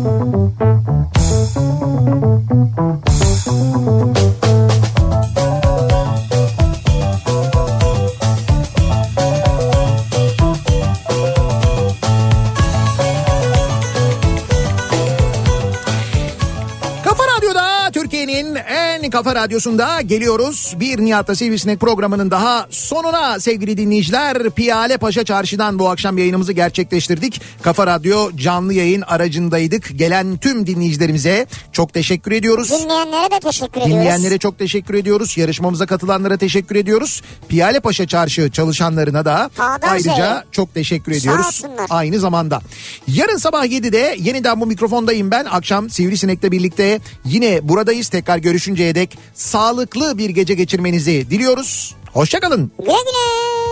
en 19.10 19.11
kafa 19.11 19.36
radyosunda 19.36 20.02
geliyoruz. 20.02 20.73
Bir 20.80 20.99
Nihat'ta 20.99 21.36
Sivrisinek 21.36 21.80
programının 21.80 22.31
daha 22.31 22.68
sonuna 22.69 23.40
sevgili 23.40 23.77
dinleyiciler. 23.77 24.49
Piyale 24.49 24.98
Paşa 24.98 25.23
Çarşı'dan 25.23 25.80
bu 25.80 25.90
akşam 25.90 26.18
yayınımızı 26.18 26.53
gerçekleştirdik. 26.53 27.41
Kafa 27.61 27.88
Radyo 27.88 28.31
canlı 28.36 28.73
yayın 28.73 29.02
aracındaydık. 29.02 29.98
Gelen 29.99 30.38
tüm 30.38 30.68
dinleyicilerimize 30.68 31.45
çok 31.72 31.94
teşekkür 31.94 32.31
ediyoruz. 32.31 32.72
Dinleyenlere 32.72 33.31
de 33.31 33.40
teşekkür 33.40 33.81
ediyoruz. 33.81 33.94
Dinleyenlere 33.95 34.38
çok 34.38 34.60
teşekkür 34.60 34.94
ediyoruz. 34.94 35.38
Yarışmamıza 35.38 35.86
katılanlara 35.86 36.38
teşekkür 36.38 36.76
ediyoruz. 36.76 37.22
Piyale 37.48 37.80
Paşa 37.80 38.07
Çarşı 38.07 38.52
çalışanlarına 38.52 39.26
da 39.26 39.49
Sağdan 39.57 39.88
ayrıca 39.90 40.15
söyle. 40.15 40.44
çok 40.52 40.73
teşekkür 40.73 41.11
ediyoruz. 41.11 41.64
Aynı 41.90 42.19
zamanda. 42.19 42.61
Yarın 43.07 43.38
sabah 43.38 43.65
7'de 43.65 44.15
yeniden 44.19 44.61
bu 44.61 44.65
mikrofondayım 44.65 45.31
ben. 45.31 45.45
Akşam 45.45 45.90
Sivrisinek'le 45.90 46.52
birlikte 46.52 46.99
yine 47.26 47.69
buradayız. 47.69 48.10
Tekrar 48.10 48.38
görüşünceye 48.38 48.95
dek 48.99 49.17
sağlıklı 49.34 50.17
bir 50.17 50.30
gece 50.30 50.53
geçirmenizi 50.53 51.30
diliyoruz. 51.30 51.95
Hoşçakalın. 52.13 52.71
Güle 52.80 52.91
güle. 52.91 53.69